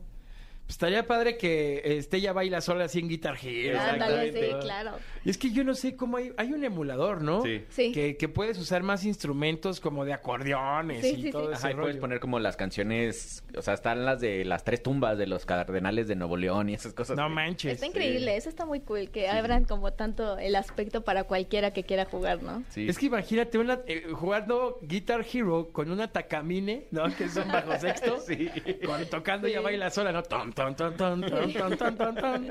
Pues 0.66 0.76
estaría 0.76 1.06
padre 1.06 1.38
que 1.38 1.82
este 1.86 2.20
ya 2.22 2.34
baila 2.34 2.60
sola 2.60 2.86
así 2.86 2.98
en 3.00 3.08
Guitar 3.08 3.38
Hero. 3.42 3.80
Ándale, 3.80 4.34
sí, 4.34 4.40
claro. 4.62 4.92
Y 5.24 5.30
es 5.30 5.38
que 5.38 5.52
yo 5.52 5.64
no 5.64 5.76
sé 5.76 5.96
cómo 5.96 6.18
hay, 6.18 6.34
hay 6.38 6.54
un 6.54 6.64
emulador, 6.64 7.22
¿no? 7.22 7.44
Sí. 7.44 7.64
Sí. 7.70 7.92
Que, 7.92 8.18
que 8.18 8.30
puedes 8.30 8.58
usar 8.58 8.82
más 8.82 9.06
instrumentos 9.06 9.80
como 9.80 10.06
de 10.06 10.14
acordeones 10.14 11.02
Sí, 11.02 11.16
y 11.18 11.22
sí, 11.24 11.32
todo 11.32 11.48
sí. 11.50 11.54
ese 11.54 11.68
Ajá, 11.68 11.72
y 11.72 11.76
puedes 11.76 11.98
poner 11.98 12.20
como 12.20 12.40
las 12.40 12.58
canciones, 12.58 13.44
o 13.56 13.62
sea, 13.62 13.76
están 13.76 14.06
las 14.06 14.20
de 14.22 14.44
las 14.44 14.64
tres 14.64 14.82
tumbas 14.82 15.18
de 15.20 15.28
los 15.28 15.46
cardenales 15.46 16.08
de 16.08 16.16
Nuevo 16.16 16.36
León 16.38 16.70
y 16.70 16.74
esas 16.74 16.94
cosas. 16.94 17.16
No 17.16 17.30
manches. 17.30 17.74
Está 17.74 17.86
increíble, 17.86 18.36
eso 18.36 18.50
está 18.50 18.66
muy 18.66 18.80
cool, 18.82 19.10
que 19.12 19.28
abran 19.30 19.66
como 19.66 19.94
tanto 19.94 20.38
el 20.40 20.56
aspecto 20.56 21.04
para 21.04 21.26
cualquiera 21.26 21.72
que 21.74 21.84
quiera 21.84 22.06
jugar, 22.06 22.42
¿no? 22.42 22.64
Sí. 22.70 22.88
Es 22.90 22.98
que 22.98 23.06
imagínate 23.06 23.60
una, 23.60 23.82
eh, 23.88 24.06
jugando 24.14 24.80
Guitar 24.82 25.24
Hero 25.32 25.70
con 25.72 25.92
una 25.92 26.12
Takamine, 26.12 26.88
¿no? 26.90 27.04
Que 27.16 27.26
es 27.26 27.36
un 27.36 27.52
bajo 27.52 27.78
sexto. 27.80 28.18
Sí. 28.26 28.50
Con- 28.84 29.06
tocando 29.06 29.48
Sí. 29.48 29.54
ya 29.54 29.62
baila 29.62 29.90
sola, 29.92 30.12
¿no? 30.12 30.24
Ton, 30.24 30.52
ton, 30.56 30.76
ton, 30.76 30.94
ton, 30.96 31.22
ton, 31.22 31.54
ton, 31.54 31.78
ton, 31.78 31.96
ton, 31.98 32.16
ton. 32.16 32.48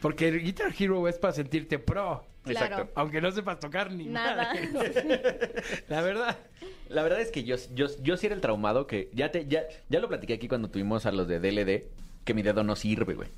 Porque 0.00 0.28
el 0.28 0.42
Guitar 0.42 0.72
Hero 0.78 1.08
es 1.08 1.18
para 1.18 1.32
sentirte 1.32 1.78
pro. 1.78 2.24
Claro. 2.44 2.66
Exacto. 2.66 2.92
Aunque 2.94 3.20
no 3.20 3.30
sepas 3.30 3.58
tocar 3.58 3.90
ni 3.90 4.06
Nada. 4.06 4.52
La 5.88 6.00
verdad. 6.00 6.38
La 6.88 7.02
verdad 7.02 7.20
es 7.20 7.30
que 7.30 7.44
yo, 7.44 7.56
yo, 7.74 7.86
yo 8.02 8.16
sí 8.16 8.26
era 8.26 8.34
el 8.34 8.40
traumado 8.40 8.86
que 8.86 9.10
ya 9.12 9.30
te 9.30 9.46
ya, 9.46 9.64
ya 9.88 10.00
lo 10.00 10.08
platiqué 10.08 10.34
aquí 10.34 10.48
cuando 10.48 10.70
tuvimos 10.70 11.04
a 11.04 11.12
los 11.12 11.26
de 11.28 11.40
DLD, 11.40 11.88
que 12.24 12.34
mi 12.34 12.42
dedo 12.42 12.62
no 12.62 12.76
sirve, 12.76 13.14
güey. 13.14 13.28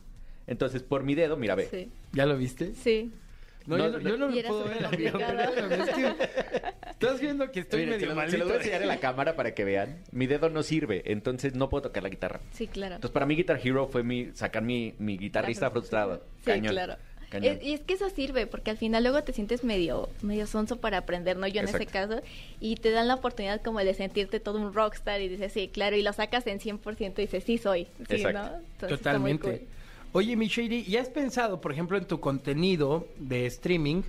Entonces, 0.47 0.83
por 0.83 1.03
mi 1.03 1.15
dedo, 1.15 1.37
mira, 1.37 1.55
ve. 1.55 1.69
Sí, 1.71 1.91
¿Ya 2.13 2.27
lo 2.27 2.37
viste? 2.37 2.75
sí. 2.75 3.13
No, 3.67 3.77
No, 3.77 3.89
yo, 3.89 3.99
no- 3.99 4.01
yo 4.01 4.17
no 4.17 4.31
era 4.35 4.49
puedo 4.49 4.65
ver, 4.65 4.85
amigo, 4.87 5.19
es 5.19 5.91
que 5.91 6.15
estás 6.91 7.21
viendo 7.21 7.51
que 7.51 7.61
estoy 7.61 7.87
Miren, 7.87 8.01
medio 8.01 8.15
se, 8.15 8.15
lo, 8.15 8.31
se 8.31 8.39
lo 8.39 8.45
voy 8.47 8.55
a 8.55 8.57
enseñar 8.57 8.83
en 8.83 8.89
la 8.89 9.01
cámara 9.01 9.37
para 9.37 9.55
que 9.55 9.65
vean. 9.65 9.99
Mi 10.13 10.27
dedo 10.27 10.49
no 10.49 10.63
sirve, 10.63 11.03
entonces 11.13 11.55
no 11.55 11.69
puedo 11.69 11.83
tocar 11.83 12.03
la 12.03 12.09
guitarra. 12.09 12.41
Sí, 12.53 12.67
claro. 12.67 12.97
Entonces, 12.97 13.13
para 13.13 13.27
mí, 13.27 13.37
Guitar 13.37 13.61
Hero 13.63 13.87
fue 13.89 14.03
mi 14.03 14.31
sacar 14.35 14.63
mi, 14.63 14.95
mi 14.99 15.17
guitarrista 15.19 15.71
frustrado. 15.71 16.25
Sí, 16.39 16.47
Cañón. 16.47 16.73
claro. 16.73 16.97
Cañón. 17.29 17.59
Es- 17.59 17.63
y 17.63 17.75
es 17.75 17.81
que 17.83 17.95
eso 17.95 18.11
sirve, 18.11 18.47
porque 18.49 18.71
al 18.73 18.77
final 18.77 19.05
luego 19.05 19.23
te 19.23 19.33
sientes 19.33 19.63
medio, 19.63 20.09
medio 20.23 20.47
sonso 20.49 20.81
para 20.81 20.99
aprender, 20.99 21.37
¿no? 21.37 21.47
Yo 21.47 21.61
en 21.61 21.69
ese 21.69 21.87
caso, 21.87 22.23
y 22.61 22.75
te 22.75 22.91
dan 22.91 23.07
la 23.07 23.15
oportunidad 23.15 23.61
como 23.63 23.79
de 23.79 23.95
sentirte 23.95 24.41
todo 24.41 24.59
un 24.59 24.73
rockstar 24.75 25.21
y 25.21 25.29
dices, 25.29 25.53
sí, 25.53 25.69
claro, 25.73 25.95
y 25.97 26.03
lo 26.03 26.13
sacas 26.13 26.47
en 26.49 26.59
100% 26.59 27.19
y 27.19 27.27
dices, 27.27 27.45
sí 27.45 27.57
soy, 27.57 27.85
sí, 28.09 28.17
Exacto. 28.17 28.39
¿no? 28.41 28.47
Entonces, 28.57 28.99
está 28.99 29.19
muy 29.19 29.39
Totalmente. 29.39 29.67
Oye, 30.13 30.35
mi 30.35 30.49
Shady, 30.49 30.85
¿y 30.89 30.97
has 30.97 31.09
pensado, 31.09 31.61
por 31.61 31.71
ejemplo, 31.71 31.97
en 31.97 32.05
tu 32.05 32.19
contenido 32.19 33.07
de 33.17 33.47
streaming? 33.47 34.03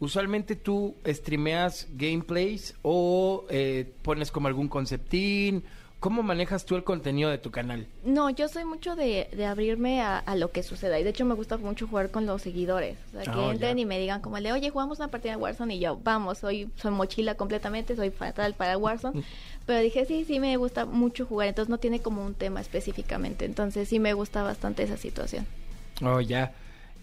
Usualmente 0.00 0.56
tú 0.56 0.96
streameas 1.06 1.86
gameplays 1.92 2.74
o 2.82 3.46
eh, 3.48 3.92
pones 4.02 4.32
como 4.32 4.48
algún 4.48 4.66
conceptín. 4.66 5.62
¿Cómo 6.06 6.22
manejas 6.22 6.64
tú 6.64 6.76
el 6.76 6.84
contenido 6.84 7.30
de 7.30 7.38
tu 7.38 7.50
canal? 7.50 7.88
No, 8.04 8.30
yo 8.30 8.46
soy 8.46 8.64
mucho 8.64 8.94
de, 8.94 9.28
de 9.32 9.44
abrirme 9.44 10.02
a, 10.02 10.18
a 10.18 10.36
lo 10.36 10.52
que 10.52 10.62
suceda. 10.62 11.00
Y 11.00 11.02
de 11.02 11.10
hecho 11.10 11.24
me 11.24 11.34
gusta 11.34 11.56
mucho 11.56 11.88
jugar 11.88 12.12
con 12.12 12.26
los 12.26 12.42
seguidores. 12.42 12.96
O 13.08 13.10
sea, 13.20 13.32
que 13.32 13.36
Oh, 13.40 13.50
entren 13.50 13.76
ya. 13.76 13.82
y 13.82 13.86
me 13.86 13.98
digan 13.98 14.20
como 14.20 14.40
de, 14.40 14.52
oye, 14.52 14.70
jugamos 14.70 15.00
una 15.00 15.08
partida 15.08 15.32
de 15.32 15.38
Warzone. 15.38 15.74
Y 15.74 15.80
yo, 15.80 15.98
vamos, 16.04 16.38
soy, 16.38 16.70
soy 16.76 16.92
mochila 16.92 17.34
completamente, 17.34 17.96
soy 17.96 18.10
fatal 18.10 18.54
para 18.54 18.78
Warzone. 18.78 19.24
Pero 19.66 19.80
dije, 19.80 20.04
sí, 20.04 20.24
sí, 20.24 20.38
me 20.38 20.56
gusta 20.58 20.84
mucho 20.86 21.26
jugar. 21.26 21.48
Entonces 21.48 21.68
no 21.70 21.78
tiene 21.78 21.98
como 21.98 22.24
un 22.24 22.34
tema 22.34 22.60
específicamente. 22.60 23.44
Entonces 23.44 23.88
sí 23.88 23.98
me 23.98 24.12
gusta 24.12 24.44
bastante 24.44 24.84
esa 24.84 24.96
situación. 24.96 25.44
Oh, 26.04 26.20
ya. 26.20 26.52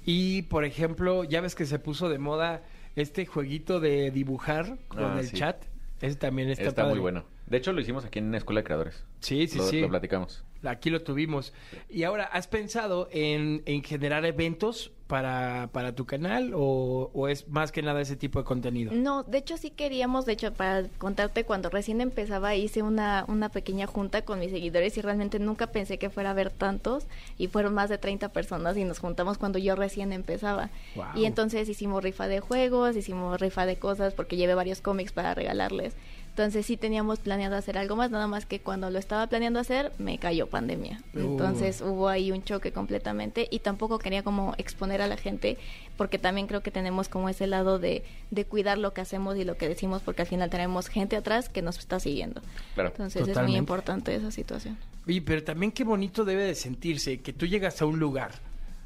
Y, 0.06 0.44
por 0.44 0.64
ejemplo, 0.64 1.26
ya 1.26 1.42
ves 1.42 1.56
que 1.56 1.66
se 1.66 1.78
puso 1.78 2.08
de 2.08 2.20
moda 2.20 2.62
este 2.96 3.26
jueguito 3.26 3.82
de 3.82 4.12
dibujar 4.12 4.78
con 4.88 5.04
Ah, 5.04 5.20
el 5.20 5.28
sí. 5.28 5.36
chat. 5.36 5.58
Ese 6.00 6.16
también 6.16 6.50
está, 6.50 6.64
Está, 6.70 6.86
muy 6.86 7.00
bueno. 7.00 7.26
De 7.48 7.58
hecho, 7.58 7.74
lo 7.74 7.82
hicimos 7.82 8.06
aquí 8.06 8.20
en 8.20 8.32
la 8.32 8.38
Escuela 8.38 8.62
de 8.62 8.66
Creadores. 8.66 9.04
Sí, 9.20 9.48
sí, 9.48 9.58
lo, 9.58 9.64
sí. 9.66 9.82
Lo 9.82 9.90
platicamos. 9.90 10.44
Aquí 10.64 10.90
lo 10.90 11.02
tuvimos. 11.02 11.54
Y 11.90 12.04
ahora, 12.04 12.24
¿has 12.26 12.48
pensado 12.48 13.10
en, 13.12 13.64
en 13.66 13.84
generar 13.84 14.26
eventos 14.26 14.92
para, 15.08 15.70
para 15.74 15.94
tu 15.94 16.06
canal 16.06 16.54
o, 16.56 17.12
o 17.14 17.28
es 17.28 17.48
más 17.50 17.72
que 17.72 17.82
nada 17.82 18.00
ese 18.02 18.16
tipo 18.16 18.40
de 18.40 18.46
contenido? 18.46 18.94
No, 18.94 19.24
de 19.24 19.40
hecho 19.40 19.58
sí 19.58 19.70
queríamos, 19.70 20.26
de 20.26 20.34
hecho, 20.34 20.54
para 20.54 20.88
contarte, 20.98 21.44
cuando 21.44 21.70
recién 21.70 22.00
empezaba 22.00 22.56
hice 22.56 22.82
una, 22.82 23.26
una 23.28 23.50
pequeña 23.50 23.88
junta 23.88 24.24
con 24.24 24.40
mis 24.40 24.52
seguidores 24.52 24.98
y 24.98 25.02
realmente 25.02 25.38
nunca 25.38 25.68
pensé 25.68 25.98
que 26.00 26.10
fuera 26.10 26.30
a 26.30 26.32
haber 26.32 26.50
tantos 26.50 27.06
y 27.38 27.48
fueron 27.48 27.74
más 27.74 27.90
de 27.90 27.98
30 27.98 28.30
personas 28.30 28.78
y 28.78 28.86
nos 28.86 29.00
juntamos 29.00 29.38
cuando 29.38 29.60
yo 29.60 29.76
recién 29.76 30.14
empezaba. 30.14 30.70
Y 31.14 31.26
entonces 31.26 31.68
hicimos 31.68 32.02
rifa 32.04 32.28
de 32.28 32.40
juegos, 32.40 32.96
hicimos 32.96 33.40
rifa 33.40 33.66
de 33.66 33.76
cosas 33.76 34.14
porque 34.14 34.38
llevé 34.38 34.56
varios 34.56 34.80
cómics 34.82 35.12
para 35.12 35.36
regalarles. 35.36 35.94
Entonces 36.34 36.66
sí 36.66 36.78
teníamos 36.78 37.20
planeado 37.20 37.56
hacer 37.56 37.78
algo 37.78 37.96
más, 37.96 38.10
nada 38.10 38.26
más 38.26 38.48
que 38.48 38.60
cuando 38.60 38.90
lo 38.90 38.98
estaba 38.98 39.28
planeando 39.28 39.60
hacer 39.60 39.92
me 40.00 40.18
cayó 40.18 40.48
pandemia. 40.48 41.00
Uh. 41.14 41.20
Entonces 41.20 41.80
hubo 41.82 42.10
ahí 42.10 42.32
un 42.32 42.44
choque 42.44 42.72
completamente 42.72 43.48
y 43.52 43.60
tampoco 43.60 44.00
quería 44.00 44.24
como 44.24 44.56
exponer 44.58 45.04
a 45.04 45.08
la 45.08 45.16
gente 45.16 45.60
porque 45.96 46.18
también 46.18 46.48
creo 46.48 46.64
que 46.64 46.72
tenemos 46.72 47.08
como 47.08 47.30
ese 47.30 47.46
lado 47.46 47.78
de, 47.78 48.04
de 48.32 48.46
cuidar 48.46 48.80
lo 48.80 48.96
que 48.96 49.02
hacemos 49.02 49.38
y 49.38 49.44
lo 49.44 49.58
que 49.58 49.70
decimos 49.70 50.02
porque 50.02 50.24
al 50.24 50.28
final 50.28 50.50
tenemos 50.50 50.88
gente 50.88 51.16
atrás 51.18 51.50
que 51.50 51.62
nos 51.62 51.78
está 51.78 52.00
siguiendo. 52.00 52.42
Claro. 52.74 52.90
Entonces 52.90 53.28
es 53.28 53.40
muy 53.40 53.56
importante 53.56 54.16
esa 54.16 54.32
situación. 54.32 54.76
Oye, 55.08 55.22
pero 55.22 55.44
también 55.44 55.72
qué 55.72 55.84
bonito 55.84 56.26
debe 56.26 56.46
de 56.46 56.56
sentirse 56.56 57.20
que 57.22 57.32
tú 57.32 57.46
llegas 57.46 57.80
a 57.80 57.86
un 57.86 58.00
lugar 58.00 58.32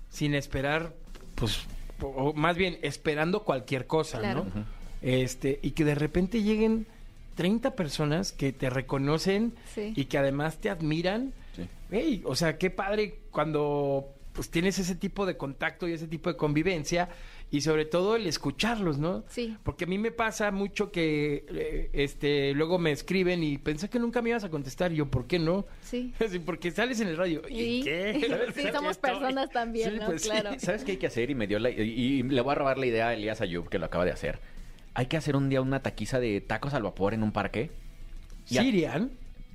sin 0.09 0.35
esperar, 0.35 0.91
pues, 1.35 1.61
o 2.01 2.33
más 2.33 2.57
bien 2.57 2.77
esperando 2.81 3.45
cualquier 3.45 3.87
cosa, 3.87 4.19
Claro. 4.19 4.45
¿no? 4.53 4.65
Este, 5.01 5.59
y 5.61 5.71
que 5.71 5.85
de 5.85 5.95
repente 5.95 6.41
lleguen 6.43 6.87
30 7.37 7.75
personas 7.75 8.33
que 8.33 8.51
te 8.51 8.69
reconocen 8.69 9.53
Sí. 9.73 9.93
y 9.95 10.05
que 10.05 10.17
además 10.17 10.57
te 10.57 10.69
admiran. 10.69 11.31
Sí. 11.89 12.21
O 12.25 12.35
sea, 12.35 12.57
qué 12.57 12.69
padre 12.69 13.19
cuando 13.31 14.13
pues 14.33 14.51
tienes 14.51 14.77
ese 14.77 14.93
tipo 14.93 15.25
de 15.25 15.35
contacto 15.37 15.87
y 15.87 15.93
ese 15.93 16.07
tipo 16.07 16.29
de 16.29 16.37
convivencia 16.37 17.09
y 17.49 17.61
sobre 17.61 17.85
todo 17.85 18.15
el 18.15 18.27
escucharlos, 18.27 18.99
¿no? 18.99 19.23
Sí. 19.29 19.57
Porque 19.63 19.85
a 19.85 19.87
mí 19.87 19.97
me 19.97 20.11
pasa 20.11 20.51
mucho 20.51 20.91
que 20.91 21.43
eh, 21.49 21.89
este 21.93 22.53
luego 22.53 22.77
me 22.77 22.91
escriben 22.91 23.41
y 23.43 23.57
pensé 23.57 23.89
que 23.89 23.97
nunca 23.97 24.21
me 24.21 24.29
ibas 24.29 24.43
a 24.43 24.49
contestar. 24.49 24.91
Y 24.91 24.97
yo, 24.97 25.07
¿por 25.07 25.25
qué 25.25 25.39
no? 25.39 25.65
Sí. 25.81 26.13
Así, 26.23 26.37
porque 26.37 26.69
sales 26.69 26.99
en 26.99 27.07
el 27.07 27.17
radio. 27.17 27.41
¿Y, 27.49 27.59
Y- 27.79 27.83
qué? 27.83 28.27
Sí, 28.55 28.67
somos 28.71 28.91
estoy. 28.91 29.11
personas 29.11 29.49
también, 29.49 29.93
Sí, 29.93 29.99
¿no? 30.01 30.05
pues 30.05 30.21
sí. 30.21 30.29
Claro. 30.29 30.51
¿Sabes 30.59 30.83
qué 30.83 30.91
hay 30.91 30.97
que 30.97 31.07
hacer? 31.07 31.31
Y 31.31 31.35
me 31.35 31.47
dio 31.47 31.57
la, 31.57 31.71
y, 31.71 31.79
y 31.81 32.21
le 32.23 32.41
voy 32.41 32.51
a 32.51 32.55
robar 32.55 32.77
la 32.77 32.85
idea 32.85 33.07
a 33.07 33.13
Elías 33.15 33.41
Ayub, 33.41 33.69
que 33.69 33.79
lo 33.79 33.85
acaba 33.87 34.05
de 34.05 34.11
hacer. 34.11 34.39
Hay 34.97 35.05
que 35.05 35.15
hacer 35.15 35.35
un 35.35 35.47
día 35.47 35.61
una 35.61 35.83
taquiza 35.83 36.19
de 36.19 36.41
tacos 36.41 36.73
al 36.73 36.81
vapor 36.81 37.13
en 37.13 37.21
un 37.21 37.31
parque. 37.31 37.69
Y 38.49 38.57
a- 38.57 38.61
Sirian, 38.63 39.11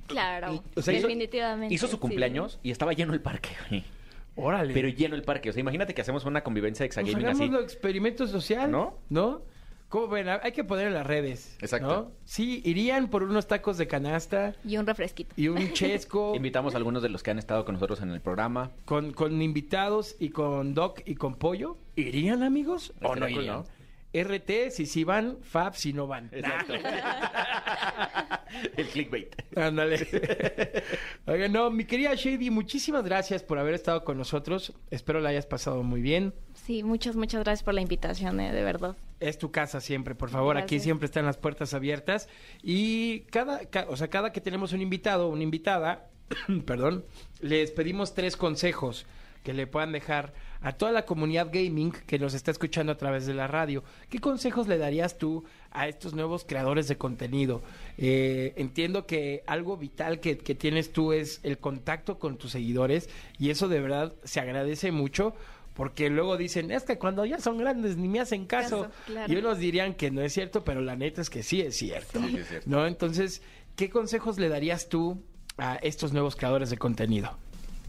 Claro, 0.07 0.63
o 0.75 0.81
sea, 0.81 0.93
hizo- 0.93 1.07
definitivamente. 1.07 1.73
Hizo 1.75 1.87
su 1.87 1.95
sí. 1.95 1.99
cumpleaños 1.99 2.59
y 2.63 2.71
estaba 2.71 2.93
lleno 2.93 3.13
el 3.13 3.19
parque, 3.21 3.49
güey. 3.69 3.83
órale. 4.37 4.73
Pero 4.73 4.87
lleno 4.87 5.15
el 5.15 5.23
parque. 5.23 5.49
O 5.49 5.53
sea, 5.53 5.59
imagínate 5.59 5.93
que 5.93 5.99
hacemos 6.01 6.23
una 6.25 6.43
convivencia 6.43 6.85
de 6.85 6.87
pues 6.89 6.97
exagaming 6.97 7.27
así. 7.27 7.43
hagámoslo 7.43 7.59
experimento 7.61 8.25
social, 8.25 8.71
¿No? 8.71 8.97
¿No? 9.09 9.41
¿Cómo 9.89 10.07
ven? 10.07 10.27
Hay 10.29 10.53
que 10.53 10.63
poner 10.63 10.87
en 10.87 10.93
las 10.93 11.05
redes. 11.05 11.55
Exacto. 11.61 11.87
¿no? 11.87 12.11
Sí, 12.25 12.61
irían 12.65 13.09
por 13.09 13.21
unos 13.23 13.45
tacos 13.47 13.77
de 13.77 13.85
canasta 13.87 14.55
Y 14.65 14.77
un 14.77 14.87
refresquito. 14.87 15.33
y 15.37 15.49
un 15.49 15.73
chesco 15.73 16.33
Invitamos 16.35 16.73
a 16.73 16.77
algunos 16.77 17.03
de 17.03 17.09
los 17.09 17.21
que 17.21 17.29
han 17.31 17.37
estado 17.37 17.63
con 17.65 17.73
nosotros 17.75 18.01
en 18.01 18.09
el 18.11 18.21
programa. 18.21 18.71
con, 18.85 19.11
con 19.13 19.39
invitados 19.41 20.15
y 20.19 20.29
con 20.29 20.73
Doc 20.73 21.01
y 21.05 21.13
con 21.15 21.35
Pollo. 21.35 21.77
¿Irían, 21.95 22.41
amigos? 22.43 22.91
¿O 23.03 23.09
no 23.09 23.13
Estaría 23.27 23.35
cool, 23.35 23.43
irían? 23.43 23.55
¿no? 23.57 23.82
RT, 24.13 24.69
si 24.71 24.85
sí 24.85 25.03
van, 25.03 25.37
Fab, 25.41 25.75
si 25.75 25.93
no 25.93 26.07
van. 26.07 26.29
Exacto. 26.31 26.73
el 28.77 28.87
clickbait. 28.87 29.35
Ándale. 29.55 30.05
Oiga, 31.25 31.47
no, 31.47 31.69
mi 31.71 31.85
querida 31.85 32.13
Shady, 32.13 32.49
muchísimas 32.49 33.03
gracias 33.03 33.43
por 33.43 33.57
haber 33.59 33.73
estado 33.73 34.03
con 34.03 34.17
nosotros. 34.17 34.73
Espero 34.91 35.19
la 35.19 35.29
hayas 35.29 35.45
pasado 35.45 35.83
muy 35.83 36.01
bien. 36.01 36.33
Sí, 36.53 36.83
muchas, 36.83 37.15
muchas 37.15 37.43
gracias 37.43 37.63
por 37.63 37.73
la 37.73 37.81
invitación, 37.81 38.39
eh, 38.39 38.53
de 38.53 38.63
verdad. 38.63 38.95
Es 39.19 39.37
tu 39.37 39.51
casa 39.51 39.81
siempre, 39.81 40.15
por 40.15 40.29
favor. 40.29 40.57
Aquí 40.57 40.79
siempre 40.79 41.05
están 41.05 41.25
las 41.25 41.37
puertas 41.37 41.73
abiertas. 41.73 42.29
Y 42.61 43.21
cada, 43.31 43.65
ca- 43.65 43.87
o 43.89 43.97
sea, 43.97 44.09
cada 44.09 44.31
que 44.31 44.41
tenemos 44.41 44.73
un 44.73 44.81
invitado 44.81 45.29
una 45.29 45.43
invitada, 45.43 46.09
perdón, 46.65 47.05
les 47.41 47.71
pedimos 47.71 48.13
tres 48.13 48.37
consejos 48.37 49.05
que 49.43 49.53
le 49.53 49.67
puedan 49.67 49.91
dejar 49.91 50.33
a 50.63 50.71
toda 50.71 50.91
la 50.91 51.05
comunidad 51.05 51.49
gaming 51.51 51.91
que 51.91 52.17
nos 52.17 52.33
está 52.33 52.49
escuchando 52.49 52.91
a 52.93 52.97
través 52.97 53.25
de 53.25 53.33
la 53.33 53.47
radio. 53.47 53.83
¿Qué 54.09 54.19
consejos 54.19 54.67
le 54.67 54.77
darías 54.77 55.17
tú 55.17 55.43
a 55.71 55.87
estos 55.87 56.13
nuevos 56.13 56.45
creadores 56.45 56.87
de 56.87 56.97
contenido? 56.97 57.61
Eh, 57.97 58.53
entiendo 58.55 59.05
que 59.05 59.43
algo 59.45 59.77
vital 59.77 60.19
que, 60.19 60.37
que 60.37 60.55
tienes 60.55 60.93
tú 60.93 61.11
es 61.11 61.41
el 61.43 61.57
contacto 61.57 62.17
con 62.17 62.37
tus 62.37 62.51
seguidores 62.51 63.09
y 63.37 63.49
eso 63.49 63.67
de 63.67 63.81
verdad 63.81 64.13
se 64.23 64.39
agradece 64.39 64.91
mucho 64.91 65.35
porque 65.73 66.09
luego 66.09 66.37
dicen, 66.37 66.71
es 66.71 66.83
que 66.83 66.97
cuando 66.97 67.25
ya 67.25 67.39
son 67.39 67.57
grandes 67.57 67.97
ni 67.97 68.07
me 68.07 68.19
hacen 68.19 68.45
caso. 68.45 68.83
Caso, 68.83 68.93
claro. 69.05 69.33
Y 69.33 69.35
unos 69.35 69.57
dirían 69.57 69.95
que 69.95 70.11
no 70.11 70.21
es 70.21 70.31
cierto, 70.31 70.63
pero 70.63 70.81
la 70.81 70.95
neta 70.95 71.21
es 71.21 71.29
que 71.29 71.43
sí 71.43 71.61
es 71.61 71.75
cierto. 71.75 72.19
Sí, 72.21 72.37
es 72.37 72.47
cierto. 72.47 72.69
¿No? 72.69 72.87
Entonces, 72.87 73.41
¿qué 73.75 73.89
consejos 73.89 74.37
le 74.37 74.49
darías 74.49 74.87
tú 74.87 75.21
a 75.57 75.75
estos 75.75 76.13
nuevos 76.13 76.35
creadores 76.35 76.69
de 76.69 76.77
contenido? 76.77 77.37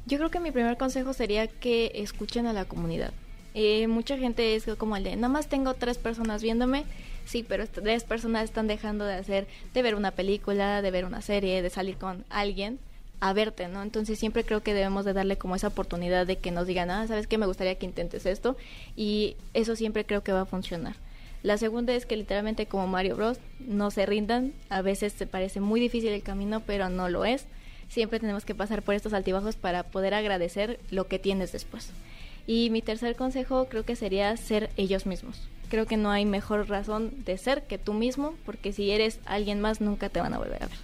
Yo 0.07 0.19
creo 0.19 0.31
que 0.31 0.41
mi 0.41 0.51
primer 0.51 0.77
consejo 0.77 1.13
sería 1.13 1.47
que 1.47 1.93
escuchen 1.95 2.47
a 2.47 2.53
la 2.53 2.67
comunidad. 2.67 3.13
Eh, 3.55 3.87
mucha 3.87 4.19
gente 4.19 4.55
es 4.57 4.67
como 4.77 4.97
el 4.97 5.05
de, 5.05 5.17
nada 5.17 5.29
más 5.29 5.49
tengo 5.49 5.75
tres 5.75 5.97
personas 5.97 6.43
viéndome, 6.43 6.85
sí, 7.25 7.45
pero 7.49 7.67
tres 7.69 8.05
personas 8.05 8.45
están 8.45 8.67
dejando 8.67 9.05
de 9.05 9.15
hacer, 9.15 9.47
de 9.73 9.83
ver 9.83 9.95
una 9.95 10.11
película, 10.11 10.83
de 10.83 10.91
ver 10.91 11.05
una 11.05 11.23
serie, 11.23 11.63
de 11.63 11.71
salir 11.71 11.97
con 11.97 12.25
alguien 12.31 12.79
a 13.21 13.33
verte, 13.33 13.69
¿no? 13.69 13.83
Entonces 13.83 14.19
siempre 14.19 14.45
creo 14.45 14.63
que 14.63 14.75
debemos 14.75 15.05
de 15.05 15.15
darle 15.15 15.39
como 15.39 15.57
esa 15.57 15.69
oportunidad 15.69 16.27
de 16.27 16.37
que 16.37 16.51
nos 16.51 16.67
digan, 16.67 16.91
ah, 16.91 17.07
¿sabes 17.07 17.27
qué? 17.27 17.39
Me 17.39 17.47
gustaría 17.47 17.77
que 17.77 17.87
intentes 17.87 18.27
esto 18.27 18.57
y 18.97 19.37
eso 19.55 19.77
siempre 19.77 20.05
creo 20.05 20.23
que 20.23 20.33
va 20.33 20.43
a 20.43 20.47
funcionar. 20.47 20.97
La 21.43 21.57
segunda 21.57 21.95
es 21.95 22.07
que 22.07 22.17
literalmente 22.17 22.67
como 22.67 22.87
Mario 22.87 23.17
Bros 23.17 23.39
no 23.61 23.91
se 23.91 24.05
rindan, 24.05 24.53
a 24.69 24.83
veces 24.83 25.15
te 25.15 25.27
parece 25.27 25.61
muy 25.61 25.79
difícil 25.79 26.11
el 26.11 26.23
camino, 26.23 26.61
pero 26.67 26.89
no 26.89 27.09
lo 27.09 27.25
es. 27.25 27.47
Siempre 27.89 28.21
tenemos 28.21 28.45
que 28.45 28.55
pasar 28.55 28.83
por 28.83 28.95
estos 28.95 29.13
altibajos 29.13 29.57
para 29.57 29.83
poder 29.85 30.15
agradecer 30.15 30.81
lo 30.91 31.07
que 31.07 31.19
tienes 31.19 31.53
después. 31.53 31.91
Y 32.47 32.71
mi 32.71 32.83
tercer 32.83 33.17
consejo 33.17 33.67
creo 33.69 33.85
que 33.85 33.97
sería 33.97 34.37
ser 34.37 34.71
ellos 34.77 35.07
mismos. 35.07 35.49
Creo 35.71 35.87
que 35.87 35.97
no 35.97 36.11
hay 36.11 36.25
mejor 36.25 36.69
razón 36.69 37.25
de 37.25 37.39
ser 37.39 37.63
que 37.63 37.79
tú 37.79 37.95
mismo, 37.95 38.35
porque 38.45 38.73
si 38.73 38.91
eres 38.91 39.19
alguien 39.25 39.61
más 39.61 39.81
nunca 39.81 40.09
te 40.09 40.21
van 40.21 40.35
a 40.35 40.39
volver 40.39 40.63
a 40.63 40.67
ver. 40.67 40.79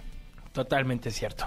Totalmente 0.53 1.11
cierto. 1.11 1.45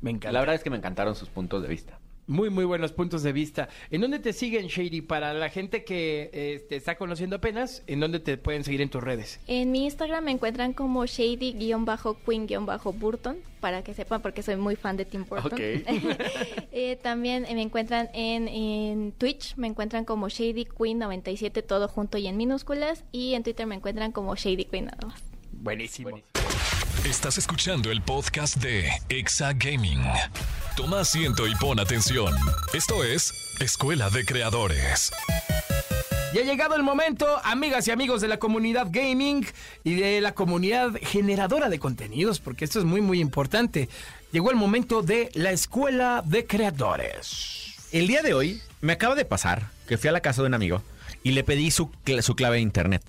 Me 0.00 0.10
encanta. 0.10 0.32
La 0.32 0.40
verdad 0.40 0.56
es 0.56 0.62
que 0.62 0.70
me 0.70 0.76
encantaron 0.76 1.14
sus 1.14 1.28
puntos 1.28 1.62
de 1.62 1.68
vista. 1.68 1.98
Muy, 2.32 2.48
muy 2.48 2.64
buenos 2.64 2.92
puntos 2.92 3.22
de 3.22 3.30
vista. 3.30 3.68
¿En 3.90 4.00
dónde 4.00 4.18
te 4.18 4.32
siguen, 4.32 4.68
Shady? 4.68 5.02
Para 5.02 5.34
la 5.34 5.50
gente 5.50 5.84
que 5.84 6.30
eh, 6.32 6.64
te 6.66 6.76
está 6.76 6.96
conociendo 6.96 7.36
apenas, 7.36 7.82
¿en 7.86 8.00
dónde 8.00 8.20
te 8.20 8.38
pueden 8.38 8.64
seguir 8.64 8.80
en 8.80 8.88
tus 8.88 9.04
redes? 9.04 9.38
En 9.46 9.70
mi 9.70 9.84
Instagram 9.84 10.24
me 10.24 10.30
encuentran 10.30 10.72
como 10.72 11.04
shady-queen-burton, 11.04 13.36
para 13.60 13.84
que 13.84 13.92
sepan 13.92 14.22
porque 14.22 14.42
soy 14.42 14.56
muy 14.56 14.76
fan 14.76 14.96
de 14.96 15.04
Tim 15.04 15.26
Burton. 15.28 15.60
Eh, 16.74 16.98
también 17.02 17.42
me 17.42 17.60
encuentran 17.60 18.08
en, 18.14 18.48
en 18.48 19.12
Twitch, 19.12 19.54
me 19.56 19.66
encuentran 19.66 20.06
como 20.06 20.30
Shady 20.30 20.64
Queen 20.64 20.98
97 20.98 21.60
todo 21.60 21.86
junto 21.86 22.16
y 22.16 22.26
en 22.26 22.38
minúsculas 22.38 23.04
y 23.12 23.34
en 23.34 23.42
Twitter 23.42 23.66
me 23.66 23.74
encuentran 23.74 24.10
como 24.10 24.34
Shady 24.34 24.64
Queen 24.64 24.86
nada 24.86 25.06
más. 25.06 25.22
Buenísimo. 25.52 26.22
Estás 27.04 27.36
escuchando 27.38 27.90
el 27.90 28.00
podcast 28.00 28.56
de 28.56 28.88
Exa 29.08 29.52
Gaming. 29.54 30.00
Toma 30.76 31.00
asiento 31.00 31.46
y 31.48 31.54
pon 31.56 31.80
atención. 31.80 32.32
Esto 32.72 33.02
es 33.02 33.32
Escuela 33.60 34.08
de 34.10 34.24
Creadores. 34.24 35.10
Ya 36.32 36.40
ha 36.40 36.44
llegado 36.44 36.76
el 36.76 36.82
momento, 36.82 37.26
amigas 37.44 37.86
y 37.88 37.90
amigos 37.90 38.20
de 38.20 38.28
la 38.28 38.38
comunidad 38.38 38.86
gaming 38.90 39.44
y 39.84 39.94
de 39.94 40.20
la 40.20 40.32
comunidad 40.32 40.92
generadora 41.02 41.68
de 41.68 41.78
contenidos, 41.78 42.38
porque 42.38 42.64
esto 42.64 42.78
es 42.78 42.84
muy, 42.84 43.00
muy 43.00 43.20
importante. 43.20 43.88
Llegó 44.30 44.50
el 44.50 44.56
momento 44.56 45.02
de 45.02 45.30
la 45.34 45.50
Escuela 45.50 46.22
de 46.24 46.46
Creadores. 46.46 47.74
El 47.90 48.06
día 48.06 48.22
de 48.22 48.32
hoy 48.32 48.62
me 48.80 48.94
acaba 48.94 49.14
de 49.14 49.24
pasar 49.26 49.68
que 49.86 49.98
fui 49.98 50.08
a 50.08 50.12
la 50.12 50.20
casa 50.20 50.40
de 50.40 50.48
un 50.48 50.54
amigo 50.54 50.82
y 51.22 51.32
le 51.32 51.44
pedí 51.44 51.70
su, 51.70 51.90
cl- 52.06 52.22
su 52.22 52.34
clave 52.36 52.56
de 52.56 52.62
internet. 52.62 53.02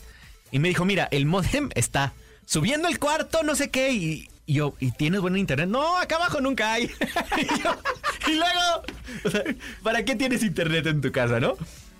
Y 0.52 0.60
me 0.60 0.68
dijo, 0.68 0.84
mira, 0.84 1.08
el 1.12 1.26
modem 1.26 1.70
está 1.76 2.14
subiendo 2.46 2.88
el 2.88 3.00
cuarto, 3.00 3.44
no 3.44 3.56
sé 3.56 3.70
qué. 3.70 3.92
Y, 3.94 4.30
y 4.46 4.54
yo, 4.56 4.74
¿y 4.80 4.92
tienes 4.92 5.22
buen 5.22 5.38
internet? 5.38 5.70
No, 5.70 5.98
acá 5.98 6.16
abajo 6.18 6.42
nunca 6.42 6.74
hay. 6.74 6.84
y, 7.38 7.62
yo- 7.64 7.78
y 8.32 8.36
luego, 8.36 8.84
o 9.26 9.30
sea, 9.30 9.44
¿para 9.84 10.04
qué 10.06 10.16
tienes 10.16 10.44
internet 10.44 10.86
en 10.88 11.02
tu 11.02 11.12
casa, 11.12 11.40
no? 11.40 11.56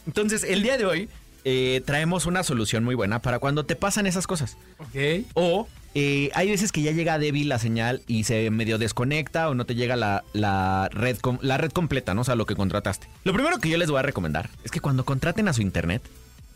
Entonces, 0.08 0.44
el 0.44 0.62
día 0.64 0.78
de 0.78 0.86
hoy 0.86 1.10
eh, 1.46 1.82
traemos 1.86 2.26
una 2.26 2.44
solución 2.44 2.84
muy 2.84 2.96
buena 2.96 3.20
para 3.22 3.40
cuando 3.40 3.66
te 3.66 3.76
pasan 3.76 4.06
esas 4.08 4.28
cosas. 4.28 4.58
Ok. 4.80 5.26
O 5.34 5.68
eh, 5.96 6.30
hay 6.34 6.50
veces 6.50 6.72
que 6.72 6.82
ya 6.82 6.92
llega 6.92 7.20
débil 7.20 7.48
la 7.50 7.60
señal 7.60 8.02
y 8.08 8.24
se 8.24 8.50
medio 8.50 8.78
desconecta 8.78 9.48
o 9.50 9.54
no 9.54 9.66
te 9.66 9.76
llega 9.76 9.96
la, 9.96 10.24
la 10.34 10.90
red, 10.92 11.18
la 11.42 11.58
red 11.58 11.72
completa, 11.72 12.14
¿no? 12.14 12.22
O 12.22 12.24
sea, 12.26 12.36
lo 12.36 12.46
que 12.46 12.56
contrataste. 12.56 13.08
Lo 13.24 13.32
primero 13.34 13.60
que 13.60 13.70
yo 13.70 13.78
les 13.78 13.90
voy 13.90 14.00
a 14.00 14.04
recomendar 14.04 14.50
es 14.64 14.72
que 14.72 14.80
cuando 14.80 15.06
contraten 15.06 15.48
a 15.48 15.54
su 15.54 15.62
internet, 15.62 16.02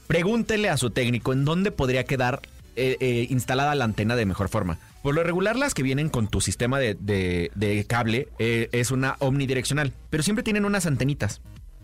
pregúntele 0.08 0.70
a 0.70 0.78
su 0.78 0.90
técnico 0.90 1.34
en 1.34 1.46
dónde 1.46 1.72
podría 1.72 2.04
quedar 2.06 2.42
eh, 2.78 2.96
eh, 3.02 3.28
instalada 3.30 3.76
la 3.76 3.84
antena 3.86 4.16
de 4.16 4.26
mejor 4.26 4.48
forma. 4.50 4.78
Por 5.04 5.16
lo 5.16 5.24
regular, 5.24 5.56
las 5.58 5.74
que 5.74 5.84
vienen 5.84 6.10
con 6.10 6.28
tu 6.28 6.40
sistema 6.42 6.80
de, 6.80 6.96
de- 7.00 7.52
de 7.56 7.86
cable 7.86 8.30
eh, 8.40 8.70
es 8.72 8.92
una 8.92 9.16
omnidireccional, 9.20 9.92
pero 10.10 10.24
siempre 10.24 10.44
tienen 10.44 10.64
unas 10.66 10.86
antenitas. 10.86 11.42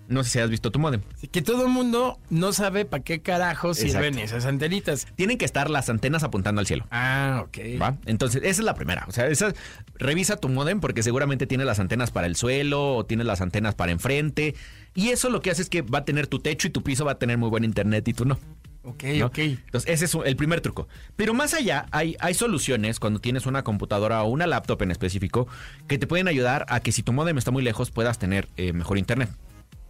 No 0.10 0.22
sé 0.26 0.32
si 0.32 0.40
has 0.40 0.50
visto 0.50 0.70
tu 0.70 0.80
modem. 0.80 1.00
Que 1.32 1.42
todo 1.42 1.64
el 1.66 1.70
mundo 1.70 2.20
no 2.30 2.52
sabe 2.52 2.84
para 2.84 3.02
qué 3.04 3.22
carajo 3.22 3.74
sirven 3.74 4.16
Exacto. 4.20 4.22
esas 4.36 4.46
antenitas. 4.46 5.08
Tienen 5.16 5.38
que 5.38 5.46
estar 5.46 5.70
las 5.70 5.90
antenas 5.90 6.24
apuntando 6.24 6.60
al 6.60 6.68
cielo. 6.68 6.86
Ah, 6.92 7.42
ok. 7.48 7.58
¿Va? 7.82 7.96
Entonces, 8.06 8.42
esa 8.44 8.62
es 8.62 8.66
la 8.66 8.74
primera. 8.76 9.06
O 9.08 9.14
sea, 9.14 9.28
esa, 9.28 9.54
revisa 9.96 10.36
tu 10.36 10.50
modem 10.50 10.82
porque 10.82 11.04
seguramente 11.04 11.48
tiene 11.48 11.64
las 11.64 11.80
antenas 11.80 12.12
para 12.12 12.28
el 12.28 12.36
suelo 12.36 12.96
o 12.98 13.06
tiene 13.06 13.24
las 13.24 13.40
antenas 13.40 13.76
para 13.76 13.94
enfrente. 13.94 14.56
Y 14.94 15.10
eso 15.10 15.30
lo 15.30 15.40
que 15.42 15.52
hace 15.52 15.62
es 15.62 15.70
que 15.70 15.82
va 15.84 16.00
a 16.00 16.06
tener 16.06 16.28
tu 16.28 16.40
techo 16.40 16.68
y 16.68 16.72
tu 16.72 16.84
piso 16.84 17.06
va 17.06 17.14
a 17.14 17.18
tener 17.20 17.38
muy 17.38 17.50
buen 17.50 17.64
internet 17.64 18.06
y 18.10 18.14
tú 18.14 18.26
no. 18.26 18.38
Ok, 18.84 19.04
¿no? 19.18 19.28
ok. 19.28 19.38
Entonces, 19.40 19.90
ese 19.90 20.06
es 20.06 20.18
el 20.26 20.36
primer 20.36 20.62
truco. 20.62 20.88
Pero 21.16 21.34
más 21.34 21.54
allá, 21.54 21.86
hay, 21.92 22.16
hay 22.20 22.34
soluciones 22.34 23.00
cuando 23.00 23.20
tienes 23.20 23.46
una 23.46 23.64
computadora 23.64 24.24
o 24.24 24.30
una 24.30 24.48
laptop 24.48 24.82
en 24.82 24.92
específico 24.92 25.48
que 25.88 25.98
te 25.98 26.08
pueden 26.08 26.28
ayudar 26.28 26.66
a 26.70 26.82
que 26.82 26.92
si 26.92 27.04
tu 27.04 27.14
modem 27.14 27.38
está 27.38 27.52
muy 27.52 27.64
lejos 27.64 27.92
puedas 27.92 28.20
tener 28.20 28.50
eh, 28.58 28.74
mejor 28.74 28.98
internet. 28.98 29.30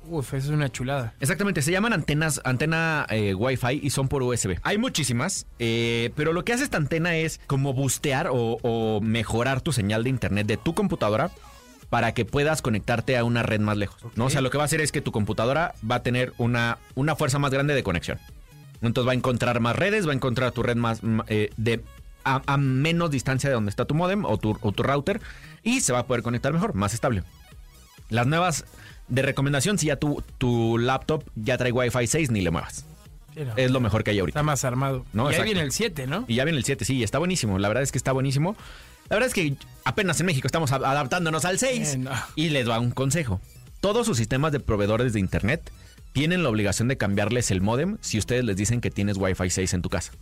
Uf, 0.06 0.34
eso 0.34 0.48
es 0.48 0.54
una 0.54 0.70
chulada. 0.70 1.14
Exactamente, 1.22 1.62
se 1.62 1.72
llaman 1.72 1.94
antenas, 1.94 2.42
antena 2.44 3.08
eh, 3.10 3.34
Wi-Fi 3.34 3.80
y 3.82 3.90
son 3.90 4.10
por 4.10 4.22
USB. 4.22 4.60
Hay 4.62 4.78
muchísimas, 4.78 5.48
eh, 5.60 6.12
pero 6.16 6.34
lo 6.34 6.44
que 6.44 6.54
hace 6.54 6.64
esta 6.64 6.78
antena 6.78 7.16
es 7.16 7.40
como 7.48 7.74
bustear 7.74 8.28
o, 8.28 8.58
o 8.62 9.00
mejorar 9.02 9.62
tu 9.62 9.72
señal 9.72 10.04
de 10.04 10.10
internet 10.10 10.46
de 10.46 10.58
tu 10.58 10.76
computadora 10.76 11.32
para 11.94 12.14
que 12.14 12.26
puedas 12.26 12.64
conectarte 12.64 13.18
a 13.18 13.24
una 13.24 13.44
red 13.44 13.60
más 13.60 13.78
lejos. 13.78 14.04
¿no? 14.16 14.26
O 14.26 14.30
sea, 14.32 14.42
lo 14.42 14.50
que 14.50 14.58
va 14.58 14.64
a 14.64 14.66
hacer 14.66 14.82
es 14.82 14.92
que 14.92 15.00
tu 15.00 15.12
computadora 15.12 15.76
va 15.90 15.98
a 15.98 16.02
tener 16.02 16.34
una, 16.40 16.80
una 16.96 17.16
fuerza 17.16 17.38
más 17.38 17.52
grande 17.52 17.76
de 17.76 17.84
conexión. 17.84 18.18
Entonces 18.84 19.08
va 19.08 19.14
a 19.14 19.16
encontrar 19.16 19.60
más 19.60 19.76
redes, 19.76 20.06
va 20.08 20.12
a 20.12 20.16
encontrar 20.16 20.52
tu 20.52 20.62
red 20.62 20.76
más 20.76 21.02
eh, 21.28 21.50
de 21.58 21.82
a, 22.24 22.42
a 22.46 22.58
menos 22.58 23.12
distancia 23.12 23.50
de 23.50 23.56
donde 23.56 23.70
está 23.70 23.86
tu 23.86 23.96
modem 23.96 24.26
o 24.26 24.38
tu, 24.38 24.58
o 24.62 24.72
tu 24.72 24.84
router 24.84 25.22
y 25.64 25.82
se 25.82 25.94
va 25.94 26.00
a 26.00 26.08
poder 26.08 26.24
conectar 26.24 26.54
mejor, 26.54 26.74
más 26.74 26.94
estable. 26.94 27.24
Las 28.10 28.28
nuevas 28.28 28.66
de 29.08 29.22
recomendación, 29.22 29.78
si 29.78 29.88
ya 29.88 29.96
tu, 29.96 30.24
tu 30.38 30.78
laptop 30.78 31.24
ya 31.36 31.58
trae 31.58 31.72
Wi-Fi 31.72 32.08
6, 32.08 32.32
ni 32.32 32.42
le 32.42 32.52
muevas. 32.52 32.86
Sí, 33.34 33.42
no. 33.46 33.54
Es 33.56 33.72
lo 33.72 33.80
mejor 33.80 34.04
que 34.04 34.12
hay 34.12 34.20
ahorita. 34.20 34.40
Está 34.40 34.44
más 34.44 34.64
armado. 34.64 35.06
No, 35.14 35.26
y 35.26 35.28
exacto. 35.30 35.46
viene 35.46 35.62
el 35.62 35.72
7, 35.72 36.08
¿no? 36.08 36.26
Y 36.28 36.36
ya 36.36 36.44
viene 36.44 36.60
el 36.60 36.66
7, 36.66 36.86
sí, 36.86 37.04
está 37.04 37.18
buenísimo. 37.18 37.58
La 37.58 37.68
verdad 37.68 37.84
es 37.84 37.92
que 37.92 37.98
está 37.98 38.12
buenísimo. 38.12 38.56
La 39.10 39.16
verdad 39.16 39.28
es 39.28 39.34
que 39.34 39.56
apenas 39.84 40.20
en 40.20 40.28
México 40.28 40.48
estamos 40.48 40.72
adaptándonos 40.72 41.46
al 41.46 41.58
6. 41.58 41.94
Eh, 41.94 41.98
no. 41.98 42.12
Y 42.36 42.50
les 42.50 42.66
doy 42.66 42.78
un 42.80 42.92
consejo. 42.92 43.42
Todos 43.80 44.06
sus 44.06 44.18
sistemas 44.18 44.52
de 44.52 44.60
proveedores 44.60 45.14
de 45.14 45.20
internet 45.20 45.72
tienen 46.14 46.44
la 46.44 46.50
obligación 46.50 46.88
de 46.88 46.98
cambiarles 46.98 47.52
el 47.52 47.62
modem 47.62 47.98
si 48.02 48.18
ustedes 48.18 48.46
les 48.46 48.56
dicen 48.56 48.82
que 48.82 48.92
tienes 48.92 49.18
Wi-Fi 49.18 49.50
6 49.50 49.74
en 49.74 49.82
tu 49.82 49.90
casa. 49.90 50.14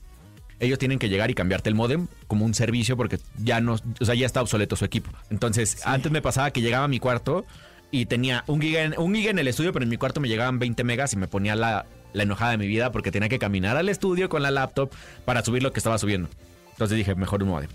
Ellos 0.59 0.79
tienen 0.79 0.99
que 0.99 1.09
llegar 1.09 1.29
y 1.29 1.33
cambiarte 1.33 1.69
el 1.69 1.75
modem 1.75 2.07
como 2.27 2.45
un 2.45 2.53
servicio 2.53 2.95
porque 2.95 3.19
ya 3.37 3.61
no, 3.61 3.77
o 3.99 4.05
sea, 4.05 4.15
ya 4.15 4.25
está 4.25 4.41
obsoleto 4.41 4.75
su 4.75 4.85
equipo. 4.85 5.11
Entonces, 5.29 5.85
antes 5.85 6.11
me 6.11 6.21
pasaba 6.21 6.51
que 6.51 6.61
llegaba 6.61 6.85
a 6.85 6.87
mi 6.87 6.99
cuarto 6.99 7.45
y 7.89 8.05
tenía 8.05 8.43
un 8.47 8.61
giga, 8.61 8.83
en, 8.83 8.95
un 8.97 9.13
giga 9.13 9.31
en 9.31 9.39
el 9.39 9.47
estudio, 9.47 9.73
pero 9.73 9.83
en 9.83 9.89
mi 9.89 9.97
cuarto 9.97 10.21
me 10.21 10.29
llegaban 10.29 10.59
20 10.59 10.83
megas 10.83 11.13
y 11.13 11.17
me 11.17 11.27
ponía 11.27 11.55
la, 11.55 11.85
la 12.13 12.23
enojada 12.23 12.51
de 12.51 12.57
mi 12.57 12.67
vida 12.67 12.91
porque 12.91 13.11
tenía 13.11 13.27
que 13.27 13.39
caminar 13.39 13.75
al 13.75 13.89
estudio 13.89 14.29
con 14.29 14.43
la 14.43 14.51
laptop 14.51 14.91
para 15.25 15.43
subir 15.43 15.63
lo 15.63 15.73
que 15.73 15.79
estaba 15.79 15.97
subiendo. 15.97 16.29
Entonces 16.71 16.97
dije, 16.97 17.15
mejor 17.15 17.43
un 17.43 17.49
modem. 17.49 17.69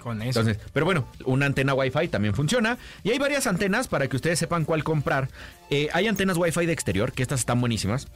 Con 0.00 0.22
eso. 0.22 0.40
Entonces, 0.40 0.62
pero 0.72 0.86
bueno, 0.86 1.06
una 1.24 1.46
antena 1.46 1.74
Wi-Fi 1.74 2.08
también 2.08 2.34
funciona. 2.34 2.78
Y 3.04 3.10
hay 3.10 3.18
varias 3.18 3.46
antenas 3.46 3.86
para 3.88 4.08
que 4.08 4.16
ustedes 4.16 4.38
sepan 4.38 4.64
cuál 4.64 4.82
comprar. 4.82 5.28
Eh, 5.70 5.88
hay 5.92 6.08
antenas 6.08 6.36
Wi-Fi 6.36 6.66
de 6.66 6.72
exterior, 6.72 7.12
que 7.12 7.22
estas 7.22 7.40
están 7.40 7.60
buenísimas. 7.60 8.08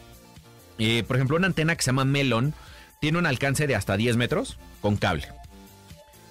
Eh, 0.79 1.05
por 1.07 1.17
ejemplo, 1.17 1.37
una 1.37 1.47
antena 1.47 1.77
que 1.77 1.83
se 1.83 1.87
llama 1.91 2.05
Melon 2.05 2.55
tiene 3.01 3.19
un 3.19 3.27
alcance 3.27 3.67
de 3.67 3.75
hasta 3.77 3.97
10 3.97 4.17
metros 4.17 4.59
con 4.81 4.97
cable. 4.97 5.29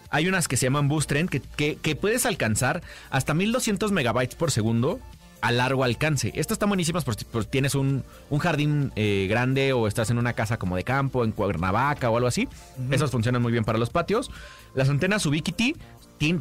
Hay 0.10 0.28
unas 0.28 0.48
que 0.48 0.58
se 0.58 0.66
llaman 0.66 0.90
Boost 0.90 1.10
Trend 1.10 1.30
que, 1.30 1.40
que- 1.40 1.76
que 1.78 1.96
puedes 1.96 2.26
alcanzar 2.26 2.82
hasta 3.10 3.34
1200 3.34 3.92
megabytes 3.92 4.36
por 4.36 4.52
segundo 4.52 5.00
a 5.44 5.52
largo 5.52 5.84
alcance. 5.84 6.30
Estas 6.30 6.56
están 6.56 6.70
buenísimas 6.70 7.04
por 7.04 7.16
si 7.16 7.26
por 7.26 7.44
si 7.44 7.50
tienes 7.50 7.76
un, 7.76 8.04
un 8.30 8.40
jardín 8.40 8.94
eh, 8.96 9.28
grande 9.30 9.74
o 9.74 9.88
estás 9.88 10.10
en 10.10 10.18
una 10.18 10.34
casa 10.34 10.58
como 10.58 10.78
de 10.78 10.86
campo, 10.86 11.26
en 11.26 11.34
Cuernavaca 11.34 12.10
o 12.10 12.16
algo 12.16 12.30
así. 12.30 12.48
Esas 12.90 13.12
funcionan 13.12 13.42
muy 13.42 13.52
bien 13.52 13.66
para 13.66 13.78
los 13.78 13.90
patios. 13.90 14.32
Las 14.74 14.88
antenas 14.90 15.26
Ubiquiti 15.26 15.76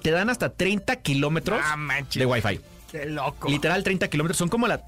te 0.01 0.11
dan 0.13 0.31
hasta 0.31 0.51
30 0.51 0.97
kilómetros 0.97 1.61
Ah, 1.63 1.77
de 2.15 2.27
Wi-Fi. 2.27 2.61
Qué 2.93 3.07
loco. 3.07 3.49
Literal 3.49 3.83
30 3.83 4.09
kilómetros. 4.09 4.37
Son 4.39 4.49
como 4.49 4.69
la... 4.69 4.85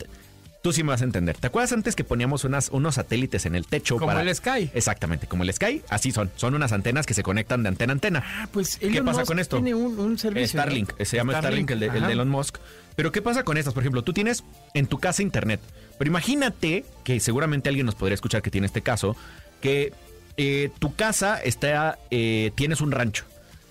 Tú 0.63 0.73
sí 0.73 0.83
me 0.83 0.91
vas 0.91 1.03
a 1.03 1.05
entender. 1.05 1.37
¿Te 1.37 1.49
acuerdas 1.49 1.73
antes 1.73 1.95
que 1.97 2.05
poníamos 2.05 2.45
unas, 2.45 2.71
unos 2.71 2.95
satélites 2.95 3.45
en 3.45 3.55
el 3.55 3.67
techo? 3.67 3.97
Como 3.97 4.07
para... 4.07 4.23
el 4.23 4.35
Sky. 4.35 4.71
Exactamente, 4.73 5.27
como 5.27 5.43
el 5.43 5.53
Sky. 5.53 5.83
Así 5.91 6.11
son. 6.13 6.31
Son 6.37 6.55
unas 6.55 6.73
antenas 6.73 7.05
que 7.05 7.13
se 7.13 7.23
conectan 7.23 7.63
de 7.65 7.69
antena 7.71 7.93
a 7.93 7.95
antena. 7.95 8.25
Ah, 8.25 8.49
pues 8.51 8.79
¿Qué 8.79 8.87
Elon 8.87 9.05
pasa 9.05 9.19
Musk 9.21 9.29
con 9.29 9.39
esto? 9.41 9.57
Tiene 9.57 9.75
un, 9.75 9.99
un 9.99 10.17
servicio. 10.17 10.61
Starlink, 10.61 10.99
¿no? 10.99 11.05
se 11.05 11.17
llama 11.17 11.39
Starlink, 11.39 11.71
el, 11.73 11.81
de, 11.81 11.87
el 11.89 12.07
de 12.07 12.13
Elon 12.13 12.29
Musk. 12.31 12.57
Pero 12.97 13.13
¿qué 13.13 13.23
pasa 13.23 13.43
con 13.43 13.57
estas? 13.57 13.75
Por 13.75 13.83
ejemplo, 13.83 14.03
tú 14.03 14.13
tienes 14.13 14.45
en 14.75 14.87
tu 14.87 14.99
casa 14.99 15.23
internet. 15.23 15.61
Pero 15.99 16.09
imagínate 16.09 16.85
que 17.03 17.21
seguramente 17.21 17.69
alguien 17.69 17.87
nos 17.87 17.95
podría 17.95 18.15
escuchar 18.15 18.43
que 18.43 18.51
tiene 18.51 18.67
este 18.67 18.83
caso, 18.83 19.17
que 19.61 19.93
eh, 20.37 20.71
tu 20.79 20.95
casa 20.95 21.41
está, 21.41 21.99
eh, 22.11 22.53
tienes 22.55 22.81
un 22.81 22.93
rancho. 22.93 23.25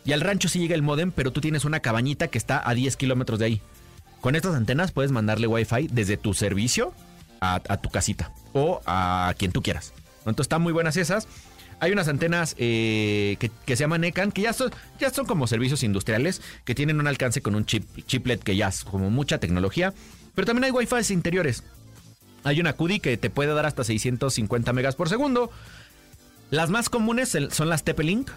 Y 0.05 0.11
al 0.11 0.21
rancho 0.21 0.49
sí 0.49 0.59
llega 0.59 0.75
el 0.75 0.81
modem, 0.81 1.11
pero 1.11 1.31
tú 1.31 1.41
tienes 1.41 1.65
una 1.65 1.79
cabañita 1.79 2.27
que 2.27 2.37
está 2.37 2.67
a 2.67 2.73
10 2.73 2.97
kilómetros 2.97 3.39
de 3.39 3.45
ahí. 3.45 3.61
Con 4.19 4.35
estas 4.35 4.55
antenas 4.55 4.91
puedes 4.91 5.11
mandarle 5.11 5.47
wifi 5.47 5.87
desde 5.91 6.17
tu 6.17 6.33
servicio 6.33 6.93
a, 7.41 7.55
a 7.67 7.77
tu 7.77 7.89
casita 7.89 8.31
o 8.53 8.81
a 8.85 9.33
quien 9.37 9.51
tú 9.51 9.61
quieras. 9.61 9.93
Entonces 10.19 10.45
están 10.45 10.61
muy 10.61 10.73
buenas 10.73 10.95
esas. 10.97 11.27
Hay 11.79 11.91
unas 11.91 12.07
antenas 12.07 12.55
eh, 12.57 13.37
que, 13.39 13.51
que 13.65 13.75
se 13.75 13.83
llaman 13.83 14.03
ECAN, 14.03 14.31
que 14.31 14.41
ya 14.41 14.53
son, 14.53 14.71
ya 14.99 15.09
son 15.09 15.25
como 15.25 15.47
servicios 15.47 15.83
industriales, 15.83 16.41
que 16.65 16.75
tienen 16.75 16.99
un 16.99 17.07
alcance 17.07 17.41
con 17.41 17.55
un 17.55 17.65
chip, 17.65 17.83
chiplet 18.05 18.41
que 18.41 18.55
ya 18.55 18.69
es 18.69 18.83
como 18.83 19.09
mucha 19.09 19.39
tecnología. 19.39 19.93
Pero 20.35 20.45
también 20.45 20.65
hay 20.65 20.71
wifi 20.71 21.13
interiores. 21.13 21.63
Hay 22.43 22.59
una 22.59 22.73
CUDI 22.73 22.99
que 22.99 23.17
te 23.17 23.29
puede 23.29 23.53
dar 23.53 23.65
hasta 23.65 23.83
650 23.83 24.73
megas 24.73 24.95
por 24.95 25.09
segundo. 25.09 25.49
Las 26.49 26.69
más 26.69 26.89
comunes 26.89 27.37
son 27.51 27.69
las 27.69 27.85
TP-Link, 27.85 28.29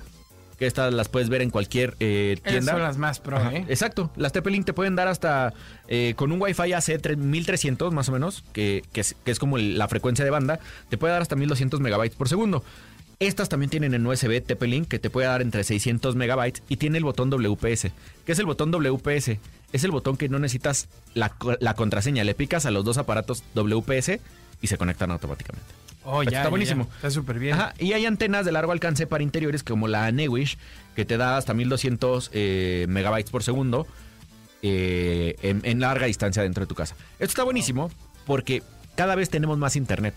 que 0.59 0.67
estas 0.67 0.93
las 0.93 1.09
puedes 1.09 1.29
ver 1.29 1.43
en 1.43 1.51
cualquier 1.51 1.97
eh, 2.01 2.39
tienda. 2.43 2.73
son 2.73 2.83
las 2.83 2.97
más 2.97 3.21
pro, 3.21 3.39
¿eh? 3.51 3.65
Exacto, 3.69 4.11
las 4.17 4.33
TP-Link 4.33 4.65
te 4.65 4.73
pueden 4.73 4.97
dar 4.97 5.09
hasta 5.09 5.53
eh, 5.89 6.15
con 6.17 6.33
un 6.33 6.41
Wi-Fi 6.41 6.73
AC 6.73 7.17
1300 7.17 7.93
más 7.93 8.09
o 8.09 8.13
menos, 8.13 8.43
que, 8.53 8.85
que 8.93 9.03
es, 9.03 9.17
que 9.25 9.31
es 9.31 9.39
como 9.39 9.59
la 9.59 9.87
frecuencia 9.89 10.25
de 10.25 10.31
banda, 10.31 10.61
te 10.89 10.97
puede 10.97 11.13
dar 11.13 11.23
hasta 11.23 11.37
1200 11.37 11.81
megabytes 11.81 12.17
por 12.17 12.29
segundo. 12.29 12.65
Estas 13.19 13.49
también 13.49 13.71
tienen 13.71 13.95
en 13.95 14.07
USB 14.07 14.43
TP-Link 14.45 14.89
que 14.89 14.99
te 14.99 15.09
puede 15.09 15.27
dar 15.27 15.41
entre 15.41 15.65
600 15.65 16.17
megabytes 16.17 16.63
y 16.69 16.77
tiene 16.77 16.99
el 16.99 17.05
botón 17.05 17.31
WPS. 17.31 17.89
¿Qué 18.27 18.33
es 18.33 18.39
el 18.39 18.45
botón 18.47 18.71
WPS? 18.71 19.39
Es 19.73 19.85
el 19.85 19.91
botón 19.91 20.17
que 20.19 20.29
no 20.29 20.39
necesitas 20.39 20.89
la, 21.15 21.31
co- 21.31 21.57
la 21.61 21.75
contraseña, 21.75 22.25
le 22.25 22.35
picas 22.35 22.67
a 22.67 22.71
los 22.71 22.85
dos 22.85 22.99
aparatos 22.99 23.43
WPS 23.55 24.19
y 24.61 24.67
se 24.67 24.77
conectan 24.77 25.11
automáticamente. 25.11 25.67
Oh, 26.05 26.23
ya, 26.23 26.29
está 26.29 26.43
ya, 26.45 26.49
buenísimo. 26.51 26.87
ya. 26.89 26.95
Está 26.97 27.11
súper 27.11 27.39
bien. 27.39 27.55
Ajá, 27.55 27.75
y 27.79 27.95
hay 27.95 28.05
antenas 28.05 28.45
de 28.45 28.53
largo 28.53 28.73
alcance 28.73 29.07
para 29.07 29.23
interiores 29.25 29.63
como 29.63 29.89
la 29.89 30.13
Newish, 30.13 30.59
que 30.95 31.05
te 31.07 31.17
da 31.17 31.37
hasta 31.39 31.55
1200 31.55 32.31
eh, 32.35 32.85
megabytes 32.89 33.31
por 33.31 33.43
segundo 33.43 33.87
eh, 34.63 35.37
en, 35.43 35.61
en 35.65 35.81
larga 35.81 36.07
distancia 36.07 36.43
dentro 36.43 36.63
de 36.65 36.67
tu 36.69 36.75
casa. 36.75 36.95
Esto 37.15 37.25
está 37.33 37.43
buenísimo 37.45 37.91
porque 38.27 38.63
cada 38.95 39.15
vez 39.15 39.31
tenemos 39.31 39.59
más 39.59 39.75
internet, 39.75 40.15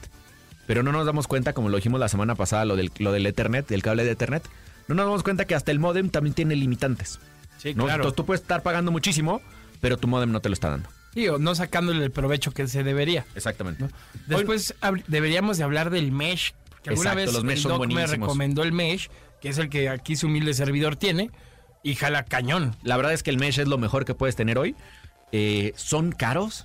pero 0.70 0.84
no 0.84 0.92
nos 0.92 1.04
damos 1.04 1.26
cuenta, 1.26 1.54
como 1.54 1.70
lo 1.70 1.78
dijimos 1.78 2.00
la 2.00 2.10
semana 2.10 2.36
pasada, 2.36 2.64
lo 2.64 2.76
del, 2.76 2.92
lo 3.00 3.12
del 3.12 3.26
Ethernet, 3.26 3.68
del 3.68 3.82
cable 3.82 4.04
de 4.04 4.12
Ethernet, 4.12 4.48
no 4.88 4.94
nos 4.94 5.08
damos 5.08 5.24
cuenta 5.24 5.46
que 5.46 5.56
hasta 5.56 5.72
el 5.72 5.80
modem 5.80 6.12
también 6.12 6.36
tiene 6.36 6.56
limitantes. 6.56 7.20
sí, 7.58 7.74
¿no? 7.74 7.86
claro. 7.86 8.04
Entonces 8.04 8.16
tú 8.16 8.24
puedes 8.24 8.42
estar 8.44 8.62
pagando 8.62 8.92
muchísimo, 8.92 9.42
pero 9.82 9.98
tu 9.98 10.08
modem 10.08 10.32
no 10.32 10.42
te 10.42 10.50
lo 10.50 10.54
está 10.54 10.70
dando. 10.70 10.88
Sí, 11.16 11.28
o 11.28 11.40
no 11.40 11.56
sacándole 11.56 12.06
el 12.06 12.12
provecho 12.12 12.52
que 12.52 12.68
se 12.68 12.84
debería. 12.84 13.26
Exactamente. 13.34 13.88
Después 14.28 14.76
deberíamos 15.08 15.58
de 15.58 15.64
hablar 15.64 15.90
del 15.90 16.12
mesh. 16.12 16.54
Que 16.84 16.92
alguna 16.92 17.14
Exacto, 17.14 17.26
vez 17.26 17.34
los 17.34 17.44
mesh 17.44 17.58
el 17.58 17.64
son 17.64 17.72
doc 17.72 17.92
me 17.92 18.06
recomendó 18.06 18.62
el 18.62 18.72
mesh, 18.72 19.10
que 19.42 19.50
es 19.50 19.58
el 19.58 19.70
que 19.72 19.90
aquí 19.90 20.16
su 20.16 20.28
humilde 20.28 20.54
servidor 20.54 20.98
tiene, 20.98 21.32
y 21.82 21.96
jala 21.96 22.26
cañón. 22.26 22.76
La 22.84 22.96
verdad 22.96 23.14
es 23.14 23.24
que 23.24 23.32
el 23.32 23.40
mesh 23.40 23.58
es 23.58 23.68
lo 23.68 23.80
mejor 23.80 24.06
que 24.06 24.14
puedes 24.14 24.36
tener 24.36 24.60
hoy. 24.60 24.76
Eh, 25.32 25.74
son 25.76 26.12
caros. 26.12 26.64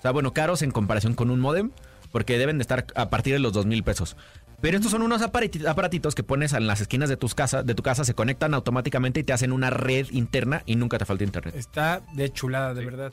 O 0.00 0.02
sea, 0.02 0.10
bueno, 0.10 0.32
caros 0.32 0.62
en 0.62 0.72
comparación 0.72 1.14
con 1.14 1.30
un 1.30 1.38
modem. 1.38 1.70
Porque 2.14 2.38
deben 2.38 2.58
de 2.58 2.62
estar 2.62 2.86
a 2.94 3.10
partir 3.10 3.32
de 3.32 3.40
los 3.40 3.52
dos 3.52 3.66
mil 3.66 3.82
pesos. 3.82 4.16
Pero 4.60 4.76
estos 4.76 4.92
son 4.92 5.02
unos 5.02 5.20
aparati- 5.20 5.66
aparatitos 5.66 6.14
que 6.14 6.22
pones 6.22 6.52
en 6.52 6.68
las 6.68 6.80
esquinas 6.80 7.08
de 7.08 7.16
tus 7.16 7.34
casas, 7.34 7.66
de 7.66 7.74
tu 7.74 7.82
casa, 7.82 8.04
se 8.04 8.14
conectan 8.14 8.54
automáticamente 8.54 9.18
y 9.18 9.24
te 9.24 9.32
hacen 9.32 9.50
una 9.50 9.68
red 9.68 10.06
interna 10.12 10.62
y 10.64 10.76
nunca 10.76 10.96
te 10.96 11.06
falta 11.06 11.24
internet. 11.24 11.56
Está 11.56 12.02
de 12.12 12.32
chulada, 12.32 12.72
de 12.72 12.84
verdad. 12.84 13.12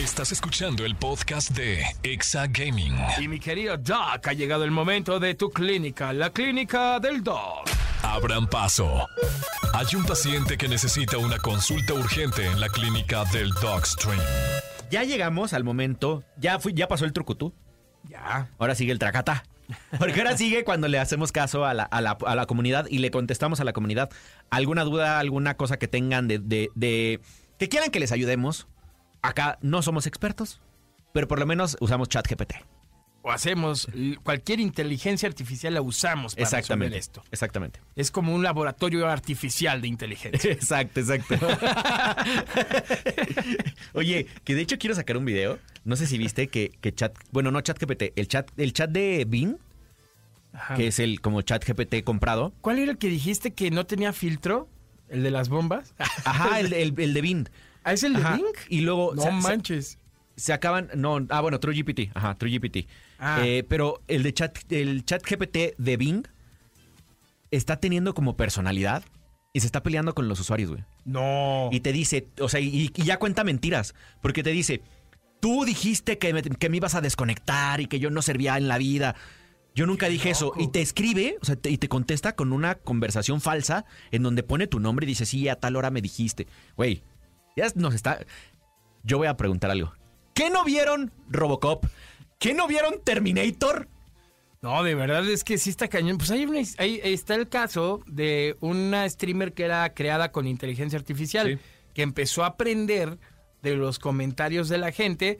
Estás 0.00 0.32
escuchando 0.32 0.84
el 0.84 0.96
podcast 0.96 1.50
de 1.52 1.84
Exa 2.02 2.48
Gaming. 2.48 2.96
Y 3.20 3.28
mi 3.28 3.38
querido 3.38 3.76
Doc, 3.78 4.26
ha 4.26 4.32
llegado 4.32 4.64
el 4.64 4.72
momento 4.72 5.20
de 5.20 5.36
tu 5.36 5.50
clínica, 5.50 6.12
la 6.12 6.30
clínica 6.30 6.98
del 6.98 7.22
Doc. 7.22 7.70
Abran 8.02 8.48
paso. 8.48 9.06
Hay 9.72 9.86
un 9.94 10.04
paciente 10.04 10.58
que 10.58 10.66
necesita 10.66 11.16
una 11.18 11.38
consulta 11.38 11.94
urgente 11.94 12.44
en 12.44 12.58
la 12.58 12.68
clínica 12.70 13.24
del 13.32 13.50
Dogstream. 13.62 14.18
Ya 14.90 15.04
llegamos 15.04 15.52
al 15.52 15.62
momento, 15.62 16.24
ya 16.36 16.58
fui, 16.58 16.74
ya 16.74 16.88
pasó 16.88 17.04
el 17.04 17.12
trucutú. 17.12 17.54
Ya. 18.08 18.48
Ahora 18.58 18.74
sigue 18.74 18.92
el 18.92 18.98
tracata. 18.98 19.44
Porque 19.98 20.20
ahora 20.20 20.36
sigue 20.36 20.62
cuando 20.62 20.86
le 20.86 20.98
hacemos 21.00 21.32
caso 21.32 21.64
a 21.64 21.74
la, 21.74 21.82
a 21.82 22.00
la- 22.00 22.16
a 22.24 22.34
la 22.36 22.46
comunidad 22.46 22.86
y 22.88 22.98
le 22.98 23.10
contestamos 23.10 23.58
a 23.60 23.64
la 23.64 23.72
comunidad 23.72 24.10
alguna 24.48 24.84
duda, 24.84 25.18
alguna 25.18 25.56
cosa 25.56 25.76
que 25.78 25.88
tengan 25.88 26.28
de, 26.28 26.38
de- 26.38 26.70
de- 26.76 27.20
que 27.58 27.68
quieran 27.68 27.90
que 27.90 27.98
les 28.00 28.12
ayudemos. 28.12 28.68
Acá 29.22 29.58
no 29.62 29.82
somos 29.82 30.06
expertos, 30.06 30.60
pero 31.12 31.26
por 31.26 31.40
lo 31.40 31.46
menos 31.46 31.76
usamos 31.80 32.08
ChatGPT. 32.08 32.52
O 33.28 33.32
hacemos 33.32 33.88
cualquier 34.22 34.60
inteligencia 34.60 35.28
artificial 35.28 35.74
la 35.74 35.82
usamos 35.82 36.36
para 36.36 36.44
Exactamente. 36.44 36.96
esto. 36.96 37.24
Exactamente. 37.32 37.80
Es 37.96 38.12
como 38.12 38.32
un 38.32 38.44
laboratorio 38.44 39.08
artificial 39.08 39.80
de 39.80 39.88
inteligencia. 39.88 40.52
Exacto, 40.52 41.00
exacto. 41.00 41.34
Oye, 43.94 44.28
que 44.44 44.54
de 44.54 44.60
hecho 44.62 44.78
quiero 44.78 44.94
sacar 44.94 45.16
un 45.16 45.24
video. 45.24 45.58
No 45.84 45.96
sé 45.96 46.06
si 46.06 46.18
viste 46.18 46.46
que, 46.46 46.70
que 46.80 46.94
chat, 46.94 47.16
bueno, 47.32 47.50
no 47.50 47.60
ChatGPT, 47.62 48.12
el 48.14 48.28
chat, 48.28 48.48
el 48.56 48.72
chat 48.72 48.90
de 48.90 49.24
Bing, 49.26 49.56
Ajá. 50.52 50.76
que 50.76 50.86
es 50.86 51.00
el 51.00 51.20
como 51.20 51.42
ChatGPT 51.42 52.04
comprado. 52.04 52.52
¿Cuál 52.60 52.78
era 52.78 52.92
el 52.92 52.98
que 52.98 53.08
dijiste 53.08 53.50
que 53.52 53.72
no 53.72 53.86
tenía 53.86 54.12
filtro? 54.12 54.68
¿El 55.08 55.24
de 55.24 55.32
las 55.32 55.48
bombas? 55.48 55.94
Ajá, 55.98 56.60
el, 56.60 56.72
el- 56.72 56.94
el 57.00 57.12
de 57.12 57.20
Bing. 57.20 57.48
¿Ah, 57.82 57.92
es 57.92 58.04
el 58.04 58.14
de 58.14 58.20
Ajá, 58.20 58.36
Bing? 58.36 58.46
Y 58.68 58.82
luego 58.82 59.16
No 59.16 59.32
manches. 59.32 59.98
Se 60.36 60.52
acaban, 60.52 60.90
no, 60.94 61.18
ah, 61.30 61.40
bueno, 61.40 61.58
TrueGPT, 61.60 62.10
ajá, 62.14 62.34
TrueGPT. 62.36 62.86
Ah. 63.18 63.40
Eh, 63.44 63.64
pero 63.68 64.02
el 64.08 64.22
de 64.22 64.32
chat, 64.34 64.56
el 64.70 65.04
chat 65.04 65.22
GPT 65.28 65.76
de 65.78 65.96
Bing 65.96 66.26
está 67.50 67.76
teniendo 67.78 68.14
como 68.14 68.36
personalidad 68.36 69.02
y 69.52 69.60
se 69.60 69.66
está 69.66 69.82
peleando 69.82 70.14
con 70.14 70.28
los 70.28 70.38
usuarios, 70.40 70.70
güey. 70.70 70.84
No. 71.04 71.70
Y 71.72 71.80
te 71.80 71.92
dice, 71.92 72.28
o 72.40 72.48
sea, 72.48 72.60
y, 72.60 72.90
y 72.94 73.02
ya 73.02 73.18
cuenta 73.18 73.44
mentiras, 73.44 73.94
porque 74.20 74.42
te 74.42 74.50
dice, 74.50 74.82
tú 75.40 75.64
dijiste 75.64 76.18
que 76.18 76.32
me, 76.34 76.42
que 76.42 76.68
me 76.68 76.76
ibas 76.76 76.94
a 76.94 77.00
desconectar 77.00 77.80
y 77.80 77.86
que 77.86 77.98
yo 77.98 78.10
no 78.10 78.20
servía 78.20 78.56
en 78.58 78.68
la 78.68 78.76
vida. 78.78 79.14
Yo 79.74 79.86
nunca 79.86 80.08
dije 80.08 80.30
eso. 80.30 80.52
Y 80.58 80.68
te 80.68 80.80
escribe, 80.80 81.36
o 81.40 81.44
sea, 81.44 81.56
te- 81.56 81.70
y 81.70 81.78
te 81.78 81.88
contesta 81.88 82.34
con 82.34 82.52
una 82.52 82.74
conversación 82.76 83.40
falsa 83.40 83.84
en 84.10 84.22
donde 84.22 84.42
pone 84.42 84.66
tu 84.66 84.80
nombre 84.80 85.04
y 85.04 85.08
dice, 85.08 85.26
sí, 85.26 85.48
a 85.48 85.56
tal 85.56 85.76
hora 85.76 85.90
me 85.90 86.00
dijiste. 86.02 86.46
Güey, 86.76 87.02
ya 87.56 87.66
nos 87.74 87.94
está... 87.94 88.20
Yo 89.04 89.18
voy 89.18 89.28
a 89.28 89.36
preguntar 89.36 89.70
algo. 89.70 89.92
¿Qué 90.36 90.50
no 90.50 90.64
vieron 90.64 91.10
Robocop? 91.30 91.86
¿Qué 92.38 92.52
no 92.52 92.68
vieron 92.68 92.96
Terminator? 93.02 93.88
No, 94.60 94.82
de 94.82 94.94
verdad 94.94 95.26
es 95.26 95.44
que 95.44 95.56
sí 95.56 95.70
está 95.70 95.88
cañón. 95.88 96.18
Pues 96.18 96.30
hay 96.30 96.44
una- 96.44 96.60
ahí 96.76 97.00
está 97.02 97.34
el 97.36 97.48
caso 97.48 98.02
de 98.06 98.54
una 98.60 99.08
streamer 99.08 99.54
que 99.54 99.64
era 99.64 99.94
creada 99.94 100.32
con 100.32 100.46
inteligencia 100.46 100.98
artificial, 100.98 101.46
Sí. 101.58 101.58
que 101.94 102.02
empezó 102.02 102.44
a 102.44 102.48
aprender 102.48 103.18
de 103.62 103.76
los 103.76 103.98
comentarios 103.98 104.68
de 104.68 104.76
la 104.76 104.92
gente 104.92 105.38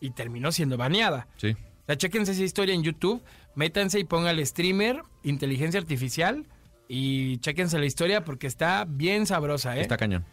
y 0.00 0.10
terminó 0.12 0.50
siendo 0.50 0.78
baneada. 0.78 1.28
Sí. 1.36 1.50
O 1.50 1.86
sea, 1.86 1.96
chéquense 1.98 2.32
esa 2.32 2.42
historia 2.42 2.74
en 2.74 2.82
YouTube, 2.82 3.22
métanse 3.54 3.98
y 3.98 4.04
póngale 4.04 4.46
streamer, 4.46 5.02
inteligencia 5.24 5.78
artificial 5.78 6.46
y 6.88 7.36
chéquense 7.38 7.78
la 7.78 7.84
historia 7.84 8.24
porque 8.24 8.46
está 8.46 8.86
bien 8.88 9.26
sabrosa, 9.26 9.76
¿eh? 9.76 9.82
Está 9.82 9.98
cañón. 9.98 10.24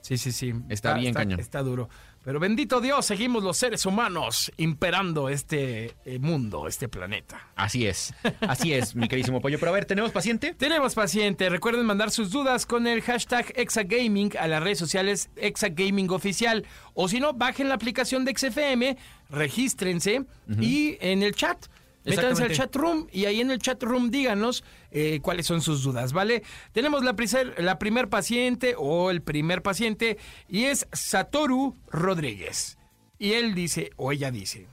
Sí, 0.00 0.16
sí, 0.16 0.30
sí. 0.30 0.54
Está 0.68 0.94
bien 0.94 1.12
cañón. 1.12 1.40
Está 1.40 1.60
duro. 1.62 1.88
Pero 2.24 2.40
bendito 2.40 2.80
Dios, 2.80 3.06
seguimos 3.06 3.42
los 3.42 3.56
seres 3.56 3.86
humanos 3.86 4.52
imperando 4.56 5.28
este 5.28 5.94
eh, 6.04 6.18
mundo, 6.18 6.68
este 6.68 6.88
planeta. 6.88 7.48
Así 7.54 7.86
es. 7.86 8.12
Así 8.40 8.72
es, 8.74 8.94
mi 8.94 9.08
queridísimo 9.08 9.40
pollo. 9.40 9.58
Pero 9.58 9.70
a 9.70 9.74
ver, 9.74 9.84
¿tenemos 9.84 10.10
paciente? 10.10 10.54
Tenemos 10.54 10.94
paciente. 10.94 11.48
Recuerden 11.48 11.86
mandar 11.86 12.10
sus 12.10 12.30
dudas 12.30 12.66
con 12.66 12.86
el 12.86 13.02
hashtag 13.02 13.52
Exagaming 13.56 14.32
a 14.38 14.46
las 14.48 14.62
redes 14.62 14.78
sociales 14.78 15.30
Exagaming 15.36 16.10
Oficial. 16.10 16.66
O 16.94 17.08
si 17.08 17.20
no, 17.20 17.32
bajen 17.32 17.68
la 17.68 17.76
aplicación 17.76 18.24
de 18.24 18.34
XFM, 18.36 18.96
regístrense 19.30 20.24
y 20.60 20.98
en 21.00 21.22
el 21.22 21.34
chat. 21.34 21.66
Métanse 22.08 22.42
al 22.44 22.52
chat 22.52 22.74
room 22.76 23.06
y 23.12 23.24
ahí 23.26 23.40
en 23.40 23.50
el 23.50 23.58
chat 23.58 23.82
room 23.82 24.10
díganos 24.10 24.64
eh, 24.90 25.20
cuáles 25.22 25.46
son 25.46 25.60
sus 25.60 25.82
dudas, 25.82 26.12
¿vale? 26.12 26.42
Tenemos 26.72 27.04
la, 27.04 27.14
priser- 27.14 27.56
la 27.58 27.78
primer 27.78 28.08
paciente 28.08 28.74
o 28.76 29.10
el 29.10 29.22
primer 29.22 29.62
paciente 29.62 30.18
y 30.48 30.64
es 30.64 30.86
Satoru 30.92 31.76
Rodríguez. 31.90 32.78
Y 33.18 33.32
él 33.32 33.54
dice, 33.54 33.90
o 33.96 34.12
ella 34.12 34.30
dice, 34.30 34.68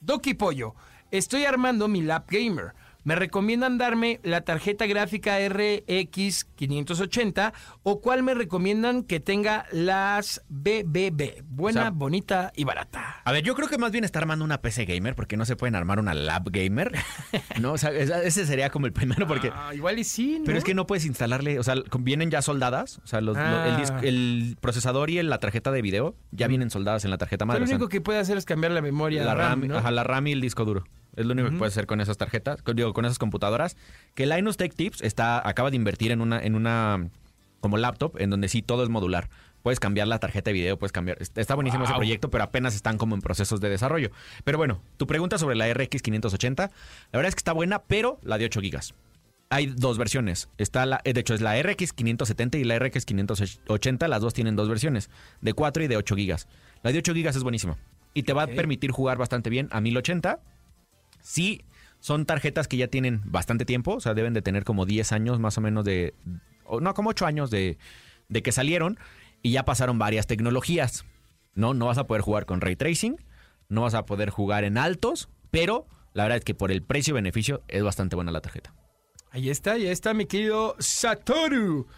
Doki 0.00 0.34
Pollo, 0.34 0.74
estoy 1.10 1.44
armando 1.44 1.88
mi 1.88 2.02
lap 2.02 2.30
gamer. 2.30 2.74
¿Me 3.06 3.14
recomiendan 3.14 3.78
darme 3.78 4.18
la 4.24 4.40
tarjeta 4.40 4.84
gráfica 4.84 5.36
RX 5.48 6.44
580 6.56 7.52
o 7.84 8.00
cuál 8.00 8.24
me 8.24 8.34
recomiendan 8.34 9.04
que 9.04 9.20
tenga 9.20 9.64
las 9.70 10.42
BBB? 10.48 11.44
Buena, 11.48 11.80
O 11.80 11.84
sea, 11.84 11.90
bonita 11.90 12.52
y 12.56 12.64
barata. 12.64 13.20
A 13.24 13.30
ver, 13.30 13.44
yo 13.44 13.54
creo 13.54 13.68
que 13.68 13.78
más 13.78 13.92
bien 13.92 14.02
está 14.02 14.18
armando 14.18 14.44
una 14.44 14.60
PC 14.60 14.86
gamer 14.86 15.14
porque 15.14 15.36
no 15.36 15.44
se 15.44 15.54
pueden 15.54 15.76
armar 15.76 16.00
una 16.00 16.14
lab 16.14 16.50
gamer. 16.50 16.90
No, 17.60 17.72
o 17.74 17.78
sea, 17.78 17.90
ese 17.92 18.44
sería 18.44 18.70
como 18.70 18.86
el 18.86 18.92
primero 18.92 19.26
porque... 19.28 19.50
Ah, 19.54 19.72
igual 19.72 19.98
y 20.00 20.04
sí, 20.04 20.38
¿no? 20.40 20.44
Pero 20.44 20.58
es 20.58 20.64
que 20.64 20.74
no 20.74 20.86
puedes 20.88 21.06
instalarle, 21.06 21.58
o 21.60 21.62
sea, 21.62 21.76
vienen 22.00 22.30
ya 22.30 22.42
soldadas, 22.42 22.98
o 23.04 23.06
sea, 23.06 23.20
los- 23.20 23.36
el, 23.36 23.42
Ah. 23.44 24.00
el 24.02 24.56
procesador 24.60 25.10
y 25.10 25.22
la 25.22 25.38
tarjeta 25.38 25.70
de 25.70 25.80
video 25.80 26.16
ya 26.32 26.48
vienen 26.48 26.70
soldadas 26.70 27.04
en 27.04 27.10
la 27.12 27.18
tarjeta 27.18 27.44
madre. 27.44 27.60
lo 27.60 27.64
o 27.64 27.68
sea, 27.68 27.76
único 27.76 27.88
que 27.88 28.00
puede 28.00 28.18
hacer 28.18 28.36
es 28.36 28.44
cambiar 28.44 28.72
la 28.72 28.82
memoria 28.82 29.24
la 29.24 29.34
RAM, 29.34 29.68
¿no? 29.68 29.78
ajá, 29.78 29.92
la 29.92 30.02
RAM 30.02 30.26
y 30.26 30.32
el 30.32 30.40
disco 30.40 30.64
duro. 30.64 30.84
Es 31.16 31.26
lo 31.26 31.32
único 31.32 31.50
que 31.50 31.56
puedes 31.56 31.74
hacer 31.74 31.86
con 31.86 32.00
esas 32.00 32.18
tarjetas, 32.18 32.62
con, 32.62 32.76
digo, 32.76 32.92
con 32.92 33.04
esas 33.04 33.18
computadoras. 33.18 33.76
Que 34.14 34.26
Linus 34.26 34.56
Tech 34.56 34.74
Tips 34.74 35.00
está, 35.00 35.46
acaba 35.46 35.70
de 35.70 35.76
invertir 35.76 36.12
en 36.12 36.20
una, 36.20 36.40
en 36.40 36.54
una 36.54 37.08
como 37.60 37.78
laptop, 37.78 38.20
en 38.20 38.30
donde 38.30 38.48
sí 38.48 38.62
todo 38.62 38.82
es 38.82 38.88
modular. 38.88 39.28
Puedes 39.62 39.80
cambiar 39.80 40.06
la 40.06 40.20
tarjeta 40.20 40.50
de 40.50 40.52
video, 40.52 40.78
puedes 40.78 40.92
cambiar. 40.92 41.18
Está 41.20 41.56
buenísimo 41.56 41.84
ese 41.84 41.94
proyecto, 41.94 42.30
pero 42.30 42.44
apenas 42.44 42.76
están 42.76 42.98
como 42.98 43.16
en 43.16 43.22
procesos 43.22 43.60
de 43.60 43.68
desarrollo. 43.68 44.12
Pero 44.44 44.58
bueno, 44.58 44.80
tu 44.96 45.08
pregunta 45.08 45.38
sobre 45.38 45.56
la 45.56 45.72
RX 45.72 46.02
580, 46.02 46.62
la 46.62 46.70
verdad 47.12 47.28
es 47.28 47.34
que 47.34 47.40
está 47.40 47.52
buena, 47.52 47.82
pero 47.82 48.20
la 48.22 48.38
de 48.38 48.44
8 48.44 48.60
gigas. 48.60 48.94
Hay 49.48 49.66
dos 49.66 49.98
versiones. 49.98 50.48
Está 50.58 50.86
la, 50.86 51.00
eh, 51.04 51.12
de 51.12 51.20
hecho, 51.20 51.34
es 51.34 51.40
la 51.40 51.60
RX 51.60 51.92
570 51.92 52.58
y 52.58 52.64
la 52.64 52.78
RX 52.78 53.04
580. 53.04 54.08
Las 54.08 54.20
dos 54.20 54.34
tienen 54.34 54.54
dos 54.54 54.68
versiones, 54.68 55.10
de 55.40 55.52
4 55.52 55.84
y 55.84 55.88
de 55.88 55.96
8 55.96 56.14
gigas. 56.14 56.46
La 56.82 56.92
de 56.92 56.98
8 56.98 57.14
gigas 57.14 57.36
es 57.36 57.42
buenísima. 57.42 57.76
Y 58.14 58.22
te 58.22 58.32
va 58.32 58.44
a 58.44 58.46
permitir 58.46 58.92
jugar 58.92 59.18
bastante 59.18 59.50
bien 59.50 59.68
a 59.72 59.80
1080. 59.80 60.38
Sí, 61.26 61.64
son 61.98 62.24
tarjetas 62.24 62.68
que 62.68 62.76
ya 62.76 62.86
tienen 62.86 63.20
bastante 63.24 63.64
tiempo. 63.64 63.94
O 63.94 64.00
sea, 64.00 64.14
deben 64.14 64.32
de 64.32 64.42
tener 64.42 64.62
como 64.62 64.86
10 64.86 65.10
años 65.10 65.40
más 65.40 65.58
o 65.58 65.60
menos 65.60 65.84
de... 65.84 66.14
no, 66.80 66.94
como 66.94 67.10
8 67.10 67.26
años 67.26 67.50
de, 67.50 67.78
de 68.28 68.42
que 68.44 68.52
salieron. 68.52 68.96
Y 69.42 69.50
ya 69.50 69.64
pasaron 69.64 69.98
varias 69.98 70.28
tecnologías. 70.28 71.04
No, 71.54 71.74
no 71.74 71.86
vas 71.86 71.98
a 71.98 72.06
poder 72.06 72.22
jugar 72.22 72.46
con 72.46 72.60
ray 72.60 72.76
tracing. 72.76 73.16
No 73.68 73.82
vas 73.82 73.94
a 73.94 74.06
poder 74.06 74.30
jugar 74.30 74.62
en 74.62 74.78
altos. 74.78 75.28
Pero 75.50 75.88
la 76.12 76.22
verdad 76.22 76.38
es 76.38 76.44
que 76.44 76.54
por 76.54 76.70
el 76.70 76.84
precio-beneficio 76.84 77.64
es 77.66 77.82
bastante 77.82 78.14
buena 78.14 78.30
la 78.30 78.40
tarjeta. 78.40 78.72
Ahí 79.32 79.50
está, 79.50 79.72
ahí 79.72 79.88
está 79.88 80.14
mi 80.14 80.26
querido 80.26 80.76
Satoru 80.78 81.88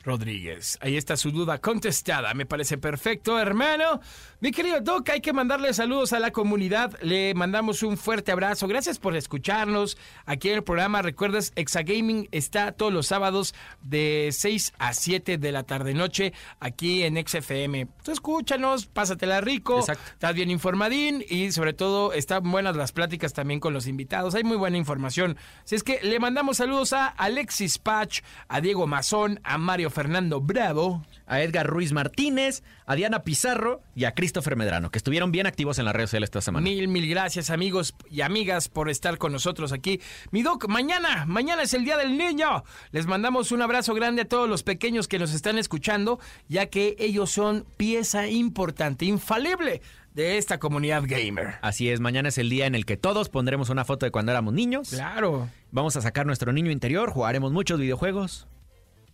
Rodríguez. 0.00 0.76
Ahí 0.80 0.96
está 0.96 1.16
su 1.16 1.30
duda 1.30 1.58
contestada. 1.58 2.34
Me 2.34 2.46
parece 2.46 2.78
perfecto, 2.78 3.38
hermano. 3.38 4.00
Mi 4.42 4.50
querido 4.50 4.80
Doc, 4.80 5.08
hay 5.10 5.20
que 5.20 5.32
mandarle 5.32 5.72
saludos 5.72 6.12
a 6.12 6.18
la 6.18 6.32
comunidad. 6.32 7.00
Le 7.00 7.32
mandamos 7.32 7.84
un 7.84 7.96
fuerte 7.96 8.32
abrazo. 8.32 8.66
Gracias 8.66 8.98
por 8.98 9.14
escucharnos 9.14 9.96
aquí 10.26 10.48
en 10.48 10.56
el 10.56 10.64
programa. 10.64 11.00
Recuerdas, 11.00 11.52
Exagaming 11.54 12.26
está 12.32 12.72
todos 12.72 12.92
los 12.92 13.06
sábados 13.06 13.54
de 13.82 14.30
6 14.32 14.72
a 14.80 14.94
7 14.94 15.38
de 15.38 15.52
la 15.52 15.62
tarde-noche 15.62 16.32
aquí 16.58 17.04
en 17.04 17.24
XFM. 17.24 17.86
Tú 18.02 18.10
escúchanos, 18.10 18.86
pásatela 18.86 19.40
rico. 19.40 19.78
Exacto. 19.78 20.10
Estás 20.10 20.34
bien 20.34 20.50
informadín 20.50 21.24
y 21.28 21.52
sobre 21.52 21.72
todo 21.72 22.12
están 22.12 22.42
buenas 22.50 22.74
las 22.74 22.90
pláticas 22.90 23.32
también 23.34 23.60
con 23.60 23.72
los 23.72 23.86
invitados. 23.86 24.34
Hay 24.34 24.42
muy 24.42 24.56
buena 24.56 24.76
información. 24.76 25.36
Así 25.62 25.76
es 25.76 25.84
que 25.84 26.00
le 26.02 26.18
mandamos 26.18 26.56
saludos 26.56 26.92
a 26.94 27.06
Alexis 27.06 27.78
Patch, 27.78 28.22
a 28.48 28.60
Diego 28.60 28.88
Mazón, 28.88 29.38
a 29.44 29.56
Mario 29.56 29.88
Fernando 29.88 30.40
Bravo. 30.40 31.06
A 31.32 31.40
Edgar 31.40 31.66
Ruiz 31.66 31.94
Martínez, 31.94 32.62
a 32.84 32.94
Diana 32.94 33.22
Pizarro 33.22 33.80
y 33.94 34.04
a 34.04 34.12
Christopher 34.12 34.54
Medrano, 34.54 34.90
que 34.90 34.98
estuvieron 34.98 35.32
bien 35.32 35.46
activos 35.46 35.78
en 35.78 35.86
las 35.86 35.94
redes 35.94 36.10
sociales 36.10 36.26
esta 36.26 36.42
semana. 36.42 36.62
Mil, 36.62 36.88
mil 36.88 37.08
gracias 37.08 37.48
amigos 37.48 37.94
y 38.10 38.20
amigas 38.20 38.68
por 38.68 38.90
estar 38.90 39.16
con 39.16 39.32
nosotros 39.32 39.72
aquí. 39.72 39.98
Mi 40.30 40.42
doc, 40.42 40.68
mañana, 40.68 41.24
mañana 41.24 41.62
es 41.62 41.72
el 41.72 41.86
Día 41.86 41.96
del 41.96 42.18
Niño. 42.18 42.64
Les 42.90 43.06
mandamos 43.06 43.50
un 43.50 43.62
abrazo 43.62 43.94
grande 43.94 44.20
a 44.20 44.28
todos 44.28 44.46
los 44.46 44.62
pequeños 44.62 45.08
que 45.08 45.18
nos 45.18 45.32
están 45.32 45.56
escuchando, 45.56 46.20
ya 46.48 46.66
que 46.66 46.96
ellos 46.98 47.30
son 47.30 47.64
pieza 47.78 48.28
importante, 48.28 49.06
infalible 49.06 49.80
de 50.12 50.36
esta 50.36 50.58
comunidad 50.58 51.04
gamer. 51.06 51.54
Así 51.62 51.88
es, 51.88 52.00
mañana 52.00 52.28
es 52.28 52.36
el 52.36 52.50
día 52.50 52.66
en 52.66 52.74
el 52.74 52.84
que 52.84 52.98
todos 52.98 53.30
pondremos 53.30 53.70
una 53.70 53.86
foto 53.86 54.04
de 54.04 54.12
cuando 54.12 54.32
éramos 54.32 54.52
niños. 54.52 54.90
Claro. 54.90 55.48
Vamos 55.70 55.96
a 55.96 56.02
sacar 56.02 56.26
nuestro 56.26 56.52
niño 56.52 56.70
interior, 56.70 57.10
jugaremos 57.10 57.52
muchos 57.52 57.80
videojuegos. 57.80 58.46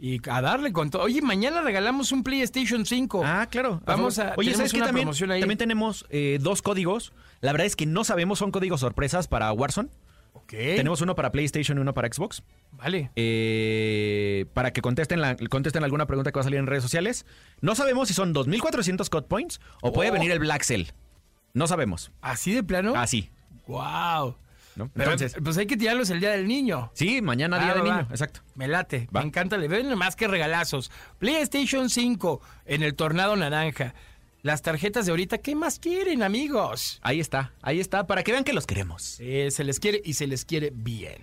Y 0.01 0.21
a 0.31 0.41
darle 0.41 0.73
con 0.73 0.91
todo. 0.91 1.03
Oye, 1.03 1.21
mañana 1.23 1.61
regalamos 1.61 2.13
un 2.13 2.23
PlayStation 2.23 2.87
5. 2.87 3.23
Ah, 3.25 3.49
claro. 3.51 3.81
Vamos 3.85 4.19
a. 4.21 4.35
Oye, 4.37 4.55
¿sabes 4.55 4.73
qué? 4.73 4.79
También, 4.81 5.09
también 5.11 5.59
tenemos 5.59 6.07
eh, 6.11 6.39
dos 6.41 6.63
códigos. 6.63 7.13
La 7.41 7.51
verdad 7.53 7.67
es 7.67 7.75
que 7.77 7.85
no 7.87 8.05
sabemos, 8.05 8.39
son 8.39 8.51
códigos 8.53 8.81
sorpresas 8.81 9.27
para 9.27 9.53
Warzone. 9.53 9.89
Ok. 10.35 10.51
Tenemos 10.53 11.01
uno 11.01 11.15
para 11.17 11.33
PlayStation 11.33 11.79
y 11.79 11.81
uno 11.81 11.95
para 11.95 12.09
Xbox. 12.13 12.43
Vale. 12.73 13.11
Eh, 13.17 14.47
para 14.55 14.73
que 14.73 14.81
contesten, 14.83 15.21
la- 15.21 15.37
contesten 15.37 15.83
alguna 15.85 16.07
pregunta 16.07 16.31
que 16.31 16.37
va 16.37 16.43
a 16.43 16.45
salir 16.45 16.59
en 16.61 16.67
redes 16.67 16.83
sociales. 16.85 17.27
No 17.61 17.75
sabemos 17.75 18.09
si 18.09 18.15
son 18.15 18.33
2400 18.33 19.11
code 19.11 19.27
points 19.27 19.61
o 19.83 19.93
puede 19.93 20.11
Oh. 20.11 20.13
venir 20.13 20.31
el 20.31 20.39
Black 20.39 20.63
Cell. 20.63 20.85
No 21.55 21.67
sabemos. 21.67 22.13
¿Así 22.21 22.53
de 22.53 22.63
plano? 22.63 22.95
Así. 22.97 23.31
Wow. 23.67 24.37
¿No? 24.79 24.91
Pero, 24.95 25.13
Entonces, 25.13 25.37
pues 25.43 25.59
hay 25.59 25.67
que 25.67 25.77
tirarlos 25.77 26.09
el 26.11 26.21
día 26.21 26.31
del 26.31 26.47
niño. 26.47 26.91
sí, 26.95 27.21
mañana 27.21 27.59
día 27.59 27.75
del 27.75 27.85
niño. 27.85 28.07
Exacto. 28.11 28.41
Me 28.55 28.69
late, 28.69 29.09
Va. 29.15 29.21
me 29.21 29.27
encanta. 29.27 29.57
Le 29.59 29.69
ven 29.69 29.97
más 29.99 30.17
que 30.17 30.27
regalazos. 30.29 30.91
PlayStation 31.19 31.91
5 31.91 32.41
en 32.67 32.83
el 32.83 32.95
Tornado 32.95 33.37
Naranja. 33.37 33.95
Las 34.43 34.63
tarjetas 34.63 35.05
de 35.05 35.11
ahorita, 35.11 35.39
¿qué 35.39 35.57
más 35.57 35.79
quieren, 35.81 36.23
amigos? 36.23 37.01
Ahí 37.03 37.19
está, 37.19 37.53
ahí 37.61 37.81
está, 37.81 38.07
para 38.07 38.23
que 38.23 38.31
vean 38.33 38.45
que 38.45 38.53
los 38.53 38.67
queremos. 38.67 39.17
Eh, 39.19 39.51
se 39.51 39.65
les 39.65 39.81
quiere 39.81 40.01
y 40.05 40.15
se 40.15 40.29
les 40.29 40.45
quiere 40.45 40.71
bien. 40.73 41.17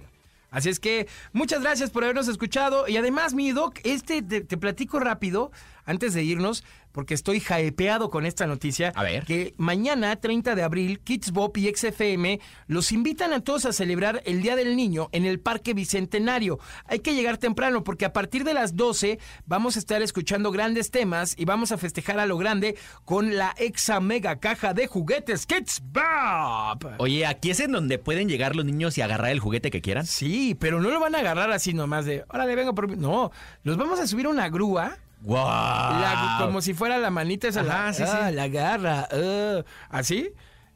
Así 0.52 0.70
es 0.70 0.80
que 0.80 1.08
muchas 1.34 1.62
gracias 1.62 1.90
por 1.92 2.04
habernos 2.04 2.28
escuchado. 2.28 2.88
Y 2.88 2.98
además, 2.98 3.34
mi 3.34 3.52
doc, 3.52 3.80
este 3.84 4.22
te, 4.22 4.42
te 4.42 4.58
platico 4.58 5.00
rápido 5.00 5.52
antes 5.86 6.14
de 6.14 6.24
irnos, 6.24 6.64
porque 6.92 7.14
estoy 7.14 7.44
hypeado 7.44 8.10
con 8.10 8.26
esta 8.26 8.48
noticia. 8.48 8.94
A 8.96 9.04
ver. 9.04 9.26
Que 9.26 9.54
mañana, 9.58 10.16
30 10.16 10.56
de 10.56 10.64
abril, 10.64 11.02
Kids 11.02 11.32
Bop 11.32 11.58
y 11.58 11.70
XFM 11.74 12.40
los 12.68 12.94
invitan 12.94 13.34
a 13.34 13.42
todos 13.42 13.66
a 13.66 13.74
celebrar 13.74 14.22
el 14.26 14.42
Día 14.42 14.56
del 14.56 14.78
Niño 14.78 15.10
en 15.12 15.26
el 15.26 15.42
Parque 15.42 15.74
Bicentenario. 15.74 16.58
Hay 16.86 17.00
que 17.00 17.14
llegar 17.14 17.38
temprano 17.38 17.84
porque 17.84 18.06
a 18.06 18.14
partir 18.14 18.46
de 18.46 18.54
las 18.54 18.78
12 18.78 19.20
vamos 19.46 19.76
a 19.76 19.80
estar 19.80 20.02
escuchando 20.02 20.52
grandes 20.52 20.90
temas 20.90 21.36
y 21.38 21.44
vamos 21.44 21.74
a 21.74 21.78
festejar 21.78 22.18
a 22.18 22.26
lo 22.26 22.38
grande 22.38 22.78
con 23.04 23.36
la 23.36 23.54
exa 23.58 24.00
mega 24.00 24.40
caja 24.40 24.74
de 24.74 24.88
juguetes 24.88 25.46
Kids 25.46 25.84
Bop. 25.84 26.86
Oye, 27.00 27.26
aquí 27.26 27.50
es 27.50 27.60
en 27.60 27.74
donde 27.74 28.00
pueden 28.00 28.30
llegar 28.30 28.56
los 28.56 28.64
niños 28.64 28.98
y 28.98 29.02
agarrar 29.02 29.32
el 29.32 29.40
juguete 29.42 29.70
que 29.70 29.82
quieran. 29.82 30.06
Sí, 30.06 30.56
pero 30.58 30.82
no 30.82 30.90
lo 30.90 31.00
van 31.02 31.16
a 31.16 31.20
agarrar 31.20 31.52
así 31.52 31.74
nomás 31.74 32.06
de, 32.06 32.24
órale, 32.30 32.56
vengo 32.56 32.74
por 32.74 32.88
mí". 32.88 32.96
No, 32.98 33.32
los 33.64 33.76
vamos 33.76 34.00
a 34.00 34.08
subir 34.08 34.28
a 34.28 34.30
una 34.30 34.48
grúa. 34.48 34.98
¡Wow! 35.26 35.38
la- 35.38 36.38
como 36.40 36.62
si 36.62 36.74
fuera 36.74 36.98
la 36.98 37.10
manita 37.10 37.48
esa. 37.48 37.62
Ajá, 37.62 37.86
la, 37.88 37.94
sí, 37.94 38.04
ah, 38.06 38.28
sí. 38.30 38.36
la 38.36 38.48
garra. 38.48 39.08
ah, 39.12 39.64
así. 39.90 40.30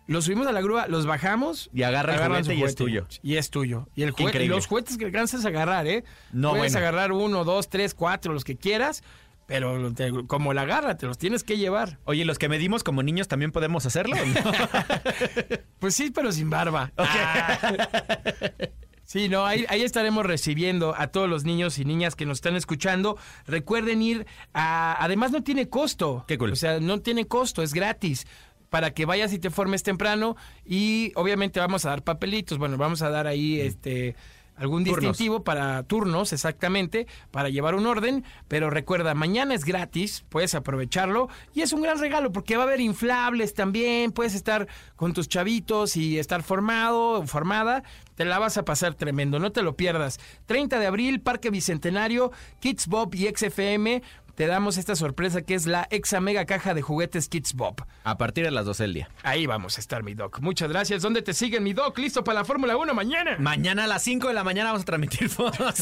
Los 0.08 0.26
subimos 0.26 0.48
a 0.48 0.52
la 0.52 0.62
grúa, 0.62 0.88
los 0.88 1.06
bajamos. 1.06 1.70
Y 1.72 1.84
agarra 1.84 2.16
el 2.16 2.22
juguete 2.30 2.56
y 2.56 2.64
es 2.64 2.74
tuyo. 2.76 3.06
Y 3.22 3.36
es 3.36 3.52
tuyo. 3.52 3.88
Y 3.94 4.02
el 4.02 4.10
juguete, 4.12 4.48
los 4.48 4.66
juguetes 4.66 4.98
que 4.98 5.06
alcanzas 5.06 5.46
a 5.46 5.50
agarrar, 5.50 5.86
¿eh? 5.86 6.04
No, 6.32 6.50
Puedes 6.56 6.74
bueno. 6.74 6.88
agarrar 6.88 7.12
uno, 7.12 7.44
dos, 7.44 7.70
tres, 7.70 7.94
cuatro, 7.94 8.34
los 8.34 8.44
que 8.44 8.56
quieras. 8.58 9.04
Pero 9.46 9.92
te- 9.94 10.12
como 10.28 10.54
la 10.54 10.66
garra, 10.66 10.96
te 10.98 11.06
los 11.08 11.18
tienes 11.18 11.44
que 11.44 11.58
llevar. 11.58 11.98
Oye, 12.06 12.24
los 12.26 12.38
que 12.40 12.50
medimos 12.50 12.84
como 12.84 13.02
niños 13.04 13.28
también 13.28 13.52
podemos 13.52 13.86
hacerlo. 13.86 14.16
Pues 15.80 15.96
sí, 15.96 16.12
pero 16.12 16.32
sin 16.32 16.50
barba. 16.50 16.92
Ah. 16.98 17.58
Sí, 19.10 19.28
no, 19.28 19.44
ahí, 19.44 19.66
ahí 19.70 19.82
estaremos 19.82 20.24
recibiendo 20.24 20.94
a 20.96 21.08
todos 21.08 21.28
los 21.28 21.44
niños 21.44 21.80
y 21.80 21.84
niñas 21.84 22.16
que 22.16 22.28
nos 22.28 22.38
están 22.38 22.56
escuchando. 22.56 23.18
Recuerden 23.48 24.04
ir 24.04 24.28
a... 24.54 25.04
Además 25.04 25.32
no 25.32 25.42
tiene 25.42 25.68
costo. 25.68 26.26
Qué 26.28 26.38
cool. 26.38 26.52
O 26.52 26.56
sea, 26.56 26.80
no 26.80 27.02
tiene 27.02 27.26
costo, 27.26 27.64
es 27.64 27.74
gratis. 27.74 28.28
Para 28.70 28.94
que 28.94 29.08
vayas 29.08 29.34
y 29.34 29.40
te 29.40 29.50
formes 29.50 29.82
temprano. 29.82 30.36
Y 30.64 31.12
obviamente 31.16 31.60
vamos 31.60 31.86
a 31.86 31.90
dar 31.90 32.04
papelitos. 32.04 32.60
Bueno, 32.60 32.78
vamos 32.78 33.02
a 33.02 33.10
dar 33.10 33.26
ahí 33.26 33.60
este 33.60 34.16
algún 34.60 34.84
Turnos. 34.84 35.00
distintivo 35.00 35.44
para 35.44 35.82
turnos, 35.84 36.34
exactamente, 36.34 37.08
para 37.32 37.50
llevar 37.50 37.76
un 37.76 37.88
orden. 37.88 38.26
Pero 38.48 38.70
recuerda, 38.70 39.16
mañana 39.16 39.56
es 39.56 39.64
gratis, 39.64 40.26
puedes 40.30 40.54
aprovecharlo. 40.54 41.30
Y 41.56 41.62
es 41.62 41.72
un 41.72 41.82
gran 41.82 41.98
regalo 41.98 42.32
porque 42.32 42.58
va 42.58 42.64
a 42.64 42.68
haber 42.68 42.82
inflables 42.82 43.54
también. 43.54 44.12
Puedes 44.12 44.36
estar 44.36 44.68
con 44.98 45.14
tus 45.14 45.30
chavitos 45.30 45.96
y 45.96 46.20
estar 46.20 46.44
formado, 46.44 47.26
formada. 47.26 47.84
Te 48.20 48.26
la 48.26 48.38
vas 48.38 48.58
a 48.58 48.66
pasar 48.66 48.96
tremendo, 48.96 49.40
no 49.40 49.54
te 49.54 49.62
lo 49.62 49.78
pierdas. 49.78 50.20
30 50.46 50.78
de 50.78 50.88
abril, 50.88 51.22
Parque 51.22 51.52
Bicentenario, 51.52 52.34
Kids 52.60 52.88
Bob 52.88 53.16
y 53.16 53.30
XFM. 53.34 54.04
Te 54.40 54.48
damos 54.48 54.78
esta 54.78 54.96
sorpresa 54.96 55.42
que 55.42 55.54
es 55.54 55.66
la 55.66 55.86
exa 55.92 56.22
mega 56.22 56.46
caja 56.46 56.74
de 56.74 56.82
juguetes 56.82 57.28
Kids 57.28 57.56
Bob. 57.56 57.86
A 58.06 58.18
partir 58.18 58.46
de 58.46 58.52
las 58.52 58.66
12 58.66 58.84
del 58.84 58.94
día. 58.94 59.10
Ahí 59.22 59.46
vamos 59.46 59.76
a 59.78 59.82
estar, 59.82 60.02
mi 60.02 60.14
doc. 60.14 60.40
Muchas 60.40 60.70
gracias. 60.70 61.02
¿Dónde 61.02 61.22
te 61.22 61.34
siguen, 61.34 61.62
mi 61.62 61.74
doc? 61.74 61.98
¿Listo 61.98 62.24
para 62.24 62.40
la 62.40 62.46
Fórmula 62.46 62.78
1 62.78 62.94
mañana? 62.94 63.36
Mañana 63.38 63.84
a 63.84 63.88
las 63.88 64.02
5 64.04 64.30
de 64.30 64.34
la 64.34 64.46
mañana 64.46 64.70
vamos 64.70 64.84
a 64.84 64.86
transmitir 64.86 65.28
fotos. 65.30 65.76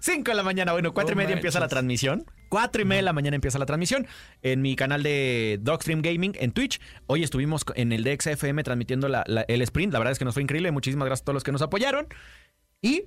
5 0.00 0.22
de 0.28 0.34
la 0.34 0.42
mañana, 0.42 0.72
bueno, 0.72 0.92
4 0.92 1.12
y 1.12 1.16
media 1.16 1.36
empieza 1.36 1.60
la 1.60 1.68
transmisión. 1.68 2.24
4 2.48 2.82
y 2.82 2.84
media 2.84 2.98
de 2.98 3.02
la 3.04 3.12
mañana 3.12 3.36
empieza 3.36 3.56
la 3.60 3.66
transmisión 3.66 4.08
en 4.42 4.60
mi 4.60 4.74
canal 4.74 5.04
de 5.04 5.60
Dogstream 5.62 6.02
Gaming 6.02 6.32
en 6.40 6.50
Twitch. 6.50 6.80
Hoy 7.06 7.22
estuvimos 7.22 7.64
en 7.76 7.92
el 7.92 8.02
DXFM 8.02 8.64
transmitiendo 8.64 9.06
la- 9.06 9.22
la- 9.28 9.42
el 9.46 9.62
sprint. 9.62 9.92
La 9.92 10.00
verdad 10.00 10.10
es 10.10 10.18
que 10.18 10.24
nos 10.24 10.34
fue 10.34 10.42
increíble. 10.42 10.72
Muchísimas 10.72 11.06
gracias 11.06 11.22
a 11.22 11.26
todos 11.26 11.34
los 11.34 11.44
que 11.44 11.52
nos 11.52 11.62
apoyaron. 11.62 12.08
Y 12.82 13.04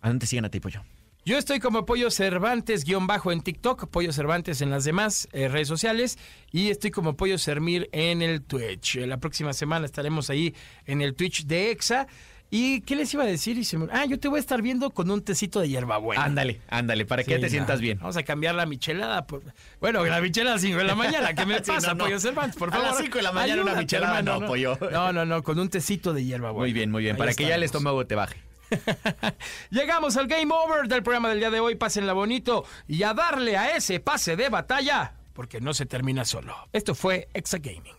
¿a 0.00 0.06
dónde 0.10 0.26
siguen 0.26 0.44
a 0.44 0.48
ti, 0.48 0.60
Pollo? 0.60 0.84
Yo 1.24 1.36
estoy 1.36 1.60
como 1.60 1.84
Pollo 1.84 2.10
Cervantes, 2.10 2.84
guion 2.84 3.06
bajo 3.06 3.30
en 3.30 3.42
TikTok, 3.42 3.88
Pollo 3.88 4.12
Cervantes 4.12 4.62
en 4.62 4.70
las 4.70 4.84
demás 4.84 5.28
eh, 5.32 5.48
redes 5.48 5.68
sociales 5.68 6.18
y 6.50 6.70
estoy 6.70 6.90
como 6.90 7.14
Pollo 7.16 7.36
Sermir 7.38 7.88
en 7.92 8.22
el 8.22 8.42
Twitch. 8.42 8.96
Eh, 8.96 9.06
La 9.06 9.18
próxima 9.18 9.52
semana 9.52 9.84
estaremos 9.84 10.30
ahí 10.30 10.54
en 10.86 11.02
el 11.02 11.14
Twitch 11.14 11.44
de 11.44 11.70
EXA. 11.72 12.06
¿Y 12.52 12.80
qué 12.80 12.96
les 12.96 13.14
iba 13.14 13.22
a 13.22 13.26
decir? 13.26 13.56
Y 13.58 13.64
se 13.64 13.78
me- 13.78 13.86
Ah, 13.92 14.06
yo 14.06 14.18
te 14.18 14.26
voy 14.26 14.38
a 14.38 14.40
estar 14.40 14.60
viendo 14.60 14.90
con 14.90 15.08
un 15.10 15.22
tecito 15.22 15.60
de 15.60 15.68
hierbabuena. 15.68 16.24
Ándale, 16.24 16.60
ándale, 16.68 17.04
para 17.06 17.22
que 17.22 17.36
Sí, 17.36 17.40
te 17.40 17.48
sientas 17.48 17.80
bien. 17.80 17.98
Vamos 18.00 18.16
a 18.16 18.24
cambiar 18.24 18.56
la 18.56 18.66
michelada. 18.66 19.24
por- 19.26 19.42
Bueno, 19.80 20.04
la 20.04 20.20
michelada 20.20 20.54
a 20.54 20.56
las 20.56 20.62
5 20.62 20.78
de 20.78 20.84
la 20.84 20.96
mañana. 20.96 21.32
¿Qué 21.34 21.46
me 21.46 21.58
Sí, 21.62 21.70
pasa, 21.70 21.88
no, 21.88 21.94
no. 21.96 22.04
Pollo 22.06 22.18
Cervantes? 22.18 22.56
Por 22.56 22.70
A 22.70 22.72
favor. 22.72 22.86
las 22.88 22.96
cinco 22.98 23.18
de 23.18 23.22
la 23.22 23.32
mañana 23.32 23.62
una 23.62 23.74
michelada, 23.74 24.22
no, 24.22 24.40
Pollo. 24.46 24.76
No, 24.90 25.12
no, 25.12 25.24
no, 25.26 25.42
con 25.44 25.60
un 25.60 25.68
tecito 25.68 26.12
de 26.12 26.24
hierbabuena. 26.24 26.64
Muy 26.64 26.72
bien, 26.72 26.90
muy 26.90 27.02
bien. 27.04 27.14
Ahí 27.14 27.18
Para 27.18 27.34
que 27.34 27.44
ya 27.46 27.54
el 27.54 27.62
estómago 27.62 28.04
te 28.06 28.16
baje. 28.16 28.40
Llegamos 29.70 30.16
al 30.16 30.26
game 30.26 30.52
over 30.54 30.88
del 30.88 31.02
programa 31.02 31.28
del 31.30 31.40
día 31.40 31.50
de 31.50 31.60
hoy. 31.60 31.74
Pásenla 31.74 32.12
bonito 32.12 32.64
y 32.86 33.02
a 33.02 33.14
darle 33.14 33.56
a 33.56 33.76
ese 33.76 34.00
pase 34.00 34.36
de 34.36 34.48
batalla, 34.48 35.14
porque 35.32 35.60
no 35.60 35.74
se 35.74 35.86
termina 35.86 36.24
solo. 36.24 36.54
Esto 36.72 36.94
fue 36.94 37.28
Exa 37.34 37.58
Gaming. 37.58 37.96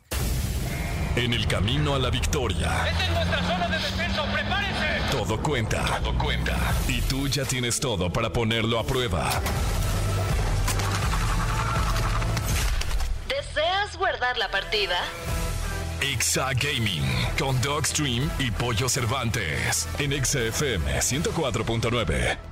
En 1.16 1.34
el 1.34 1.46
camino 1.46 1.94
a 1.94 2.00
la 2.00 2.10
victoria, 2.10 2.88
Esta 2.88 3.06
es 3.06 3.12
nuestra 3.12 3.42
zona 3.44 3.68
de 3.68 3.78
descenso. 3.78 4.24
¡Prepárense! 4.32 4.92
todo 5.12 5.42
cuenta. 5.42 6.00
Todo 6.02 6.18
cuenta. 6.18 6.58
Y 6.88 7.02
tú 7.02 7.28
ya 7.28 7.44
tienes 7.44 7.80
todo 7.80 8.12
para 8.12 8.32
ponerlo 8.32 8.80
a 8.80 8.86
prueba. 8.86 9.30
¿Deseas 13.28 13.98
guardar 13.98 14.38
la 14.38 14.50
partida? 14.50 14.98
Exa 16.02 16.54
Gaming 16.54 17.04
con 17.38 17.62
Dogstream 17.62 18.30
y 18.40 18.50
Pollo 18.50 18.90
Cervantes 18.90 19.88
en 20.00 20.14
Exa 20.14 20.42
FM 20.42 21.00
104.9. 21.00 22.51